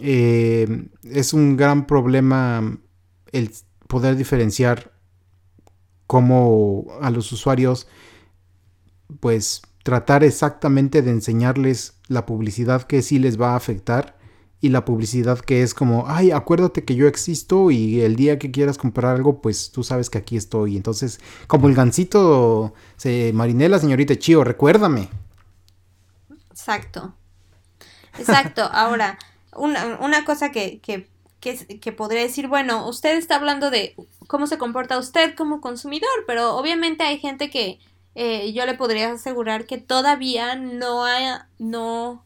eh, 0.00 0.88
es 1.04 1.32
un 1.32 1.56
gran 1.56 1.86
problema 1.86 2.78
el 3.30 3.52
poder 3.86 4.16
diferenciar 4.16 4.92
cómo 6.08 6.86
a 7.00 7.10
los 7.10 7.30
usuarios 7.32 7.86
pues 9.20 9.62
tratar 9.84 10.24
exactamente 10.24 11.02
de 11.02 11.12
enseñarles 11.12 12.00
la 12.08 12.26
publicidad 12.26 12.82
que 12.82 13.02
sí 13.02 13.20
les 13.20 13.40
va 13.40 13.52
a 13.52 13.56
afectar 13.56 14.15
y 14.60 14.70
la 14.70 14.84
publicidad 14.84 15.38
que 15.38 15.62
es 15.62 15.74
como, 15.74 16.04
ay, 16.08 16.30
acuérdate 16.30 16.84
que 16.84 16.94
yo 16.94 17.06
existo 17.06 17.70
y 17.70 18.00
el 18.00 18.16
día 18.16 18.38
que 18.38 18.50
quieras 18.50 18.78
comprar 18.78 19.14
algo, 19.14 19.40
pues 19.40 19.70
tú 19.70 19.84
sabes 19.84 20.08
que 20.08 20.18
aquí 20.18 20.36
estoy. 20.36 20.76
Entonces, 20.76 21.20
como 21.46 21.68
el 21.68 21.74
gancito 21.74 22.72
se 22.96 23.32
marinela, 23.34 23.78
señorita 23.78 24.18
Chío, 24.18 24.44
recuérdame. 24.44 25.08
Exacto. 26.50 27.14
Exacto. 28.18 28.62
Ahora, 28.72 29.18
una, 29.54 30.24
cosa 30.24 30.50
que, 30.50 30.80
que, 30.80 31.06
que, 31.40 31.92
podría 31.92 32.22
decir, 32.22 32.48
bueno, 32.48 32.88
usted 32.88 33.16
está 33.16 33.36
hablando 33.36 33.70
de 33.70 33.94
cómo 34.26 34.46
se 34.46 34.58
comporta 34.58 34.98
usted 34.98 35.34
como 35.34 35.60
consumidor, 35.60 36.24
pero 36.26 36.56
obviamente 36.56 37.04
hay 37.04 37.18
gente 37.18 37.50
que 37.50 37.78
eh, 38.14 38.52
yo 38.52 38.64
le 38.66 38.74
podría 38.74 39.12
asegurar 39.12 39.66
que 39.66 39.78
todavía 39.78 40.56
no, 40.56 41.04
haya, 41.04 41.48
no 41.58 42.25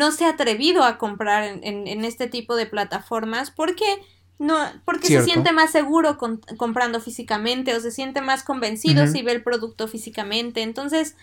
no 0.00 0.12
se 0.12 0.24
ha 0.24 0.30
atrevido 0.30 0.82
a 0.82 0.96
comprar 0.96 1.60
en, 1.62 2.04
este 2.06 2.26
tipo 2.26 2.56
de 2.56 2.64
plataformas 2.64 3.50
porque 3.50 3.84
no 4.38 4.56
porque 4.86 5.08
se 5.08 5.22
siente 5.24 5.52
más 5.52 5.72
seguro 5.72 6.16
comprando 6.56 7.00
físicamente 7.00 7.76
o 7.76 7.80
se 7.80 7.90
siente 7.90 8.22
más 8.22 8.42
convencido 8.42 9.06
si 9.06 9.20
ve 9.20 9.32
el 9.32 9.42
producto 9.42 9.88
físicamente. 9.88 10.62
Entonces 10.62 11.16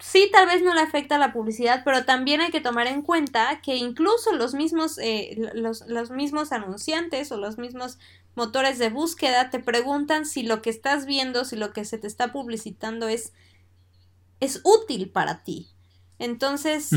sí 0.00 0.28
tal 0.32 0.48
vez 0.48 0.60
no 0.60 0.74
le 0.74 0.80
afecta 0.80 1.18
la 1.18 1.32
publicidad 1.32 1.82
pero 1.84 2.04
también 2.04 2.40
hay 2.40 2.50
que 2.50 2.60
tomar 2.60 2.88
en 2.88 3.02
cuenta 3.02 3.60
que 3.62 3.76
incluso 3.76 4.32
los 4.32 4.54
mismos 4.54 4.98
eh, 4.98 5.52
los, 5.54 5.86
los 5.86 6.10
mismos 6.10 6.50
anunciantes 6.50 7.30
o 7.30 7.36
los 7.36 7.58
mismos 7.58 8.00
motores 8.34 8.80
de 8.80 8.90
búsqueda 8.90 9.50
te 9.50 9.60
preguntan 9.60 10.26
si 10.26 10.42
lo 10.42 10.62
que 10.62 10.70
estás 10.70 11.06
viendo 11.06 11.44
si 11.44 11.54
lo 11.54 11.72
que 11.72 11.84
se 11.84 11.98
te 11.98 12.08
está 12.08 12.32
publicitando 12.32 13.06
es 13.06 13.32
es 14.40 14.62
útil 14.64 15.10
para 15.10 15.44
ti. 15.44 15.68
Entonces, 16.18 16.90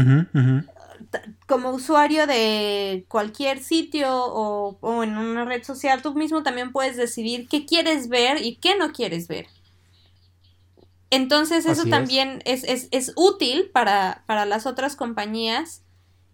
como 1.47 1.71
usuario 1.71 2.27
de 2.27 3.05
cualquier 3.07 3.63
sitio 3.63 4.09
o, 4.11 5.03
en 5.03 5.17
una 5.17 5.45
red 5.45 5.63
social, 5.63 6.01
tú 6.01 6.13
mismo 6.13 6.43
también 6.43 6.71
puedes 6.71 6.97
decidir 6.97 7.47
qué 7.47 7.65
quieres 7.65 8.09
ver 8.09 8.43
y 8.43 8.55
qué 8.57 8.77
no 8.77 8.91
quieres 8.91 9.27
ver. 9.27 9.47
Entonces 11.09 11.65
eso 11.65 11.85
también 11.85 12.41
es. 12.45 12.63
Es, 12.63 13.13
útil 13.15 13.69
para, 13.71 14.23
las 14.27 14.65
otras 14.65 14.95
compañías 14.95 15.83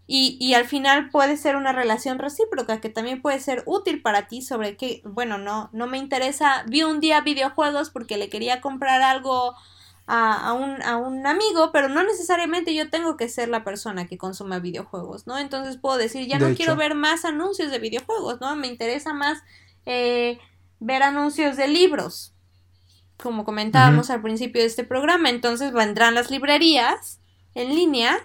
y, 0.08 0.38
y, 0.40 0.56
al 0.56 0.66
final 0.66 1.10
puede 1.12 1.38
ser 1.38 1.56
una 1.56 1.72
relación 1.72 2.20
recíproca 2.20 2.82
que 2.82 2.90
también 2.90 3.22
puede 3.22 3.40
ser 3.40 3.64
útil 3.66 4.02
para 4.02 4.28
ti 4.28 4.42
sobre 4.42 4.76
que, 4.76 5.02
bueno, 5.06 5.38
no, 5.38 5.70
no 5.72 5.88
me 5.88 5.98
interesa, 5.98 6.66
vi 6.68 6.84
un 6.84 7.00
día 7.00 7.22
videojuegos 7.22 7.90
porque 7.90 8.18
le 8.18 8.30
quería 8.30 8.60
comprar 8.60 9.02
algo 9.02 9.56
a, 10.06 10.54
un, 10.54 10.82
a 10.82 10.98
un 10.98 11.26
amigo, 11.26 11.72
pero 11.72 11.88
no 11.88 12.04
necesariamente 12.04 12.76
yo 12.76 12.90
tengo 12.90 13.16
que 13.16 13.30
ser 13.30 13.48
la 13.50 13.64
persona 13.64 14.06
que 14.06 14.18
consuma 14.18 14.60
videojuegos, 14.60 15.28
¿no? 15.28 15.38
Entonces 15.38 15.78
puedo 15.78 15.98
decir, 15.98 16.28
ya 16.28 16.40
no 16.40 16.54
quiero 16.56 16.76
ver 16.76 16.94
más 16.94 17.24
anuncios 17.24 17.72
de 17.72 17.80
videojuegos, 17.80 18.42
¿no? 18.42 18.56
Me 18.56 18.68
interesa 18.68 19.14
más 19.14 19.42
eh, 19.86 20.40
ver 20.80 21.04
anuncios 21.04 21.56
de 21.56 21.68
libros, 21.70 22.34
como 23.18 23.46
comentábamos 23.46 24.10
al 24.10 24.22
principio 24.22 24.62
de 24.62 24.68
este 24.68 24.84
programa. 24.84 25.30
Entonces 25.30 25.72
vendrán 25.72 26.16
las 26.16 26.30
librerías 26.30 27.22
en 27.56 27.74
línea 27.74 28.18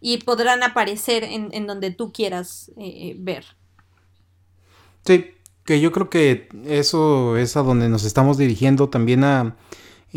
y 0.00 0.18
podrán 0.18 0.62
aparecer 0.62 1.24
en, 1.24 1.66
donde 1.66 1.90
tú 1.90 2.12
quieras 2.12 2.70
eh, 2.76 3.16
ver. 3.18 3.44
Sí, 5.04 5.32
que 5.64 5.80
yo 5.80 5.90
creo 5.90 6.10
que 6.10 6.48
eso 6.64 7.36
es 7.36 7.56
a 7.56 7.62
donde 7.62 7.88
nos 7.88 8.04
estamos 8.04 8.38
dirigiendo 8.38 8.88
también 8.88 9.24
a 9.24 9.56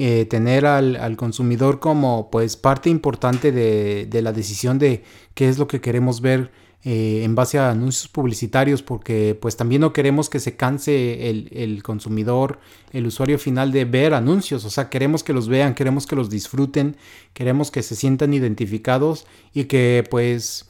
eh, 0.02 0.24
tener 0.24 0.66
al, 0.66 1.18
consumidor 1.18 1.82
como 1.82 2.30
pues 2.32 2.56
parte 2.56 2.90
importante 2.90 3.52
de, 3.52 4.22
la 4.22 4.32
decisión 4.32 4.80
de 4.80 5.04
qué 5.34 5.50
es 5.50 5.58
lo 5.58 5.68
que 5.68 5.82
queremos 5.82 6.22
ver 6.22 6.52
eh, 6.86 7.24
en 7.26 7.36
base 7.36 7.60
a 7.60 7.72
anuncios 7.72 8.08
publicitarios 8.08 8.82
porque 8.82 9.38
pues 9.42 9.58
también 9.58 9.82
no 9.82 9.92
queremos 9.92 10.30
que 10.30 10.40
se 10.40 10.56
canse 10.56 11.30
el, 11.30 11.84
consumidor, 11.84 12.60
el 12.94 13.08
usuario 13.08 13.38
final 13.38 13.74
de 13.74 13.84
ver 13.84 14.14
anuncios, 14.14 14.64
o 14.64 14.70
sea, 14.70 14.90
queremos 14.90 15.22
que 15.22 15.34
los 15.34 15.50
vean, 15.50 15.76
queremos 15.76 16.08
que 16.08 16.16
los 16.16 16.30
disfruten, 16.30 16.96
queremos 17.34 17.70
que 17.70 17.84
se 17.84 17.98
sientan 17.98 18.34
identificados 18.34 19.28
y 19.54 19.66
que 19.66 20.06
pues 20.10 20.70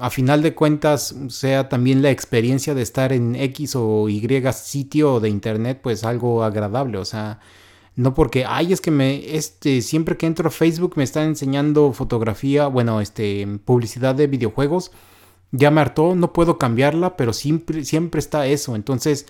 a 0.00 0.08
final 0.08 0.40
de 0.40 0.54
cuentas 0.54 1.14
sea 1.28 1.68
también 1.68 2.00
la 2.00 2.10
experiencia 2.10 2.72
de 2.72 2.80
estar 2.80 3.12
en 3.12 3.36
X 3.36 3.76
o 3.76 4.08
Y 4.08 4.26
sitio 4.54 5.20
de 5.20 5.28
internet 5.28 5.80
pues 5.82 6.02
algo 6.02 6.44
agradable, 6.44 6.96
o 6.96 7.04
sea, 7.04 7.40
no 7.96 8.14
porque, 8.14 8.44
ay, 8.44 8.72
es 8.72 8.80
que 8.80 8.90
me, 8.90 9.36
este, 9.36 9.80
siempre 9.80 10.16
que 10.16 10.26
entro 10.26 10.48
a 10.48 10.50
Facebook 10.50 10.94
me 10.96 11.04
están 11.04 11.28
enseñando 11.28 11.92
fotografía, 11.92 12.66
bueno, 12.66 13.00
este, 13.00 13.46
publicidad 13.64 14.14
de 14.14 14.26
videojuegos. 14.26 14.90
Ya 15.52 15.70
me 15.70 15.80
hartó, 15.80 16.16
no 16.16 16.32
puedo 16.32 16.58
cambiarla, 16.58 17.16
pero 17.16 17.32
siempre, 17.32 17.84
siempre 17.84 18.18
está 18.18 18.46
eso. 18.46 18.74
Entonces, 18.74 19.26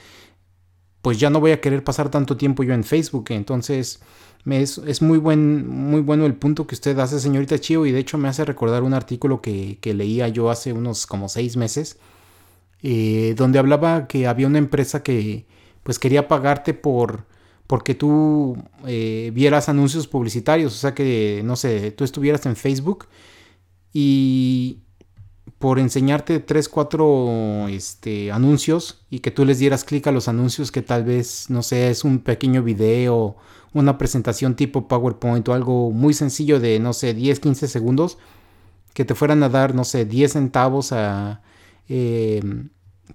pues 1.02 1.18
ya 1.18 1.28
no 1.28 1.40
voy 1.40 1.52
a 1.52 1.60
querer 1.60 1.84
pasar 1.84 2.10
tanto 2.10 2.36
tiempo 2.38 2.62
yo 2.62 2.72
en 2.72 2.84
Facebook. 2.84 3.26
Entonces, 3.28 4.00
me 4.44 4.62
es, 4.62 4.78
es, 4.78 5.02
muy, 5.02 5.18
buen, 5.18 5.66
muy 5.68 6.00
bueno 6.00 6.24
el 6.24 6.34
punto 6.34 6.66
que 6.66 6.74
usted 6.74 6.98
hace, 6.98 7.20
señorita 7.20 7.58
Chio, 7.58 7.84
y 7.84 7.92
de 7.92 7.98
hecho 7.98 8.16
me 8.18 8.28
hace 8.28 8.44
recordar 8.46 8.82
un 8.82 8.94
artículo 8.94 9.42
que, 9.42 9.78
que 9.80 9.92
leía 9.94 10.28
yo 10.28 10.50
hace 10.50 10.72
unos 10.72 11.06
como 11.06 11.28
seis 11.28 11.56
meses, 11.58 11.98
eh, 12.82 13.34
donde 13.36 13.58
hablaba 13.58 14.06
que 14.06 14.26
había 14.26 14.46
una 14.46 14.58
empresa 14.58 15.02
que 15.02 15.46
pues 15.82 15.98
quería 15.98 16.28
pagarte 16.28 16.74
por 16.74 17.26
porque 17.66 17.94
tú 17.94 18.56
eh, 18.86 19.30
vieras 19.34 19.68
anuncios 19.68 20.06
publicitarios, 20.06 20.74
o 20.74 20.76
sea 20.76 20.94
que, 20.94 21.42
no 21.44 21.56
sé, 21.56 21.90
tú 21.92 22.04
estuvieras 22.04 22.44
en 22.46 22.56
Facebook 22.56 23.06
y 23.92 24.80
por 25.58 25.78
enseñarte 25.78 26.40
tres, 26.40 26.68
cuatro 26.68 27.68
este, 27.68 28.30
anuncios 28.32 29.06
y 29.08 29.20
que 29.20 29.30
tú 29.30 29.44
les 29.44 29.58
dieras 29.58 29.84
clic 29.84 30.06
a 30.06 30.12
los 30.12 30.28
anuncios 30.28 30.70
que 30.70 30.82
tal 30.82 31.04
vez, 31.04 31.48
no 31.48 31.62
sé, 31.62 31.90
es 31.90 32.04
un 32.04 32.18
pequeño 32.18 32.62
video, 32.62 33.36
una 33.72 33.96
presentación 33.96 34.56
tipo 34.56 34.88
PowerPoint 34.88 35.48
o 35.48 35.54
algo 35.54 35.90
muy 35.90 36.12
sencillo 36.12 36.60
de, 36.60 36.78
no 36.80 36.92
sé, 36.92 37.14
10, 37.14 37.40
15 37.40 37.68
segundos, 37.68 38.18
que 38.92 39.04
te 39.04 39.14
fueran 39.14 39.42
a 39.42 39.48
dar, 39.48 39.74
no 39.74 39.84
sé, 39.84 40.04
10 40.04 40.32
centavos 40.32 40.92
a... 40.92 41.42
Eh, 41.88 42.42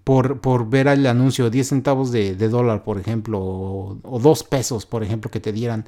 por, 0.04 0.42
por 0.42 0.70
ver 0.70 0.88
el 0.88 1.06
anuncio, 1.08 1.50
10 1.50 1.68
centavos 1.68 2.12
de, 2.12 2.36
dólar, 2.36 2.84
por 2.84 3.00
ejemplo, 3.00 3.40
o, 3.40 4.20
2 4.22 4.44
pesos, 4.44 4.86
por 4.86 5.04
ejemplo, 5.04 5.32
que 5.32 5.40
te 5.40 5.52
dieran 5.52 5.86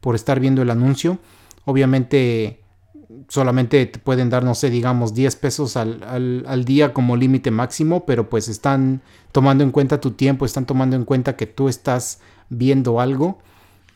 por 0.00 0.14
estar 0.14 0.40
viendo 0.40 0.62
el 0.62 0.70
anuncio. 0.70 1.18
Obviamente 1.64 2.60
solamente 3.28 3.86
te 3.86 3.98
pueden 3.98 4.28
dar, 4.28 4.44
no 4.44 4.54
sé, 4.54 4.70
digamos 4.70 5.14
10 5.14 5.36
pesos 5.36 5.76
al, 5.76 6.64
día 6.64 6.92
como 6.92 7.16
límite 7.16 7.50
máximo, 7.50 8.04
pero 8.06 8.28
pues 8.28 8.48
están 8.48 9.02
tomando 9.32 9.62
en 9.64 9.70
cuenta 9.70 10.00
tu 10.00 10.12
tiempo, 10.12 10.46
están 10.46 10.66
tomando 10.66 10.96
en 10.96 11.04
cuenta 11.04 11.36
que 11.36 11.46
tú 11.46 11.68
estás 11.68 12.20
viendo 12.50 13.00
algo. 13.00 13.38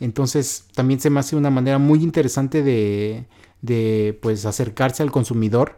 Entonces 0.00 0.64
también 0.74 1.00
se 1.00 1.10
me 1.10 1.20
hace 1.20 1.34
una 1.34 1.50
manera 1.50 1.78
muy 1.78 2.02
interesante 2.02 2.62
de, 2.62 3.26
de 3.60 4.18
pues 4.22 4.46
acercarse 4.46 5.02
al 5.02 5.10
consumidor 5.10 5.76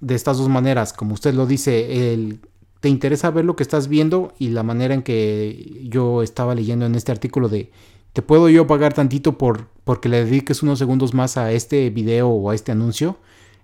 de 0.00 0.14
estas 0.14 0.38
dos 0.38 0.48
maneras, 0.48 0.92
como 0.92 1.14
usted 1.14 1.34
lo 1.34 1.46
dice, 1.46 2.12
el 2.12 2.40
te 2.80 2.88
interesa 2.88 3.30
ver 3.30 3.44
lo 3.44 3.56
que 3.56 3.62
estás 3.62 3.88
viendo 3.88 4.34
y 4.38 4.48
la 4.48 4.62
manera 4.62 4.94
en 4.94 5.02
que 5.02 5.86
yo 5.88 6.22
estaba 6.22 6.54
leyendo 6.54 6.86
en 6.86 6.94
este 6.94 7.12
artículo 7.12 7.48
de 7.48 7.70
te 8.12 8.22
puedo 8.22 8.48
yo 8.48 8.66
pagar 8.66 8.94
tantito 8.94 9.38
por 9.38 9.68
porque 9.84 10.08
le 10.08 10.24
dediques 10.24 10.62
unos 10.62 10.78
segundos 10.78 11.14
más 11.14 11.36
a 11.36 11.52
este 11.52 11.90
video 11.90 12.28
o 12.28 12.50
a 12.50 12.54
este 12.54 12.72
anuncio. 12.72 13.18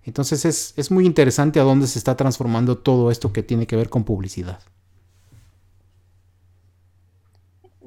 Entonces 0.05 0.45
es, 0.45 0.75
es 0.77 0.91
muy 0.91 1.05
interesante 1.05 1.59
a 1.59 1.65
dónde 1.65 1.87
se 1.87 1.99
está 1.99 2.17
transformando 2.17 2.79
todo 2.79 3.11
esto 3.11 3.33
que 3.33 3.43
tiene 3.43 3.67
que 3.67 3.77
ver 3.77 3.89
con 3.89 4.05
publicidad. 4.05 4.61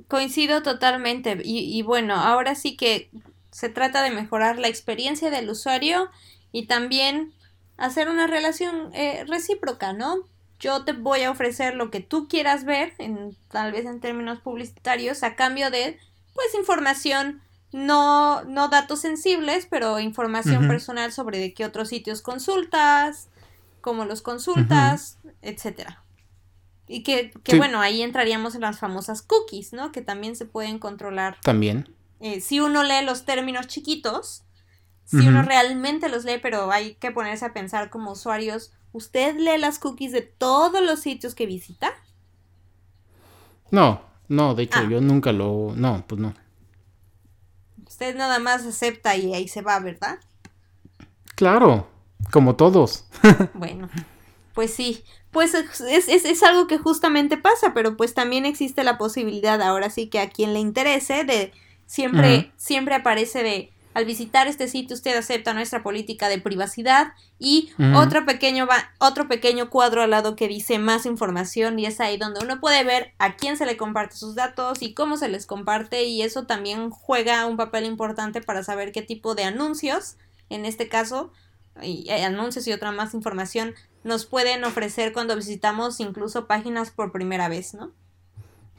Coincido 0.10 0.64
totalmente. 0.64 1.38
Y, 1.44 1.82
bueno, 1.84 2.16
ahora 2.16 2.56
sí 2.56 2.76
que 2.76 3.12
Se 3.52 3.70
trata 3.70 4.04
de 4.04 4.12
mejorar 4.12 4.60
la 4.60 4.68
experiencia 4.68 5.30
del 5.32 5.50
usuario 5.50 6.10
y 6.52 6.66
también 6.66 7.34
hacer 7.78 8.10
una 8.10 8.28
relación 8.28 8.92
eh, 8.94 9.24
recíproca, 9.28 9.94
¿no? 9.94 10.26
Yo 10.60 10.84
te 10.84 10.93
voy 10.93 11.22
a 11.24 11.32
ofrecer 11.32 11.76
lo 11.76 11.89
que 11.89 12.01
tú 12.01 12.28
quieras 12.28 12.66
ver, 12.66 12.93
en, 12.97 13.36
tal 13.49 13.72
vez 13.72 13.86
en 13.86 13.99
términos 13.99 14.39
publicitarios, 14.39 15.24
a 15.24 15.36
cambio 15.36 15.72
de, 15.72 15.97
pues, 16.34 16.53
información, 16.55 17.41
no, 17.72 18.43
no 18.43 18.68
datos 18.68 18.99
sensibles, 18.99 19.68
pero 19.70 19.99
información 19.99 20.68
personal 20.68 21.12
sobre 21.12 21.39
de 21.39 21.53
qué 21.53 21.66
otros 21.66 21.89
sitios 21.89 22.22
consultas, 22.22 23.30
cómo 23.82 24.05
los 24.05 24.22
consultas, 24.22 25.18
etcétera. 25.41 26.03
Y 26.88 27.03
que, 27.03 27.32
bueno, 27.55 27.80
ahí 27.82 28.01
entraríamos 28.01 28.55
en 28.55 28.62
las 28.62 28.80
famosas 28.80 29.22
cookies, 29.22 29.74
¿no? 29.74 29.91
Que 29.91 30.01
también 30.01 30.36
se 30.36 30.45
pueden 30.45 30.80
controlar. 30.80 31.38
También. 31.41 31.95
Eh, 32.20 32.41
si 32.41 32.60
uno 32.60 32.84
lee 32.84 33.05
los 33.05 33.26
términos 33.26 33.68
chiquitos, 33.68 34.43
si 35.05 35.28
uno 35.28 35.41
realmente 35.43 36.10
los 36.10 36.26
lee, 36.26 36.39
pero 36.41 36.72
hay 36.72 36.95
que 36.95 37.12
ponerse 37.12 37.45
a 37.45 37.53
pensar 37.53 37.89
como 37.89 38.12
usuarios, 38.12 38.74
¿usted 38.92 39.36
lee 39.38 39.58
las 39.58 39.80
cookies 39.80 40.12
de 40.12 40.22
todos 40.22 40.82
los 40.82 41.00
sitios 41.00 41.36
que 41.36 41.46
visita? 41.46 41.94
No, 43.72 44.02
no, 44.28 44.56
de 44.56 44.64
hecho 44.64 44.80
ah. 44.80 44.88
yo 44.90 45.02
nunca 45.02 45.32
lo... 45.32 45.74
No, 45.76 46.04
pues 46.08 46.20
no. 46.20 46.34
Usted 47.88 48.16
nada 48.16 48.40
más 48.40 48.66
acepta 48.66 49.16
y 49.16 49.34
ahí 49.34 49.48
se 49.48 49.62
va, 49.62 49.80
¿verdad? 49.80 50.20
Claro, 51.36 51.88
como 52.32 52.56
todos. 52.56 53.06
bueno, 53.54 53.90
pues 54.54 54.74
sí, 54.74 55.04
pues 55.32 55.54
es, 55.54 56.08
es, 56.08 56.26
es, 56.26 56.44
algo 56.44 56.68
que 56.68 56.78
justamente 56.78 57.38
pasa, 57.38 57.74
pero 57.74 57.98
pues 57.98 58.14
también 58.14 58.46
existe 58.46 58.84
la 58.84 58.98
posibilidad, 58.98 59.62
ahora 59.62 59.90
sí 59.90 60.08
que 60.08 60.20
a 60.20 60.30
quien 60.30 60.54
le 60.54 60.60
interese, 60.60 61.24
de 61.24 61.52
siempre, 61.86 62.52
siempre 62.58 62.96
aparece 62.96 63.44
de 63.44 63.72
al 64.00 64.06
visitar 64.06 64.47
este 64.47 64.68
sitio 64.68 64.95
usted 64.95 65.16
acepta 65.18 65.54
nuestra 65.54 65.84
política 65.84 66.30
de 66.30 66.39
privacidad 66.39 67.14
y 67.38 67.72
otro 67.95 68.26
pequeño 68.26 68.68
otro 68.97 69.28
pequeño 69.28 69.70
cuadro 69.70 70.02
al 70.02 70.12
lado 70.12 70.36
que 70.38 70.47
dice 70.47 70.80
más 70.80 71.06
información 71.06 71.78
y 71.80 71.86
es 71.86 72.00
ahí 72.00 72.18
donde 72.18 72.39
uno 72.43 72.62
puede 72.62 72.84
ver 72.86 73.14
a 73.20 73.36
quién 73.36 73.58
se 73.58 73.66
le 73.66 73.78
comparte 73.78 74.16
sus 74.16 74.36
datos 74.36 74.82
y 74.82 74.93
cómo 74.93 75.18
se 75.18 75.28
les 75.28 75.45
comparte 75.45 76.06
y 76.06 76.22
eso 76.22 76.45
también 76.45 76.89
juega 76.89 77.45
un 77.45 77.58
papel 77.58 77.86
importante 77.86 78.41
para 78.41 78.64
saber 78.64 78.91
qué 78.93 79.02
tipo 79.02 79.36
de 79.36 79.43
anuncios, 79.43 80.16
en 80.50 80.66
este 80.66 80.88
caso, 80.88 81.32
y, 81.82 82.10
eh, 82.10 82.24
anuncios 82.24 82.68
y 82.68 82.74
otra 82.74 82.91
más 82.91 83.14
información 83.14 83.76
nos 84.04 84.26
pueden 84.26 84.64
ofrecer 84.64 85.12
cuando 85.12 85.36
visitamos 85.36 86.00
incluso 86.00 86.47
páginas 86.47 86.89
por 86.89 87.12
primera 87.12 87.50
vez, 87.50 87.74
¿no? 87.74 87.91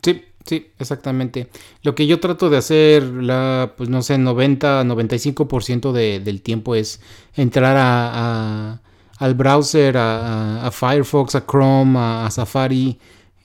Sí, 0.02 0.24
sí, 0.44 0.68
exactamente. 0.78 1.48
Lo 1.82 1.94
que 1.94 2.06
yo 2.06 2.20
trato 2.20 2.50
de 2.50 2.56
hacer, 2.58 3.02
la, 3.04 3.74
pues 3.76 3.88
no 3.88 4.02
sé, 4.02 4.18
90, 4.18 4.84
95% 4.84 5.92
de, 5.92 6.20
del 6.20 6.42
tiempo 6.42 6.74
es 6.74 7.00
entrar 7.34 7.76
a, 7.78 8.80
al 9.18 9.34
browser, 9.34 9.96
a, 9.98 10.70
Firefox, 10.72 11.34
a 11.34 11.46
Chrome, 11.46 11.98
a, 11.98 12.28
Safari, 12.30 12.98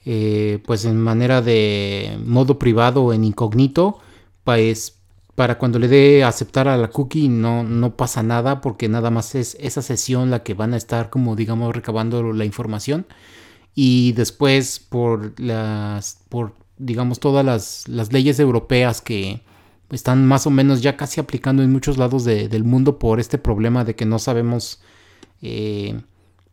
eh, 0.04 0.62
pues 0.66 0.84
en 0.84 1.00
manera 1.00 1.42
de 1.42 2.18
modo 2.24 2.58
privado 2.58 3.12
en 3.12 3.24
incógnito, 3.24 3.98
pues 4.44 4.96
para 5.34 5.58
cuando 5.58 5.78
le 5.78 5.88
dé 5.88 6.24
aceptar 6.24 6.66
a 6.66 6.78
la 6.78 6.88
cookie 6.88 7.28
no, 7.28 7.62
no 7.62 7.94
pasa 7.96 8.22
nada 8.22 8.62
porque 8.62 8.88
nada 8.88 9.10
más 9.10 9.34
es 9.34 9.56
esa 9.60 9.82
sesión 9.82 10.30
la 10.30 10.42
que 10.42 10.54
van 10.54 10.72
a 10.72 10.78
estar 10.78 11.10
como 11.10 11.36
digamos 11.36 11.76
recabando 11.76 12.32
la 12.32 12.44
información 12.46 13.06
y 13.76 14.12
después 14.12 14.80
por 14.80 15.38
las 15.38 16.18
por 16.30 16.54
digamos 16.78 17.20
todas 17.20 17.44
las, 17.44 17.86
las 17.86 18.12
leyes 18.12 18.40
europeas 18.40 19.00
que 19.00 19.42
están 19.90 20.26
más 20.26 20.46
o 20.46 20.50
menos 20.50 20.82
ya 20.82 20.96
casi 20.96 21.20
aplicando 21.20 21.62
en 21.62 21.70
muchos 21.70 21.98
lados 21.98 22.24
del 22.24 22.64
mundo 22.64 22.98
por 22.98 23.20
este 23.20 23.38
problema 23.38 23.84
de 23.84 23.94
que 23.94 24.04
no 24.04 24.18
sabemos 24.18 24.80
eh, 25.42 26.00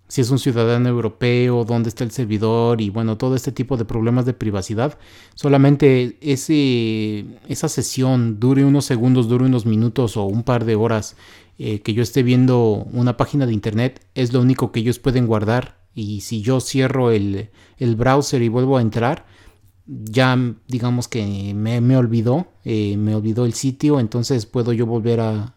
si 0.07 0.21
es 0.21 0.29
un 0.29 0.37
ciudadano 0.37 0.89
europeo, 0.89 1.65
dónde 1.65 1.89
está 1.89 2.03
el 2.03 2.11
servidor 2.11 2.81
y 2.81 2.91
bueno, 2.91 3.17
todo 3.17 3.35
este 3.35 3.51
tipo 3.51 3.77
de 3.77 3.85
problemas 3.85 4.25
de 4.25 4.33
privacidad. 4.33 4.99
Solamente 5.33 6.17
ese, 6.21 7.25
esa 7.47 7.67
sesión 7.67 8.39
dure 8.39 8.63
unos 8.63 8.85
segundos, 8.85 9.27
dure 9.27 9.45
unos 9.45 9.65
minutos 9.65 10.15
o 10.15 10.25
un 10.25 10.43
par 10.43 10.65
de 10.65 10.75
horas 10.75 11.15
eh, 11.57 11.79
que 11.79 11.93
yo 11.93 12.03
esté 12.03 12.21
viendo 12.21 12.85
una 12.91 13.17
página 13.17 13.47
de 13.47 13.53
internet 13.53 14.05
es 14.13 14.33
lo 14.33 14.41
único 14.41 14.71
que 14.71 14.81
ellos 14.81 14.99
pueden 14.99 15.25
guardar 15.25 15.82
y 15.95 16.21
si 16.21 16.41
yo 16.41 16.59
cierro 16.59 17.11
el, 17.11 17.49
browser 17.79 18.41
y 18.41 18.49
vuelvo 18.49 18.77
a 18.77 18.81
entrar, 18.81 19.25
ya 19.85 20.37
digamos 20.67 21.07
que 21.07 21.53
me, 21.53 21.81
me 21.81 21.97
olvidó, 21.97 22.47
eh, 22.63 22.97
me 22.97 23.15
olvidó 23.15 23.45
el 23.45 23.53
sitio, 23.53 23.99
entonces 23.99 24.45
puedo 24.45 24.73
yo 24.73 24.85
volver 24.85 25.19
a, 25.19 25.55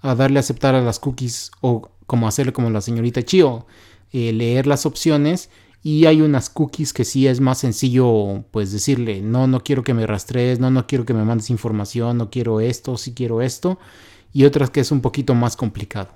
a 0.00 0.14
darle 0.14 0.38
a 0.38 0.40
aceptar 0.40 0.74
a 0.74 0.82
las 0.82 0.98
cookies 0.98 1.50
o 1.60 1.90
como 2.06 2.26
hacerle 2.26 2.52
como 2.52 2.70
la 2.70 2.80
señorita 2.80 3.22
Chio 3.22 3.66
eh, 4.12 4.32
leer 4.32 4.66
las 4.66 4.86
opciones 4.86 5.50
y 5.82 6.06
hay 6.06 6.22
unas 6.22 6.50
cookies 6.50 6.92
que 6.92 7.04
sí 7.04 7.26
es 7.26 7.40
más 7.40 7.58
sencillo 7.58 8.44
pues 8.50 8.72
decirle 8.72 9.20
no 9.20 9.46
no 9.46 9.62
quiero 9.62 9.84
que 9.84 9.94
me 9.94 10.06
rastrees 10.06 10.58
no 10.58 10.70
no 10.70 10.86
quiero 10.86 11.04
que 11.04 11.14
me 11.14 11.24
mandes 11.24 11.50
información 11.50 12.16
no 12.18 12.30
quiero 12.30 12.60
esto 12.60 12.96
sí 12.96 13.14
quiero 13.14 13.42
esto 13.42 13.78
y 14.32 14.44
otras 14.44 14.70
que 14.70 14.80
es 14.80 14.90
un 14.90 15.00
poquito 15.00 15.34
más 15.34 15.56
complicado. 15.56 16.10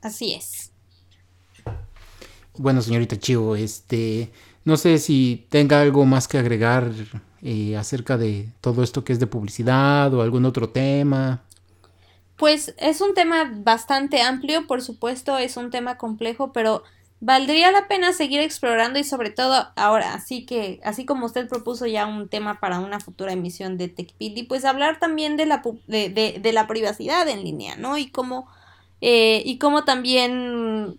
Así 0.00 0.34
es 0.34 0.73
bueno 2.56 2.82
señorita 2.82 3.18
Chivo 3.18 3.56
este 3.56 4.30
no 4.64 4.76
sé 4.76 4.98
si 4.98 5.46
tenga 5.50 5.80
algo 5.80 6.04
más 6.06 6.28
que 6.28 6.38
agregar 6.38 6.90
eh, 7.42 7.76
acerca 7.76 8.16
de 8.16 8.48
todo 8.60 8.82
esto 8.82 9.04
que 9.04 9.12
es 9.12 9.20
de 9.20 9.26
publicidad 9.26 10.12
o 10.14 10.22
algún 10.22 10.44
otro 10.44 10.68
tema 10.68 11.42
pues 12.36 12.74
es 12.78 13.00
un 13.00 13.14
tema 13.14 13.50
bastante 13.54 14.20
amplio, 14.20 14.66
por 14.66 14.82
supuesto, 14.82 15.38
es 15.38 15.56
un 15.56 15.70
tema 15.70 15.96
complejo, 15.98 16.52
pero 16.52 16.82
valdría 17.20 17.70
la 17.70 17.86
pena 17.86 18.12
seguir 18.12 18.40
explorando 18.40 18.98
y 18.98 19.04
sobre 19.04 19.30
todo 19.30 19.68
ahora, 19.76 20.14
así 20.14 20.44
que, 20.44 20.80
así 20.84 21.06
como 21.06 21.26
usted 21.26 21.48
propuso 21.48 21.86
ya 21.86 22.06
un 22.06 22.28
tema 22.28 22.60
para 22.60 22.80
una 22.80 23.00
futura 23.00 23.32
emisión 23.32 23.78
de 23.78 23.88
TechPili, 23.88 24.42
pues 24.42 24.64
hablar 24.64 24.98
también 24.98 25.36
de 25.36 25.46
la, 25.46 25.62
de, 25.86 26.40
de, 26.42 26.52
la 26.52 26.66
privacidad 26.66 27.28
en 27.28 27.44
línea, 27.44 27.76
¿no? 27.76 27.96
Y 27.96 28.10
cómo, 28.10 28.48
eh, 29.00 29.42
y 29.44 29.58
cómo 29.58 29.84
también 29.84 30.98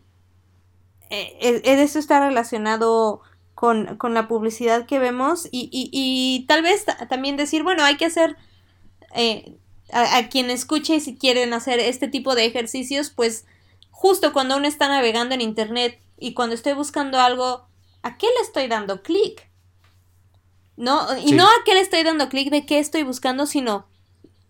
eh, 1.09 1.37
e, 1.39 1.61
e, 1.63 1.83
eso 1.83 1.99
está 1.99 2.25
relacionado 2.25 3.21
con, 3.53 3.97
con, 3.97 4.13
la 4.13 4.27
publicidad 4.27 4.85
que 4.85 4.99
vemos 4.99 5.47
y, 5.51 5.69
y, 5.71 5.89
y 5.91 6.45
tal 6.45 6.61
vez 6.61 6.85
también 7.09 7.37
decir, 7.37 7.63
bueno, 7.63 7.83
hay 7.83 7.97
que 7.97 8.05
hacer... 8.05 8.37
Eh, 9.15 9.57
a, 9.91 10.27
quien 10.29 10.49
escuche 10.49 10.99
si 10.99 11.15
quieren 11.15 11.53
hacer 11.53 11.79
este 11.79 12.07
tipo 12.07 12.35
de 12.35 12.45
ejercicios, 12.45 13.09
pues 13.09 13.45
justo 13.91 14.33
cuando 14.33 14.57
uno 14.57 14.67
está 14.67 14.87
navegando 14.87 15.35
en 15.35 15.41
internet 15.41 15.99
y 16.17 16.33
cuando 16.33 16.55
estoy 16.55 16.73
buscando 16.73 17.19
algo, 17.19 17.65
¿a 18.01 18.17
qué 18.17 18.27
le 18.27 18.41
estoy 18.41 18.67
dando 18.67 19.03
clic? 19.03 19.49
¿No? 20.77 21.07
Y 21.17 21.31
no 21.31 21.45
a 21.45 21.63
qué 21.65 21.73
le 21.73 21.79
estoy 21.79 22.03
dando 22.03 22.29
clic 22.29 22.49
de 22.49 22.65
qué 22.65 22.79
estoy 22.79 23.03
buscando, 23.03 23.45
sino 23.45 23.87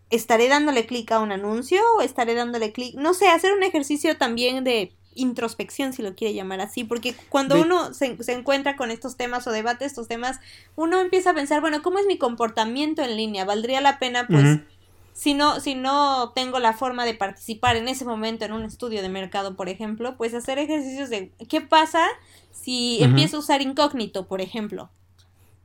estaré 0.09 0.47
dándole 0.47 0.85
clic 0.85 1.11
a 1.11 1.19
un 1.19 1.31
anuncio 1.31 1.81
o 1.97 2.01
estaré 2.01 2.33
dándole 2.33 2.71
clic, 2.71 2.95
no 2.95 3.13
sé, 3.13 3.27
hacer 3.27 3.53
un 3.53 3.63
ejercicio 3.63 4.17
también 4.17 4.63
de 4.63 4.95
introspección, 5.15 5.93
si 5.93 6.01
lo 6.01 6.15
quiere 6.15 6.33
llamar 6.33 6.61
así, 6.61 6.83
porque 6.83 7.15
cuando 7.29 7.59
uno 7.59 7.93
se, 7.93 8.21
se, 8.23 8.33
encuentra 8.33 8.75
con 8.75 8.91
estos 8.91 9.17
temas 9.17 9.47
o 9.47 9.51
debate 9.51 9.85
estos 9.85 10.07
temas, 10.07 10.39
uno 10.75 10.99
empieza 10.99 11.31
a 11.31 11.33
pensar, 11.33 11.61
bueno, 11.61 11.81
¿cómo 11.81 11.99
es 11.99 12.05
mi 12.05 12.17
comportamiento 12.17 13.01
en 13.01 13.15
línea? 13.15 13.45
¿Valdría 13.45 13.81
la 13.81 13.97
pena, 13.97 14.27
pues, 14.27 14.59
si 15.13 15.33
no, 15.33 15.59
si 15.61 15.75
no 15.75 16.33
tengo 16.35 16.59
la 16.59 16.73
forma 16.73 17.05
de 17.05 17.13
participar 17.13 17.77
en 17.77 17.87
ese 17.87 18.03
momento 18.03 18.45
en 18.45 18.51
un 18.51 18.63
estudio 18.63 19.01
de 19.01 19.09
mercado, 19.09 19.55
por 19.55 19.69
ejemplo, 19.69 20.17
pues 20.17 20.33
hacer 20.33 20.59
ejercicios 20.59 21.09
de 21.09 21.31
qué 21.47 21.61
pasa 21.61 22.05
si 22.51 23.01
empiezo 23.01 23.37
a 23.37 23.39
usar 23.39 23.61
incógnito, 23.61 24.27
por 24.27 24.41
ejemplo. 24.41 24.89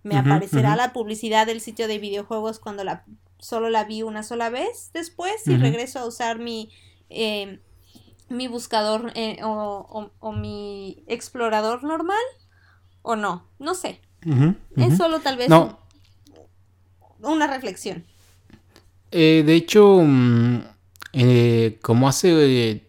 Me 0.02 0.16
aparecerá 0.16 0.76
la 0.76 0.92
publicidad 0.92 1.46
del 1.46 1.60
sitio 1.60 1.88
de 1.88 1.98
videojuegos 1.98 2.58
cuando 2.58 2.84
la 2.84 3.04
solo 3.40 3.70
la 3.70 3.84
vi 3.84 4.02
una 4.02 4.22
sola 4.22 4.50
vez. 4.50 4.90
Después, 4.92 5.32
si 5.44 5.56
regreso 5.56 5.98
a 5.98 6.06
usar 6.06 6.38
mi, 6.38 6.70
eh, 7.08 7.58
mi 8.30 8.48
buscador 8.48 9.12
eh, 9.14 9.38
o, 9.42 10.10
o, 10.18 10.32
mi 10.32 11.04
explorador 11.06 11.84
normal 11.84 12.16
o 13.02 13.16
no, 13.16 13.48
no 13.58 13.74
sé. 13.74 14.00
Es 14.76 14.96
solo 14.96 15.20
tal 15.20 15.36
vez 15.36 15.50
una 17.22 17.46
reflexión. 17.46 18.04
Eh, 19.10 19.42
de 19.44 19.54
hecho, 19.54 20.00
mm, 20.02 20.58
eh, 21.12 21.78
como 21.82 22.08
hace, 22.08 22.86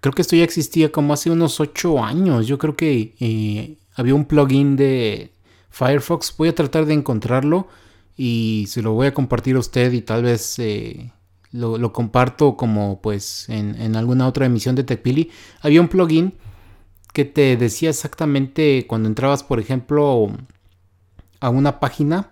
creo 0.00 0.12
que 0.12 0.22
esto 0.22 0.36
ya 0.36 0.44
existía 0.44 0.92
como 0.92 1.14
hace 1.14 1.30
unos 1.30 1.60
8 1.60 2.04
años. 2.04 2.46
Yo 2.46 2.58
creo 2.58 2.76
que 2.76 3.14
eh, 3.18 3.78
había 3.94 4.14
un 4.14 4.26
plugin 4.26 4.76
de 4.76 5.32
Firefox. 5.70 6.36
Voy 6.36 6.48
a 6.48 6.54
tratar 6.54 6.86
de 6.86 6.94
encontrarlo 6.94 7.68
y 8.16 8.66
se 8.68 8.82
lo 8.82 8.92
voy 8.92 9.06
a 9.06 9.14
compartir 9.14 9.56
a 9.56 9.60
usted 9.60 9.92
y 9.92 10.02
tal 10.02 10.22
vez 10.22 10.58
lo, 11.52 11.92
comparto 11.92 12.56
como 12.56 13.00
pues 13.00 13.48
en, 13.48 13.80
en, 13.80 13.96
alguna 13.96 14.26
otra 14.26 14.46
emisión 14.46 14.74
de 14.74 14.84
TechPili. 14.84 15.30
Había 15.60 15.80
un 15.80 15.88
plugin 15.88 16.34
que 17.12 17.24
te 17.24 17.56
decía 17.56 17.90
exactamente 17.90 18.86
cuando 18.88 19.08
entrabas, 19.08 19.42
por 19.44 19.60
ejemplo, 19.60 20.30
a 21.40 21.50
una 21.50 21.78
página 21.80 22.30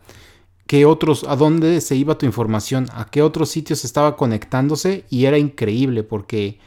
qué 0.71 0.87
otros, 0.87 1.25
a 1.25 1.35
dónde 1.35 1.81
se 1.81 1.97
iba 1.97 2.17
tu 2.17 2.27
información, 2.27 2.87
a 2.93 3.07
qué 3.07 3.23
otros 3.23 3.51
sitios 3.51 3.85
estaba 3.85 4.17
conectándose 4.17 5.05
y 5.11 5.25
era 5.25 5.37
increíble 5.37 6.05
porque 6.05 6.61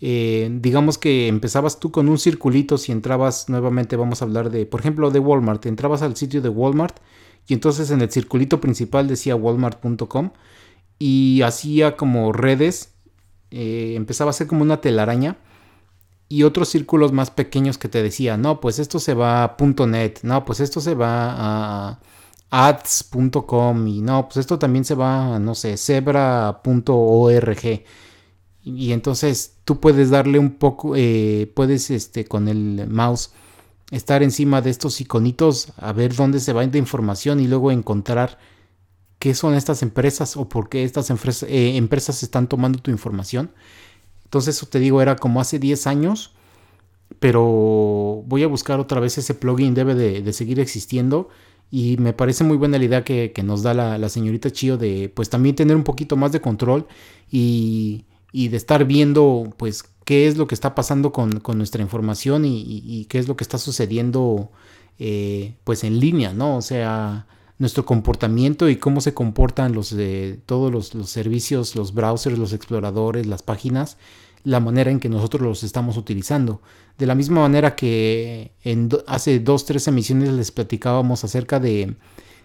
eh, 0.00 0.48
digamos 0.62 0.96
que 0.96 1.28
empezabas 1.28 1.78
tú 1.78 1.90
con 1.90 2.08
un 2.08 2.18
circulito 2.18 2.78
si 2.78 2.90
entrabas 2.90 3.50
nuevamente, 3.50 3.96
vamos 3.96 4.22
a 4.22 4.24
hablar 4.24 4.48
de, 4.50 4.64
por 4.64 4.80
ejemplo, 4.80 5.10
de 5.10 5.18
Walmart, 5.18 5.66
entrabas 5.66 6.00
al 6.00 6.16
sitio 6.16 6.40
de 6.40 6.48
Walmart 6.48 6.96
y 7.46 7.52
entonces 7.52 7.90
en 7.90 8.00
el 8.00 8.10
circulito 8.10 8.62
principal 8.62 9.08
decía 9.08 9.36
walmart.com 9.36 10.30
y 11.00 11.40
hacía 11.42 11.96
como 11.96 12.32
redes, 12.32 12.92
eh, 13.50 13.94
empezaba 13.96 14.30
a 14.30 14.34
ser 14.34 14.46
como 14.46 14.62
una 14.62 14.80
telaraña 14.80 15.38
y 16.28 16.44
otros 16.44 16.68
círculos 16.68 17.10
más 17.10 17.30
pequeños 17.32 17.78
que 17.78 17.88
te 17.88 18.02
decían, 18.02 18.42
no, 18.42 18.60
pues 18.60 18.78
esto 18.78 19.00
se 19.00 19.14
va 19.14 19.42
a 19.42 19.56
.net, 19.86 20.20
no, 20.22 20.44
pues 20.44 20.60
esto 20.60 20.80
se 20.80 20.94
va 20.94 21.88
a 21.90 22.00
ads.com 22.50 23.88
y 23.88 24.02
no, 24.02 24.28
pues 24.28 24.36
esto 24.36 24.58
también 24.58 24.84
se 24.84 24.94
va 24.94 25.36
a, 25.36 25.38
no 25.38 25.54
sé, 25.54 25.76
zebra.org. 25.76 27.64
Y, 28.62 28.92
entonces 28.92 29.56
tú 29.64 29.80
puedes 29.80 30.10
darle 30.10 30.38
un 30.38 30.50
poco, 30.58 30.94
eh, 30.96 31.50
puedes 31.56 31.90
este, 31.90 32.26
con 32.26 32.46
el 32.48 32.86
mouse 32.88 33.32
estar 33.90 34.22
encima 34.22 34.60
de 34.60 34.70
estos 34.70 35.00
iconitos 35.00 35.72
a 35.78 35.92
ver 35.92 36.14
dónde 36.14 36.40
se 36.40 36.52
va 36.52 36.66
de 36.66 36.78
información 36.78 37.40
y 37.40 37.48
luego 37.48 37.72
encontrar 37.72 38.38
qué 39.20 39.34
son 39.34 39.54
estas 39.54 39.82
empresas 39.82 40.36
o 40.36 40.48
por 40.48 40.68
qué 40.68 40.82
estas 40.82 41.10
eh, 41.42 41.76
empresas 41.76 42.24
están 42.24 42.48
tomando 42.48 42.80
tu 42.80 42.90
información. 42.90 43.52
Entonces 44.24 44.56
eso 44.56 44.66
te 44.66 44.80
digo, 44.80 45.02
era 45.02 45.16
como 45.16 45.40
hace 45.40 45.58
10 45.58 45.86
años, 45.86 46.32
pero 47.20 48.24
voy 48.26 48.42
a 48.42 48.48
buscar 48.48 48.80
otra 48.80 48.98
vez 48.98 49.18
ese 49.18 49.34
plugin, 49.34 49.74
debe 49.74 49.94
de, 49.94 50.32
seguir 50.32 50.58
existiendo. 50.58 51.28
Y 51.70 51.98
me 51.98 52.14
parece 52.14 52.44
muy 52.44 52.56
buena 52.56 52.78
la 52.78 52.84
idea 52.84 53.04
que, 53.04 53.32
nos 53.44 53.62
da 53.62 53.74
la, 53.74 54.08
señorita 54.08 54.50
Chio 54.50 54.78
de 54.78 55.12
pues 55.14 55.28
también 55.28 55.54
tener 55.54 55.76
un 55.76 55.84
poquito 55.84 56.16
más 56.16 56.32
de 56.32 56.40
control 56.40 56.86
y, 57.30 58.06
de 58.32 58.56
estar 58.56 58.86
viendo 58.86 59.52
pues 59.58 59.84
qué 60.06 60.28
es 60.28 60.38
lo 60.38 60.46
que 60.46 60.54
está 60.54 60.74
pasando 60.74 61.12
con, 61.12 61.42
nuestra 61.56 61.82
información 61.82 62.44
y, 62.46 63.04
qué 63.10 63.18
es 63.18 63.28
lo 63.28 63.36
que 63.36 63.44
está 63.44 63.58
sucediendo 63.58 64.50
eh, 64.98 65.56
pues 65.64 65.84
en 65.84 66.00
línea, 66.00 66.32
¿no? 66.32 66.56
O 66.56 66.62
sea, 66.62 67.26
nuestro 67.60 67.84
comportamiento 67.84 68.70
y 68.70 68.76
cómo 68.76 69.02
se 69.02 69.12
comportan 69.12 69.74
los 69.74 69.94
de 69.94 70.40
todos 70.46 70.72
los, 70.72 71.10
servicios, 71.10 71.76
los 71.76 71.92
browsers, 71.92 72.38
los 72.38 72.54
exploradores, 72.54 73.26
las 73.26 73.42
páginas, 73.42 73.98
la 74.44 74.60
manera 74.60 74.90
en 74.90 74.98
que 74.98 75.10
nosotros 75.10 75.42
los 75.42 75.62
estamos 75.62 75.98
utilizando. 75.98 76.62
De 76.96 77.04
la 77.04 77.14
misma 77.14 77.42
manera 77.42 77.76
que 77.76 78.54
en 78.64 78.88
hace 79.06 79.40
dos, 79.40 79.66
tres 79.66 79.86
emisiones 79.86 80.30
les 80.30 80.50
platicábamos 80.50 81.22
acerca 81.22 81.60
de 81.60 81.96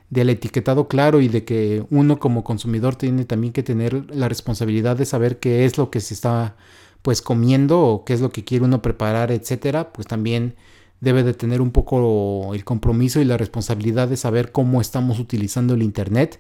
del 0.10 0.30
etiquetado 0.30 0.88
claro 0.88 1.20
y 1.20 1.30
de 1.30 1.46
que 1.46 1.84
uno 1.90 2.20
como 2.20 2.44
consumidor 2.44 2.96
tiene 2.96 3.26
también 3.26 3.54
que 3.54 3.64
tener 3.64 4.06
la 4.14 4.30
responsabilidad 4.30 4.96
de 4.96 5.06
saber 5.06 5.40
qué 5.40 5.66
es 5.66 5.80
lo 5.80 5.90
que 5.90 6.00
se 6.00 6.14
está 6.14 6.58
pues 7.02 7.24
comiendo 7.24 7.82
o 7.82 8.06
qué 8.06 8.14
es 8.14 8.22
lo 8.22 8.30
que 8.30 8.44
quiere 8.44 8.66
uno 8.66 8.84
preparar, 8.84 9.32
etcétera, 9.32 9.92
pues 9.94 10.08
también 10.08 10.56
debe 11.02 11.24
de 11.24 11.34
tener 11.34 11.62
un 11.62 11.72
poco 11.72 12.54
el 12.54 12.64
compromiso 12.64 13.22
y 13.22 13.26
la 13.26 13.38
responsabilidad 13.38 14.08
de 14.08 14.18
saber 14.18 14.52
cómo 14.52 14.82
estamos 14.82 15.20
utilizando 15.20 15.74
el 15.74 15.84
Internet 15.84 16.40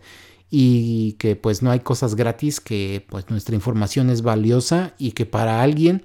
y 0.49 1.13
que 1.13 1.35
pues 1.35 1.61
no 1.61 1.71
hay 1.71 1.79
cosas 1.79 2.15
gratis, 2.15 2.59
que 2.59 3.05
pues 3.09 3.29
nuestra 3.29 3.55
información 3.55 4.09
es 4.09 4.21
valiosa 4.21 4.93
y 4.97 5.11
que 5.11 5.25
para 5.25 5.61
alguien 5.61 6.03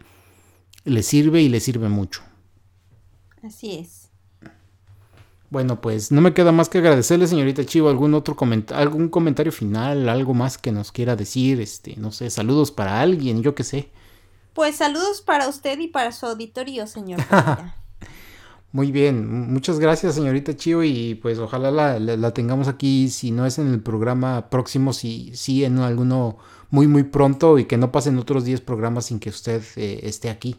le 0.85 1.03
sirve 1.03 1.43
y 1.43 1.49
le 1.49 1.61
sirve 1.61 1.89
mucho. 1.89 2.23
Así 3.43 3.77
es. 3.77 4.09
Bueno, 5.51 5.81
pues 5.81 6.13
no 6.13 6.21
me 6.21 6.33
queda 6.33 6.53
más 6.53 6.69
que 6.69 6.79
agradecerle, 6.79 7.27
señorita 7.27 7.65
Chivo, 7.65 7.89
algún 7.89 8.15
otro 8.15 8.37
comentario, 8.37 8.81
algún 8.81 9.09
comentario 9.09 9.51
final, 9.51 10.09
algo 10.09 10.33
más 10.33 10.59
que 10.59 10.71
nos 10.71 10.93
quiera 10.93 11.17
decir, 11.17 11.61
este, 11.61 11.97
no 11.97 12.13
sé, 12.13 12.31
saludos 12.31 12.71
para 12.71 13.01
alguien, 13.01 13.43
yo 13.43 13.57
qué 13.57 13.65
sé. 13.65 13.91
Pues 14.53 14.77
saludos 14.77 15.23
para 15.23 15.49
usted 15.49 15.79
y 15.81 15.89
para 15.89 16.13
su 16.13 16.27
auditorio, 16.27 16.87
señor. 16.87 17.21
Muy 18.73 18.93
bien, 18.93 19.53
muchas 19.53 19.81
gracias 19.81 20.15
señorita 20.15 20.55
Chio 20.55 20.85
y 20.85 21.17
pues 21.17 21.39
ojalá 21.39 21.99
la, 21.99 22.35
tengamos 22.35 22.69
aquí, 22.69 23.09
si 23.09 23.33
no 23.33 23.45
es 23.45 23.59
en 23.59 23.67
el 23.67 23.83
programa 23.83 24.49
próximo, 24.49 24.93
si, 24.93 25.35
sí 25.35 25.65
en 25.65 25.79
alguno 25.79 26.39
muy 26.71 26.87
muy 26.87 27.03
pronto 27.03 27.59
y 27.59 27.65
que 27.65 27.77
no 27.77 27.91
pasen 27.91 28.17
otros 28.19 28.45
10 28.45 28.61
programas 28.61 29.07
sin 29.07 29.19
que 29.19 29.31
usted 29.31 29.63
eh, 29.75 30.01
esté 30.05 30.31
aquí. 30.31 30.57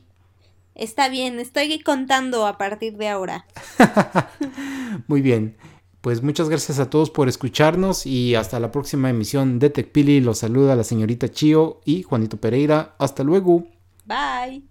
Está 0.75 1.07
bien, 1.07 1.39
estoy 1.39 1.79
contando 1.79 2.45
a 2.45 2.57
partir 2.57 2.97
de 2.97 3.07
ahora. 3.07 3.45
muy 5.07 5.21
bien, 5.21 5.55
pues 6.01 6.21
muchas 6.21 6.49
gracias 6.49 6.79
a 6.79 6.89
todos 6.89 7.11
por 7.11 7.29
escucharnos 7.29 8.05
y 8.05 8.35
hasta 8.35 8.59
la 8.59 8.71
próxima 8.71 9.09
emisión 9.09 9.59
de 9.59 9.69
TechPili. 9.69 10.19
Los 10.19 10.39
saluda 10.39 10.75
la 10.75 10.83
señorita 10.83 11.29
Chio 11.29 11.79
y 11.85 12.03
Juanito 12.03 12.37
Pereira. 12.37 12.95
Hasta 12.97 13.23
luego. 13.23 13.67
Bye. 14.05 14.70